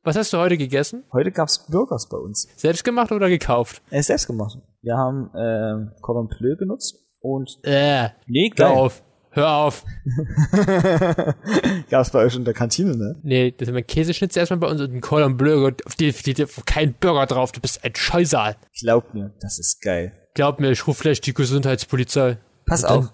Was 0.02 0.16
hast 0.16 0.33
du 0.33 0.38
heute 0.38 0.59
gegessen? 0.59 1.05
Heute 1.12 1.31
gab's 1.31 1.64
Burgers 1.68 2.09
bei 2.09 2.16
uns. 2.16 2.48
Selbst 2.57 2.83
gemacht 2.83 3.12
oder 3.12 3.29
gekauft? 3.29 3.83
Er 3.90 4.00
ist 4.00 4.09
selbst 4.09 4.26
gemacht. 4.26 4.59
Wir 4.83 4.96
haben 4.96 5.31
ähm, 5.38 5.92
Cordon 6.00 6.26
Bleu 6.26 6.57
benutzt 6.57 6.96
und 7.20 7.57
Äh, 7.62 8.09
nee, 8.26 8.50
hör 8.57 8.70
auf. 8.70 9.05
Hör 9.31 9.48
auf. 9.48 9.85
gab's 11.88 12.11
bei 12.11 12.18
euch 12.18 12.35
in 12.35 12.44
der 12.44 12.55
Kantine, 12.55 12.96
ne? 12.96 13.20
Nee, 13.22 13.52
das 13.52 13.68
ist 13.68 13.74
mein 13.74 13.87
Käseschnitzel 13.87 14.40
erstmal 14.40 14.59
bei 14.59 14.66
uns 14.66 14.81
und 14.81 14.92
ein 14.92 15.00
Cordon 15.00 15.37
Bleu, 15.37 15.70
auf 15.85 15.94
die, 15.94 16.11
die, 16.11 16.42
auf 16.42 16.64
kein 16.64 16.94
Burger 16.94 17.26
drauf. 17.26 17.52
Du 17.52 17.61
bist 17.61 17.85
ein 17.85 17.94
Scheusal. 17.94 18.57
Glaubt 18.81 19.14
mir, 19.14 19.33
das 19.40 19.61
ist 19.61 19.81
geil. 19.83 20.20
Glaub 20.35 20.59
mir, 20.59 20.72
ich 20.72 20.85
rufe 20.88 21.02
gleich 21.02 21.20
die 21.20 21.33
Gesundheitspolizei. 21.33 22.38
Pass 22.66 22.85
auf, 22.85 23.12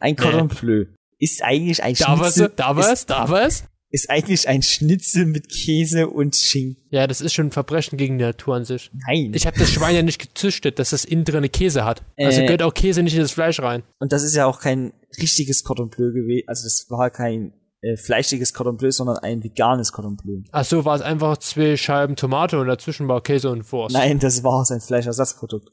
ein 0.00 0.16
Cordon 0.16 0.48
Bleu 0.48 0.86
ist 1.18 1.42
eigentlich 1.42 1.82
ein 1.82 1.94
Da 1.94 2.18
was? 2.18 2.34
Schnitzel. 2.34 2.52
Da 2.56 2.76
was? 2.76 3.06
Da 3.06 3.28
was? 3.28 3.64
ist 3.90 4.10
eigentlich 4.10 4.48
ein 4.48 4.62
Schnitzel 4.62 5.24
mit 5.24 5.48
Käse 5.48 6.08
und 6.08 6.34
Schinken. 6.34 6.82
Ja, 6.90 7.06
das 7.06 7.20
ist 7.20 7.32
schon 7.32 7.46
ein 7.46 7.50
Verbrechen 7.52 7.96
gegen 7.96 8.18
die 8.18 8.24
Natur 8.24 8.56
an 8.56 8.64
sich. 8.64 8.90
Nein. 9.06 9.30
Ich 9.34 9.46
habe 9.46 9.56
das 9.56 9.70
Schwein 9.70 9.94
ja 9.94 10.02
nicht 10.02 10.20
gezüchtet, 10.20 10.80
dass 10.80 10.92
es 10.92 11.04
innen 11.04 11.24
drin 11.24 11.50
Käse 11.52 11.84
hat. 11.84 12.02
Also 12.16 12.40
Äh. 12.40 12.46
gehört 12.46 12.62
auch 12.62 12.74
Käse 12.74 13.04
nicht 13.04 13.14
in 13.14 13.20
das 13.20 13.30
Fleisch 13.30 13.60
rein. 13.60 13.84
Und 14.00 14.10
das 14.10 14.24
ist 14.24 14.34
ja 14.34 14.46
auch 14.46 14.58
kein 14.58 14.92
richtiges 15.20 15.62
Cordon 15.62 15.90
Bleu 15.90 16.10
gewesen. 16.10 16.42
Also 16.48 16.64
das 16.64 16.86
war 16.90 17.08
kein 17.10 17.52
äh, 17.82 17.96
fleischiges 17.96 18.52
Cordon 18.52 18.78
Bleu, 18.78 18.90
sondern 18.90 19.18
ein 19.18 19.44
veganes 19.44 19.92
Cordon 19.92 20.16
Bleu. 20.16 20.40
Ach 20.50 20.64
so, 20.64 20.84
war 20.84 20.96
es 20.96 21.02
einfach 21.02 21.36
zwei 21.36 21.76
Scheiben 21.76 22.16
Tomate 22.16 22.58
und 22.58 22.66
dazwischen 22.66 23.06
war 23.06 23.22
Käse 23.22 23.48
und 23.48 23.70
Wurst. 23.70 23.94
Nein, 23.94 24.18
das 24.18 24.42
war 24.42 24.64
sein 24.64 24.80
Fleischersatzprodukt. 24.80 25.70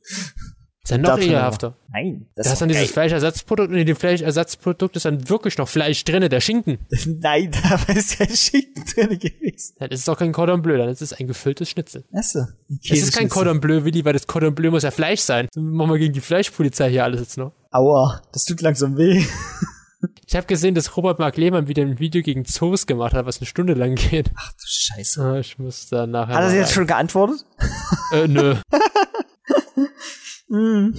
Ist 0.83 0.89
ja 0.91 0.97
noch 0.97 1.09
Da 1.09 1.15
drin 1.17 1.25
ekelhafter. 1.25 1.77
Nein, 1.93 2.25
das 2.35 2.47
Da 2.47 2.53
ist 2.53 2.61
dann 2.61 2.69
dieses 2.69 2.85
geil. 2.85 2.93
Fleischersatzprodukt 2.93 3.69
und 3.69 3.77
in 3.77 3.85
dem 3.85 3.95
Fleischersatzprodukt 3.95 4.95
ist 4.95 5.05
dann 5.05 5.29
wirklich 5.29 5.57
noch 5.59 5.67
Fleisch 5.69 6.03
drinne, 6.05 6.27
der 6.27 6.41
Schinken. 6.41 6.79
Nein, 7.19 7.51
da 7.51 7.71
war 7.87 7.95
es 7.95 8.17
kein 8.17 8.29
Schinken 8.35 8.83
drin 8.85 9.19
gewesen. 9.19 9.75
Dann 9.77 9.89
ist 9.91 9.99
es 9.99 10.05
doch 10.05 10.17
kein 10.17 10.31
Cordon 10.31 10.61
Bleu, 10.63 10.77
dann 10.77 10.89
ist 10.89 11.01
es 11.01 11.13
ein 11.13 11.27
gefülltes 11.27 11.69
Schnitzel. 11.69 12.03
Achso. 12.13 12.45
Es 12.83 12.89
ist 12.99 13.15
kein 13.15 13.29
Cordon 13.29 13.59
Bleu, 13.61 13.83
Willi, 13.83 14.03
weil 14.05 14.13
das 14.13 14.25
Cordon 14.25 14.55
Bleu 14.55 14.71
muss 14.71 14.81
ja 14.83 14.91
Fleisch 14.91 15.21
sein. 15.21 15.47
Dann 15.53 15.65
machen 15.69 15.91
wir 15.91 15.99
gegen 15.99 16.13
die 16.13 16.21
Fleischpolizei 16.21 16.89
hier 16.89 17.03
alles 17.03 17.19
jetzt 17.19 17.37
noch. 17.37 17.51
Aua, 17.69 18.21
das 18.33 18.45
tut 18.45 18.61
langsam 18.61 18.97
weh. 18.97 19.23
Ich 20.25 20.35
habe 20.35 20.47
gesehen, 20.47 20.73
dass 20.73 20.97
Robert 20.97 21.19
Mark 21.19 21.37
Lehmann 21.37 21.67
wieder 21.67 21.83
ein 21.83 21.99
Video 21.99 22.23
gegen 22.23 22.43
Zoos 22.43 22.87
gemacht 22.87 23.13
hat, 23.13 23.27
was 23.27 23.37
eine 23.39 23.45
Stunde 23.45 23.73
lang 23.75 23.93
geht. 23.93 24.31
Ach 24.35 24.51
du 24.53 24.63
Scheiße. 24.65 25.21
Ah, 25.21 25.37
Ich 25.37 25.59
muss 25.59 25.89
da 25.89 26.07
nachher. 26.07 26.33
Hat 26.33 26.43
er 26.45 26.55
jetzt 26.55 26.71
schon 26.73 26.87
geantwortet? 26.87 27.45
Äh, 28.11 28.27
nö. 28.27 28.55
Hm. 30.51 30.93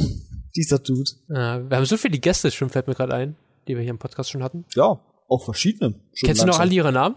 Dieser 0.57 0.79
Dude. 0.79 1.11
Ah, 1.31 1.61
wir 1.69 1.77
haben 1.77 1.85
so 1.85 1.97
viele 1.97 2.19
Gäste 2.19 2.51
schon, 2.51 2.71
fällt 2.71 2.87
mir 2.87 2.95
gerade 2.95 3.15
ein, 3.15 3.37
die 3.69 3.77
wir 3.77 3.83
hier 3.83 3.91
im 3.91 3.99
Podcast 3.99 4.31
schon 4.31 4.43
hatten. 4.43 4.65
Ja, 4.75 5.01
auch 5.29 5.45
verschiedene. 5.45 5.95
Kennst 6.19 6.43
du 6.43 6.47
noch 6.47 6.55
langsam. 6.55 6.61
alle 6.61 6.75
ihre 6.75 6.93
Namen? 6.93 7.17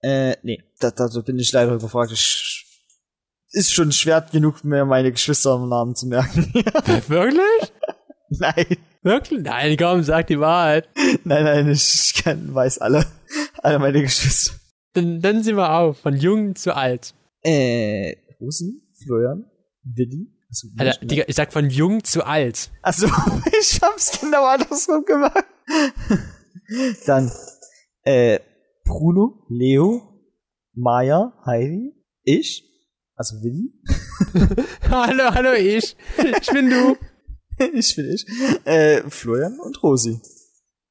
Äh, 0.00 0.36
nee, 0.42 0.62
da, 0.78 0.90
da 0.90 1.08
da 1.08 1.20
bin 1.20 1.38
ich 1.38 1.52
leider 1.52 1.74
überfragt. 1.74 2.12
Ich, 2.12 2.66
ist 3.50 3.72
schon 3.72 3.92
schwer 3.92 4.20
genug, 4.30 4.62
mir 4.62 4.84
meine 4.84 5.10
Geschwisternamen 5.10 5.94
zu 5.94 6.06
merken. 6.06 6.52
Wirklich? 7.08 7.72
nein, 8.28 8.76
Wirklich? 9.02 9.42
Nein, 9.42 9.76
komm, 9.78 10.02
sag 10.02 10.26
die 10.26 10.38
Wahrheit. 10.40 10.88
nein, 11.24 11.44
nein, 11.44 11.70
ich 11.70 12.14
kann, 12.22 12.54
weiß 12.54 12.78
alle. 12.78 13.06
Alle 13.62 13.78
meine 13.78 14.02
Geschwister. 14.02 14.54
Dann, 14.92 15.20
dann 15.20 15.42
sind 15.42 15.56
wir 15.56 15.72
auf, 15.72 15.98
von 15.98 16.14
jung 16.14 16.54
zu 16.54 16.74
alt. 16.74 17.14
Äh, 17.42 18.16
Rosi, 18.40 18.82
Florian, 19.02 19.44
Willi. 19.82 20.37
Achso, 20.50 20.68
Alter, 20.78 21.04
Digga, 21.04 21.24
ich 21.26 21.36
sag 21.36 21.52
von 21.52 21.68
jung 21.68 22.04
zu 22.04 22.24
alt. 22.24 22.70
Achso, 22.82 23.06
ich 23.60 23.80
hab's 23.82 24.20
genau 24.20 24.44
andersrum 24.44 25.04
gemacht. 25.04 25.44
Dann, 27.06 27.30
äh, 28.02 28.40
Bruno, 28.84 29.44
Leo, 29.48 30.02
Maya, 30.74 31.32
Heidi, 31.44 31.94
ich, 32.22 32.64
also 33.14 33.36
Willi, 33.42 33.72
hallo, 34.90 35.34
hallo, 35.34 35.52
ich. 35.52 35.96
Ich 36.40 36.46
bin 36.48 36.70
du. 36.70 36.96
ich 37.74 37.96
bin 37.96 38.10
ich, 38.10 38.26
äh, 38.64 39.02
Florian 39.08 39.58
und 39.60 39.82
Rosi. 39.82 40.20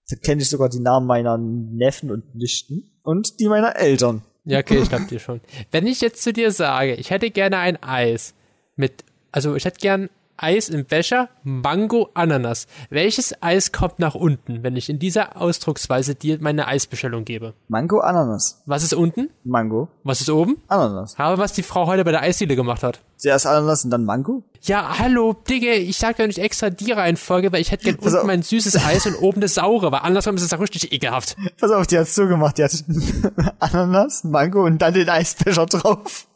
Da 0.10 0.16
kenne 0.18 0.42
ich 0.42 0.50
sogar 0.50 0.70
die 0.70 0.80
Namen 0.80 1.06
meiner 1.06 1.38
Neffen 1.38 2.12
und 2.12 2.36
Nichten 2.36 3.00
und 3.04 3.40
die 3.40 3.48
meiner 3.48 3.76
Eltern. 3.76 4.24
Ja, 4.46 4.60
okay, 4.60 4.80
ich 4.82 4.90
glaub 4.90 5.08
dir 5.08 5.20
schon. 5.20 5.42
Wenn 5.72 5.86
ich 5.88 6.00
jetzt 6.00 6.24
zu 6.24 6.32
dir 6.32 6.52
sage, 6.52 6.96
ich 6.96 7.10
hätte 7.10 7.32
gerne 7.32 7.58
ein 7.58 7.82
Eis 7.84 8.34
mit, 8.78 9.04
also 9.38 9.54
ich 9.56 9.66
hätte 9.66 9.78
gern 9.80 10.10
Eis 10.36 10.68
im 10.70 10.86
Becher, 10.86 11.30
Mango, 11.44 12.10
Ananas. 12.16 12.66
Welches 12.90 13.40
Eis 13.44 13.72
kommt 13.72 14.00
nach 14.00 14.16
unten, 14.16 14.64
wenn 14.64 14.76
ich 14.76 14.90
in 14.90 14.98
dieser 14.98 15.40
Ausdrucksweise 15.40 16.16
dir 16.16 16.40
meine 16.42 16.68
Eisbestellung 16.68 17.24
gebe? 17.24 17.54
Mango, 17.68 18.00
Ananas. 18.00 18.64
Was 18.66 18.82
ist 18.82 18.96
unten? 18.96 19.30
Mango, 19.44 19.90
Was 20.04 20.22
ist 20.22 20.32
oben? 20.32 20.58
Ananas. 20.68 21.20
Habe, 21.20 21.38
was 21.40 21.54
die 21.54 21.62
Frau 21.62 21.86
heute 21.86 22.04
bei 22.04 22.12
der 22.12 22.22
Eisdiele 22.22 22.56
gemacht 22.56 22.82
hat. 22.82 23.00
Zuerst 23.18 23.46
Ananas 23.46 23.84
und 23.86 23.92
dann 23.92 24.06
Mango? 24.06 24.44
Ja, 24.64 24.98
hallo, 24.98 25.34
Digga, 25.34 25.74
ich 25.74 25.98
sag 25.98 26.18
ja 26.18 26.26
nicht 26.26 26.40
extra 26.40 26.72
die 26.72 26.92
Reihenfolge, 26.94 27.52
weil 27.52 27.62
ich 27.62 27.70
hätte 27.72 27.84
gern 27.86 27.98
Pass 27.98 28.08
auf. 28.14 28.22
unten 28.22 28.28
mein 28.28 28.42
süßes 28.42 28.84
Eis 28.88 29.06
und 29.06 29.16
oben 29.22 29.40
das 29.42 29.54
saure, 29.54 29.92
weil 29.92 30.00
andersrum 30.02 30.36
ist 30.36 30.42
es 30.42 30.52
auch 30.54 30.60
richtig 30.60 30.92
ekelhaft. 30.92 31.36
Pass 31.60 31.70
auf, 31.70 31.86
die 31.86 32.00
hat's 32.00 32.16
so 32.16 32.28
gemacht. 32.28 32.58
Die 32.58 32.64
hat 32.64 32.74
Ananas, 33.60 34.24
Mango 34.24 34.66
und 34.66 34.80
dann 34.80 34.96
den 34.96 35.08
Eisbecher 35.10 35.68
drauf. 35.68 36.28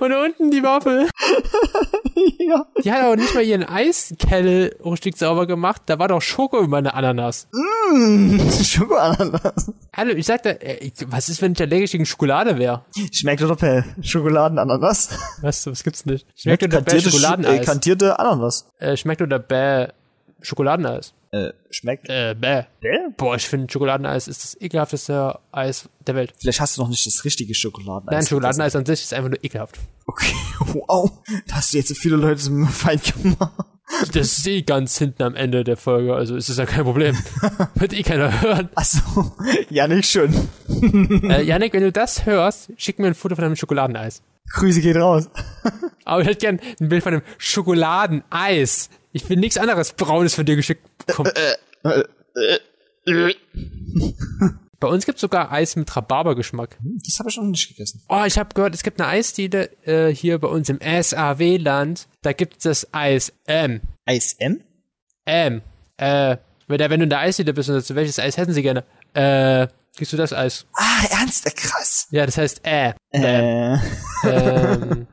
Und 0.00 0.12
unten 0.12 0.50
die 0.50 0.62
Waffel. 0.62 1.08
ja. 2.38 2.66
Die 2.82 2.92
hat 2.92 3.02
aber 3.02 3.16
nicht 3.16 3.34
mal 3.34 3.42
ihren 3.44 3.64
Eiskelle 3.64 4.76
richtig 4.84 5.16
sauber 5.16 5.46
gemacht. 5.46 5.82
Da 5.86 5.98
war 5.98 6.08
doch 6.08 6.20
Schoko 6.22 6.58
über 6.58 6.68
meine 6.68 6.94
Ananas. 6.94 7.48
Mm, 7.52 8.38
Schoko-Ananas. 8.62 9.72
Hallo, 9.94 10.10
ich 10.12 10.26
sagte, 10.26 10.60
äh, 10.60 10.90
was 11.06 11.28
ist, 11.28 11.40
wenn 11.42 11.52
ich 11.52 11.60
allergisch 11.60 11.92
gegen 11.92 12.06
Schokolade 12.06 12.58
wäre? 12.58 12.84
Schmeckt 13.12 13.42
oder 13.42 13.56
per 13.56 13.84
Schokoladenananas? 14.02 15.10
Was, 15.40 15.66
was 15.66 15.82
gibt's 15.82 16.04
nicht? 16.06 16.26
Schmeckt 16.36 16.62
oder 16.64 16.80
bäh 16.80 16.90
Kantierte, 16.92 17.08
Sch- 17.08 17.08
äh, 17.08 17.10
Schokoladeneis? 17.20 17.66
kantierte 17.66 18.18
Ananas. 18.18 18.68
Äh, 18.78 18.96
schmeckt 18.96 19.22
oder 19.22 19.38
bäh 19.38 19.88
Schokoladeneis? 20.40 21.14
Äh, 21.32 21.52
schmeckt. 21.70 22.08
Äh, 22.08 22.34
bäh. 22.38 22.64
Bäh? 22.80 22.98
Boah, 23.16 23.36
ich 23.36 23.46
finde 23.46 23.70
Schokoladeneis 23.70 24.28
ist 24.28 24.44
das 24.44 24.60
ekelhafteste 24.60 25.38
Eis 25.52 25.88
der 26.06 26.14
Welt. 26.14 26.32
Vielleicht 26.38 26.60
hast 26.60 26.76
du 26.76 26.82
noch 26.82 26.88
nicht 26.88 27.06
das 27.06 27.24
richtige 27.24 27.54
Schokoladeneis. 27.54 28.12
Nein, 28.12 28.26
Schokoladeneis 28.26 28.76
an 28.76 28.86
sich 28.86 29.02
ist 29.02 29.12
einfach 29.12 29.30
nur 29.30 29.42
ekelhaft. 29.42 29.78
Okay, 30.06 30.32
wow. 30.60 31.10
Da 31.46 31.56
hast 31.56 31.72
du 31.72 31.78
jetzt 31.78 31.88
so 31.88 31.94
viele 31.94 32.16
Leute 32.16 32.40
zum 32.40 32.66
Feind 32.68 33.14
gemacht. 33.22 33.52
Das 34.12 34.38
ist 34.38 34.46
eh 34.46 34.62
ganz 34.62 34.98
hinten 34.98 35.22
am 35.22 35.36
Ende 35.36 35.62
der 35.62 35.76
Folge, 35.76 36.14
also 36.14 36.34
ist 36.34 36.48
es 36.48 36.56
ja 36.56 36.66
kein 36.66 36.84
Problem. 36.84 37.16
Wird 37.74 37.92
eh 37.92 38.02
keiner 38.02 38.40
hören. 38.40 38.68
Achso, 38.74 39.32
ja 39.70 39.86
nicht 39.86 40.10
schon. 40.10 40.34
Äh, 41.30 41.42
Janik, 41.42 41.72
wenn 41.72 41.82
du 41.82 41.92
das 41.92 42.26
hörst, 42.26 42.72
schick 42.76 42.98
mir 42.98 43.06
ein 43.06 43.14
Foto 43.14 43.36
von 43.36 43.42
deinem 43.42 43.56
Schokoladeneis. 43.56 44.22
Grüße 44.54 44.80
geht 44.80 44.96
raus. 44.96 45.28
Aber 46.04 46.20
ich 46.22 46.28
hätte 46.28 46.40
gern 46.40 46.60
ein 46.80 46.88
Bild 46.88 47.02
von 47.02 47.14
einem 47.14 47.22
Schokoladeneis. 47.38 48.90
Ich 49.16 49.28
will 49.30 49.38
nichts 49.38 49.56
anderes 49.56 49.94
Braunes 49.94 50.34
von 50.34 50.44
dir 50.44 50.56
geschickt 50.56 50.86
bekommen. 51.06 51.32
Bei 54.78 54.88
uns 54.88 55.06
gibt's 55.06 55.22
sogar 55.22 55.50
Eis 55.50 55.74
mit 55.74 55.96
Rhabarbergeschmack. 55.96 56.76
Das 57.02 57.18
habe 57.18 57.30
ich 57.30 57.38
noch 57.38 57.44
nicht 57.44 57.66
gegessen. 57.68 58.02
Oh, 58.10 58.24
ich 58.26 58.36
habe 58.36 58.52
gehört, 58.52 58.74
es 58.74 58.82
gibt 58.82 59.00
eine 59.00 59.08
Eisdiele 59.08 59.70
äh, 59.86 60.14
hier 60.14 60.38
bei 60.38 60.48
uns 60.48 60.68
im 60.68 60.80
SAW-Land. 60.80 62.08
Da 62.20 62.34
gibt 62.34 62.66
es 62.66 62.92
Eis 62.92 63.32
M. 63.46 63.80
Eis 64.04 64.34
M? 64.34 64.60
M. 65.24 65.62
Äh, 65.96 66.36
wenn, 66.66 66.78
du 66.78 67.04
in 67.04 67.08
der 67.08 67.20
Eisdiele 67.20 67.54
bist 67.54 67.70
und 67.70 67.76
sagst, 67.76 67.94
welches 67.94 68.18
Eis 68.18 68.36
hätten 68.36 68.52
sie 68.52 68.60
gerne? 68.60 68.84
Äh, 69.14 69.68
kriegst 69.96 70.12
du 70.12 70.18
das 70.18 70.34
Eis? 70.34 70.66
Ah, 70.74 71.06
ernst? 71.10 71.46
Äh, 71.46 71.52
Krass. 71.52 72.06
Ja, 72.10 72.26
das 72.26 72.36
heißt 72.36 72.60
äh. 72.66 72.92
Äh, 73.12 73.78
Ähm, 74.24 75.06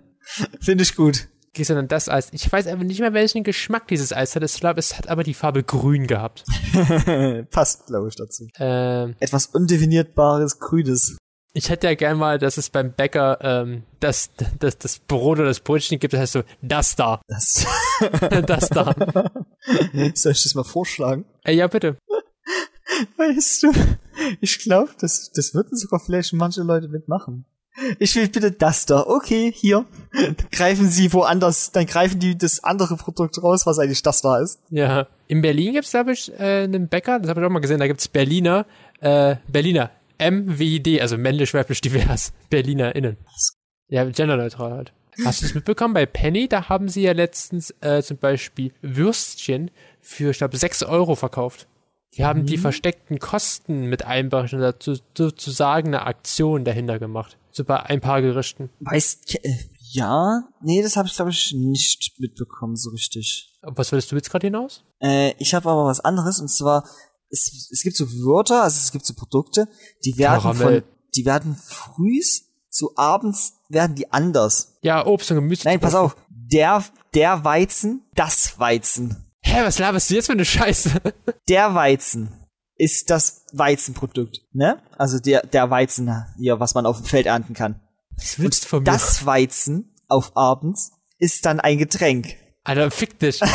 finde 0.59 0.83
ich 0.83 0.93
gut. 0.93 1.29
Dann 1.53 1.87
das 1.87 2.09
Eis? 2.09 2.29
Ich 2.31 2.51
weiß 2.51 2.67
aber 2.67 2.83
nicht 2.83 2.99
mehr, 2.99 3.13
welchen 3.13 3.43
Geschmack 3.43 3.87
dieses 3.87 4.11
Eis 4.13 4.35
hat. 4.35 4.43
Ich 4.43 4.59
glaube, 4.59 4.79
es 4.79 4.97
hat 4.97 5.07
aber 5.09 5.23
die 5.23 5.33
Farbe 5.33 5.63
grün 5.63 6.07
gehabt. 6.07 6.43
Passt, 7.51 7.87
glaube 7.87 8.09
ich, 8.09 8.15
dazu. 8.15 8.47
Ähm, 8.59 9.15
Etwas 9.19 9.47
undefinierbares, 9.47 10.59
Grünes. 10.59 11.17
ich 11.53 11.69
hätte 11.69 11.87
ja 11.87 11.95
gern 11.95 12.17
mal, 12.17 12.39
dass 12.39 12.57
es 12.57 12.69
beim 12.69 12.93
Bäcker 12.93 13.37
ähm, 13.41 13.83
das, 13.99 14.31
das, 14.59 14.77
das 14.77 14.99
Brot 14.99 15.39
oder 15.39 15.47
das 15.47 15.59
Brötchen 15.59 15.99
gibt, 15.99 16.13
das 16.13 16.21
heißt 16.21 16.33
so, 16.33 16.43
das 16.61 16.95
da, 16.95 17.21
Das. 17.27 17.65
das 18.47 18.69
da. 18.69 18.93
Soll 20.15 20.31
ich 20.31 20.43
das 20.43 20.55
mal 20.55 20.63
vorschlagen? 20.63 21.25
Äh, 21.43 21.53
ja, 21.53 21.67
bitte. 21.67 21.97
Weißt 23.17 23.63
du, 23.63 23.71
ich 24.41 24.59
glaube, 24.59 24.91
das, 24.99 25.31
das 25.33 25.53
würden 25.53 25.77
sogar 25.77 25.99
vielleicht 25.99 26.33
manche 26.33 26.61
Leute 26.61 26.89
mitmachen. 26.89 27.45
Ich 27.99 28.15
will 28.15 28.27
bitte 28.27 28.51
das 28.51 28.85
da. 28.85 29.05
Okay, 29.07 29.51
hier. 29.53 29.85
Greifen 30.51 30.89
sie 30.89 31.11
woanders, 31.11 31.71
dann 31.71 31.85
greifen 31.85 32.19
die 32.19 32.37
das 32.37 32.63
andere 32.63 32.97
Produkt 32.97 33.41
raus, 33.41 33.65
was 33.65 33.79
eigentlich 33.79 34.03
das 34.03 34.21
da 34.21 34.37
ist. 34.39 34.59
Ja. 34.69 35.07
In 35.27 35.41
Berlin 35.41 35.73
gibt's, 35.73 35.91
glaube 35.91 36.13
ich, 36.13 36.31
äh, 36.39 36.63
einen 36.63 36.87
Bäcker, 36.87 37.19
das 37.19 37.29
habe 37.29 37.41
ich 37.41 37.47
auch 37.47 37.51
mal 37.51 37.59
gesehen, 37.59 37.79
da 37.79 37.87
gibt's 37.87 38.07
Berliner, 38.07 38.65
äh, 39.01 39.37
Berliner, 39.47 39.89
MWD, 40.19 41.01
also 41.01 41.17
männlich, 41.17 41.53
weiblich, 41.53 41.81
divers, 41.81 42.31
BerlinerInnen. 42.49 43.17
Ja, 43.89 44.05
genderneutral 44.05 44.71
halt. 44.71 44.93
Hast 45.25 45.41
du 45.41 45.45
das 45.45 45.55
mitbekommen? 45.55 45.93
Bei 45.93 46.05
Penny, 46.05 46.47
da 46.47 46.69
haben 46.69 46.89
sie 46.89 47.03
ja 47.03 47.11
letztens 47.11 47.73
äh, 47.81 48.01
zum 48.01 48.17
Beispiel 48.17 48.71
Würstchen 48.81 49.69
für, 50.01 50.31
ich 50.31 50.37
glaube, 50.37 50.57
6 50.57 50.83
Euro 50.83 51.15
verkauft. 51.15 51.67
Die 52.15 52.25
haben 52.25 52.45
die 52.45 52.57
versteckten 52.57 53.19
Kosten 53.19 53.85
mit 53.85 54.05
einberechnet, 54.05 54.61
dazu 54.61 54.95
sozusagen 55.17 55.87
eine 55.87 56.05
Aktion 56.05 56.63
dahinter 56.63 56.99
gemacht. 56.99 57.37
So 57.51 57.63
bei 57.63 57.81
ein 57.81 58.01
paar 58.01 58.21
Gerichten. 58.21 58.69
Weißt 58.79 59.35
äh, 59.43 59.69
ja, 59.91 60.43
nee, 60.61 60.81
das 60.81 60.95
habe 60.95 61.07
ich 61.07 61.15
glaube 61.15 61.31
ich 61.31 61.53
nicht 61.57 62.13
mitbekommen 62.19 62.75
so 62.75 62.91
richtig. 62.91 63.55
Was 63.61 63.91
willst 63.91 64.11
du 64.11 64.15
jetzt 64.15 64.29
gerade 64.29 64.47
hinaus? 64.47 64.83
Äh, 65.01 65.33
ich 65.37 65.53
habe 65.53 65.69
aber 65.69 65.85
was 65.85 65.99
anderes 65.99 66.39
und 66.39 66.49
zwar 66.49 66.83
es, 67.29 67.69
es 67.71 67.81
gibt 67.81 67.95
so 67.95 68.11
Wörter, 68.11 68.63
also 68.63 68.77
es 68.77 68.91
gibt 68.91 69.05
so 69.05 69.13
Produkte, 69.13 69.67
die 70.05 70.17
werden 70.17 70.41
Karamell. 70.41 70.81
von 70.81 70.89
die 71.15 71.25
werden 71.25 71.55
frühs 71.55 72.49
zu 72.69 72.95
abends 72.95 73.53
werden 73.69 73.95
die 73.95 74.11
anders. 74.11 74.77
Ja, 74.81 75.05
Obst 75.05 75.29
und 75.31 75.37
Gemüse. 75.37 75.63
Nein, 75.65 75.79
pass 75.79 75.95
auf. 75.95 76.15
Der 76.29 76.83
der 77.13 77.43
Weizen, 77.43 78.01
das 78.15 78.59
Weizen. 78.59 79.32
Hä, 79.53 79.63
was 79.63 79.77
laberst 79.77 80.09
du 80.09 80.15
jetzt 80.15 80.25
für 80.25 80.31
eine 80.31 80.45
Scheiße? 80.45 80.99
Der 81.47 81.75
Weizen 81.75 82.33
ist 82.75 83.11
das 83.11 83.45
Weizenprodukt, 83.53 84.39
ne? 84.51 84.81
Also 84.97 85.19
der 85.19 85.45
der 85.45 85.69
Weizen 85.69 86.11
hier, 86.39 86.59
was 86.59 86.73
man 86.73 86.87
auf 86.87 86.97
dem 86.97 87.05
Feld 87.05 87.27
ernten 87.27 87.53
kann. 87.53 87.79
Was 88.17 88.39
willst 88.39 88.63
du 88.63 88.67
von 88.69 88.79
mir? 88.79 88.85
Das 88.85 89.27
Weizen 89.27 89.93
auf 90.07 90.35
abends 90.35 90.93
ist 91.19 91.45
dann 91.45 91.59
ein 91.59 91.77
Getränk. 91.77 92.35
Alter, 92.63 92.89
fick 92.89 93.19
dich. 93.19 93.39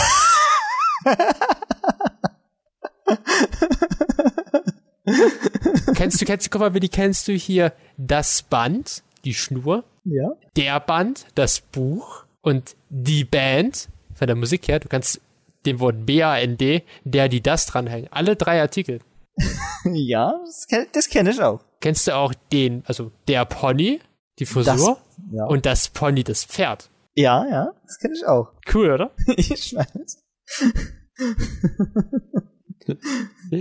kennst 5.95 6.21
du, 6.21 6.25
kennst 6.25 6.47
du, 6.47 6.51
guck 6.51 6.61
mal, 6.61 6.75
wie 6.75 6.81
die 6.81 6.89
kennst 6.89 7.29
du 7.29 7.33
hier 7.33 7.73
das 7.97 8.43
Band, 8.43 9.03
die 9.25 9.35
Schnur, 9.35 9.85
Ja. 10.05 10.31
der 10.57 10.81
Band, 10.81 11.27
das 11.35 11.61
Buch 11.61 12.25
und 12.41 12.77
die 12.89 13.25
Band 13.25 13.89
von 14.15 14.27
der 14.27 14.37
Musik 14.37 14.69
her. 14.69 14.81
Du 14.81 14.89
kannst 14.89 15.21
dem 15.67 15.81
Wort 15.81 16.07
B-A-N-D, 16.07 16.83
der, 17.05 17.29
die, 17.29 17.41
das 17.43 17.67
dranhängen. 17.67 18.09
Alle 18.13 18.37
drei 18.37 18.61
Artikel. 18.61 19.01
Ja, 19.85 20.35
das 20.45 20.67
kenne 20.67 20.87
das 20.93 21.09
kenn 21.09 21.27
ich 21.29 21.41
auch. 21.41 21.61
Kennst 21.81 22.09
du 22.09 22.15
auch 22.17 22.35
den, 22.53 22.83
also 22.87 23.13
der 23.29 23.45
Pony, 23.45 24.01
die 24.41 24.45
Frisur 24.45 24.99
ja. 25.31 25.47
und 25.47 25.67
das 25.67 25.89
Pony, 25.89 26.25
das 26.25 26.45
Pferd. 26.45 26.91
ja, 27.15 27.47
ja, 27.49 27.73
das 27.87 27.99
kenne 27.99 28.15
ich 28.15 28.27
auch. 28.27 28.53
Cool, 28.75 28.91
oder? 28.91 29.13
ich 29.37 29.75
weiß. 29.75 30.25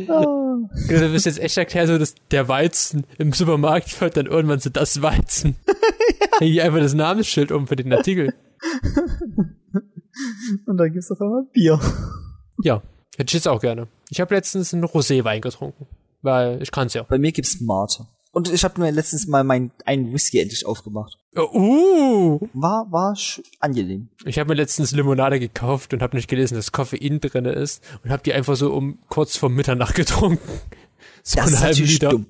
oh. 0.09 0.67
Ja, 0.89 0.99
Du 0.99 1.13
wirst 1.13 1.27
jetzt 1.27 1.39
echt 1.39 1.57
erklären, 1.57 1.87
so 1.87 1.97
dass 1.97 2.15
der 2.31 2.47
Weizen 2.47 3.05
im 3.19 3.31
Supermarkt 3.31 4.01
wird 4.01 4.17
dann 4.17 4.25
irgendwann 4.25 4.59
so 4.59 4.69
das 4.69 5.01
Weizen. 5.01 5.55
Hänge 6.39 6.51
ich 6.51 6.61
einfach 6.61 6.79
das 6.79 6.93
Namensschild 6.93 7.51
um 7.51 7.67
für 7.67 7.75
den 7.75 7.93
Artikel. 7.93 8.33
Und 10.65 10.77
dann 10.77 10.91
gibt's 10.91 11.11
auf 11.11 11.21
einmal 11.21 11.43
Bier. 11.53 11.79
Ja, 12.63 12.81
hätte 13.17 13.29
ich 13.29 13.33
jetzt 13.33 13.47
auch 13.47 13.61
gerne. 13.61 13.87
Ich 14.09 14.19
habe 14.21 14.33
letztens 14.35 14.73
einen 14.73 14.83
Roséwein 14.85 15.41
getrunken, 15.41 15.87
weil 16.21 16.61
ich 16.61 16.71
kann's 16.71 16.93
ja. 16.93 17.03
Bei 17.03 17.17
mir 17.17 17.31
gibt's 17.31 17.59
Mate. 17.61 18.07
Und 18.31 18.51
ich 18.51 18.63
habe 18.63 18.79
mir 18.81 18.91
letztens 18.91 19.25
mal 19.27 19.43
mein 19.43 19.71
einen 19.85 20.13
Whisky 20.13 20.39
endlich 20.39 20.65
aufgemacht. 20.65 21.17
Uh, 21.35 22.39
War 22.53 22.85
war 22.91 23.15
angenehm. 23.59 24.09
ich 24.25 24.37
habe 24.39 24.49
mir 24.49 24.55
letztens 24.55 24.91
Limonade 24.91 25.39
gekauft 25.39 25.93
und 25.93 26.01
habe 26.01 26.15
nicht 26.15 26.27
gelesen, 26.27 26.55
dass 26.55 26.71
Koffein 26.71 27.19
drinne 27.19 27.51
ist 27.53 27.83
und 28.03 28.11
habe 28.11 28.23
die 28.23 28.33
einfach 28.33 28.55
so 28.55 28.73
um 28.73 28.99
kurz 29.09 29.37
vor 29.37 29.49
Mitternacht 29.49 29.95
getrunken. 29.95 30.39
So 31.23 31.35
Das 31.41 31.47
einen 31.47 31.59
halben 31.59 31.83
Liter. 31.83 32.09
dumm. 32.09 32.25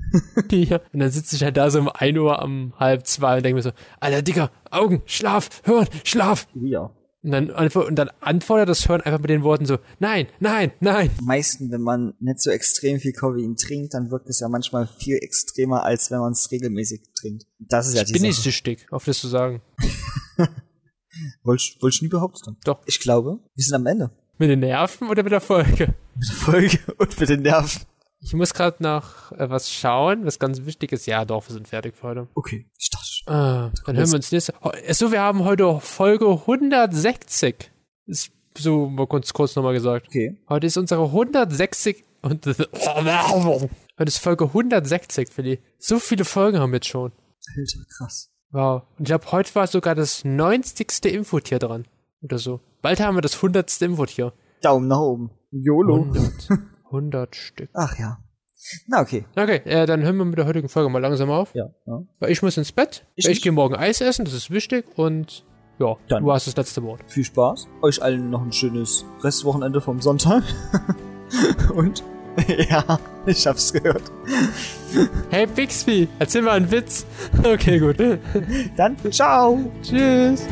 Ja. 0.50 0.80
Und 0.92 1.00
dann 1.00 1.10
sitze 1.10 1.36
ich 1.36 1.42
halt 1.42 1.56
da 1.56 1.70
so 1.70 1.78
um 1.80 1.88
1 1.88 2.18
Uhr 2.18 2.40
am 2.40 2.72
halb 2.78 3.06
zwei 3.06 3.36
und 3.38 3.44
denke 3.44 3.56
mir 3.56 3.62
so, 3.62 3.72
Alter 3.98 4.22
Dicker, 4.22 4.50
Augen, 4.70 5.02
Schlaf, 5.06 5.48
hören, 5.64 5.88
Schlaf. 6.04 6.46
Ja. 6.54 6.90
Und 7.24 7.30
dann, 7.30 7.50
und 7.50 7.94
dann 7.94 8.10
antwortet 8.20 8.68
das 8.68 8.88
Hören 8.88 9.00
einfach 9.00 9.20
mit 9.20 9.30
den 9.30 9.44
Worten 9.44 9.64
so, 9.64 9.78
nein, 10.00 10.26
nein, 10.40 10.72
nein. 10.80 11.10
Am 11.20 11.24
meisten, 11.26 11.70
wenn 11.70 11.80
man 11.80 12.14
nicht 12.18 12.40
so 12.40 12.50
extrem 12.50 12.98
viel 12.98 13.12
Koffein 13.12 13.54
trinkt, 13.54 13.94
dann 13.94 14.10
wirkt 14.10 14.28
es 14.28 14.40
ja 14.40 14.48
manchmal 14.48 14.88
viel 14.88 15.18
extremer, 15.18 15.84
als 15.84 16.10
wenn 16.10 16.18
man 16.18 16.32
es 16.32 16.50
regelmäßig 16.50 17.02
trinkt. 17.14 17.44
Das 17.60 17.86
ist 17.86 17.94
ja 17.94 18.02
die 18.02 18.12
Bin 18.12 18.24
ich 18.24 18.34
Sache. 18.36 18.44
süchtig, 18.50 18.86
auf 18.90 19.04
das 19.04 19.20
zu 19.20 19.28
sagen. 19.28 19.62
Wollte 21.44 21.62
ich, 21.62 21.78
wollte 21.80 21.94
ich 21.94 22.02
nie 22.02 22.08
behauptet 22.08 22.46
haben. 22.46 22.56
Doch. 22.64 22.80
Ich 22.86 22.98
glaube, 22.98 23.38
wir 23.54 23.64
sind 23.64 23.74
am 23.74 23.86
Ende. 23.86 24.10
Mit 24.38 24.48
den 24.50 24.60
Nerven 24.60 25.08
oder 25.08 25.22
mit 25.22 25.30
der 25.30 25.40
Folge? 25.42 25.94
Mit 26.16 26.28
der 26.28 26.36
Folge 26.36 26.78
und 26.98 27.20
mit 27.20 27.28
den 27.28 27.42
Nerven. 27.42 27.82
Ich 28.20 28.32
muss 28.34 28.54
gerade 28.54 28.82
noch 28.82 29.30
äh, 29.32 29.50
was 29.50 29.70
schauen, 29.70 30.24
was 30.24 30.38
ganz 30.38 30.64
wichtig 30.64 30.92
ist. 30.92 31.06
Ja, 31.06 31.24
doch, 31.24 31.46
wir 31.48 31.52
sind 31.52 31.68
fertig 31.68 31.94
für 31.96 32.08
heute. 32.08 32.28
Okay, 32.34 32.70
ich 32.78 32.88
dachte. 32.90 33.11
Ah, 33.26 33.70
dann 33.86 33.96
hören 33.96 34.10
wir 34.10 34.16
uns 34.16 34.32
nächste. 34.32 34.54
So, 34.90 35.12
wir 35.12 35.20
haben 35.20 35.44
heute 35.44 35.78
Folge 35.80 36.26
160. 36.28 37.70
Ist 38.06 38.32
so 38.58 38.88
mal 38.88 39.06
kurz, 39.06 39.32
kurz 39.32 39.54
nochmal 39.54 39.74
gesagt. 39.74 40.08
Okay. 40.08 40.36
Heute 40.48 40.66
ist 40.66 40.76
unsere 40.76 41.04
160 41.04 42.04
und 42.22 42.46
heute 42.46 43.70
ist 44.04 44.18
Folge 44.18 44.44
160, 44.46 45.28
Philly. 45.30 45.60
So 45.78 45.98
viele 45.98 46.24
Folgen 46.24 46.58
haben 46.58 46.72
wir 46.72 46.76
jetzt 46.76 46.88
schon. 46.88 47.12
Alter, 47.56 47.78
krass. 47.96 48.30
Wow. 48.50 48.82
Und 48.98 49.02
ich 49.02 49.06
glaube, 49.06 49.32
heute 49.32 49.54
war 49.54 49.66
sogar 49.66 49.94
das 49.94 50.24
90. 50.24 51.04
Infotier 51.06 51.58
dran. 51.58 51.86
Oder 52.22 52.38
so. 52.38 52.60
Bald 52.82 53.00
haben 53.00 53.16
wir 53.16 53.22
das 53.22 53.36
100. 53.36 53.80
Infotier. 53.82 54.32
Daumen 54.60 54.88
nach 54.88 55.00
oben. 55.00 55.30
YOLO. 55.50 56.02
100, 56.02 56.48
100 56.86 57.36
Stück. 57.36 57.70
Ach 57.74 57.98
ja. 57.98 58.18
Na, 58.86 59.00
okay. 59.00 59.24
Okay, 59.36 59.60
äh, 59.64 59.86
dann 59.86 60.02
hören 60.02 60.16
wir 60.16 60.24
mit 60.24 60.38
der 60.38 60.46
heutigen 60.46 60.68
Folge 60.68 60.88
mal 60.90 61.00
langsam 61.00 61.30
auf. 61.30 61.54
Ja. 61.54 61.70
ja. 61.86 62.02
Weil 62.20 62.30
ich 62.30 62.42
muss 62.42 62.56
ins 62.56 62.72
Bett. 62.72 63.04
Ich 63.14 63.28
Ich, 63.28 63.42
gehe 63.42 63.52
morgen 63.52 63.74
Eis 63.74 64.00
essen, 64.00 64.24
das 64.24 64.34
ist 64.34 64.50
wichtig. 64.50 64.86
Und 64.96 65.44
ja, 65.78 65.96
Dann. 66.08 66.22
du 66.22 66.32
hast 66.32 66.46
das 66.46 66.56
letzte 66.56 66.82
Wort. 66.82 67.00
Viel 67.08 67.24
Spaß. 67.24 67.68
Euch 67.82 68.02
allen 68.02 68.30
noch 68.30 68.42
ein 68.42 68.52
schönes 68.52 69.04
Restwochenende 69.20 69.80
vom 69.80 70.00
Sonntag. 70.00 70.44
Und 71.74 72.04
ja, 72.70 72.98
ich 73.26 73.46
hab's 73.46 73.72
gehört. 73.72 74.02
Hey 75.30 75.46
Bixby, 75.46 76.08
erzähl 76.18 76.42
mal 76.42 76.52
einen 76.52 76.70
Witz. 76.70 77.06
Okay, 77.44 77.78
gut. 77.78 77.96
Dann 78.76 78.96
ciao. 79.10 79.58
Tschüss. 79.82 80.46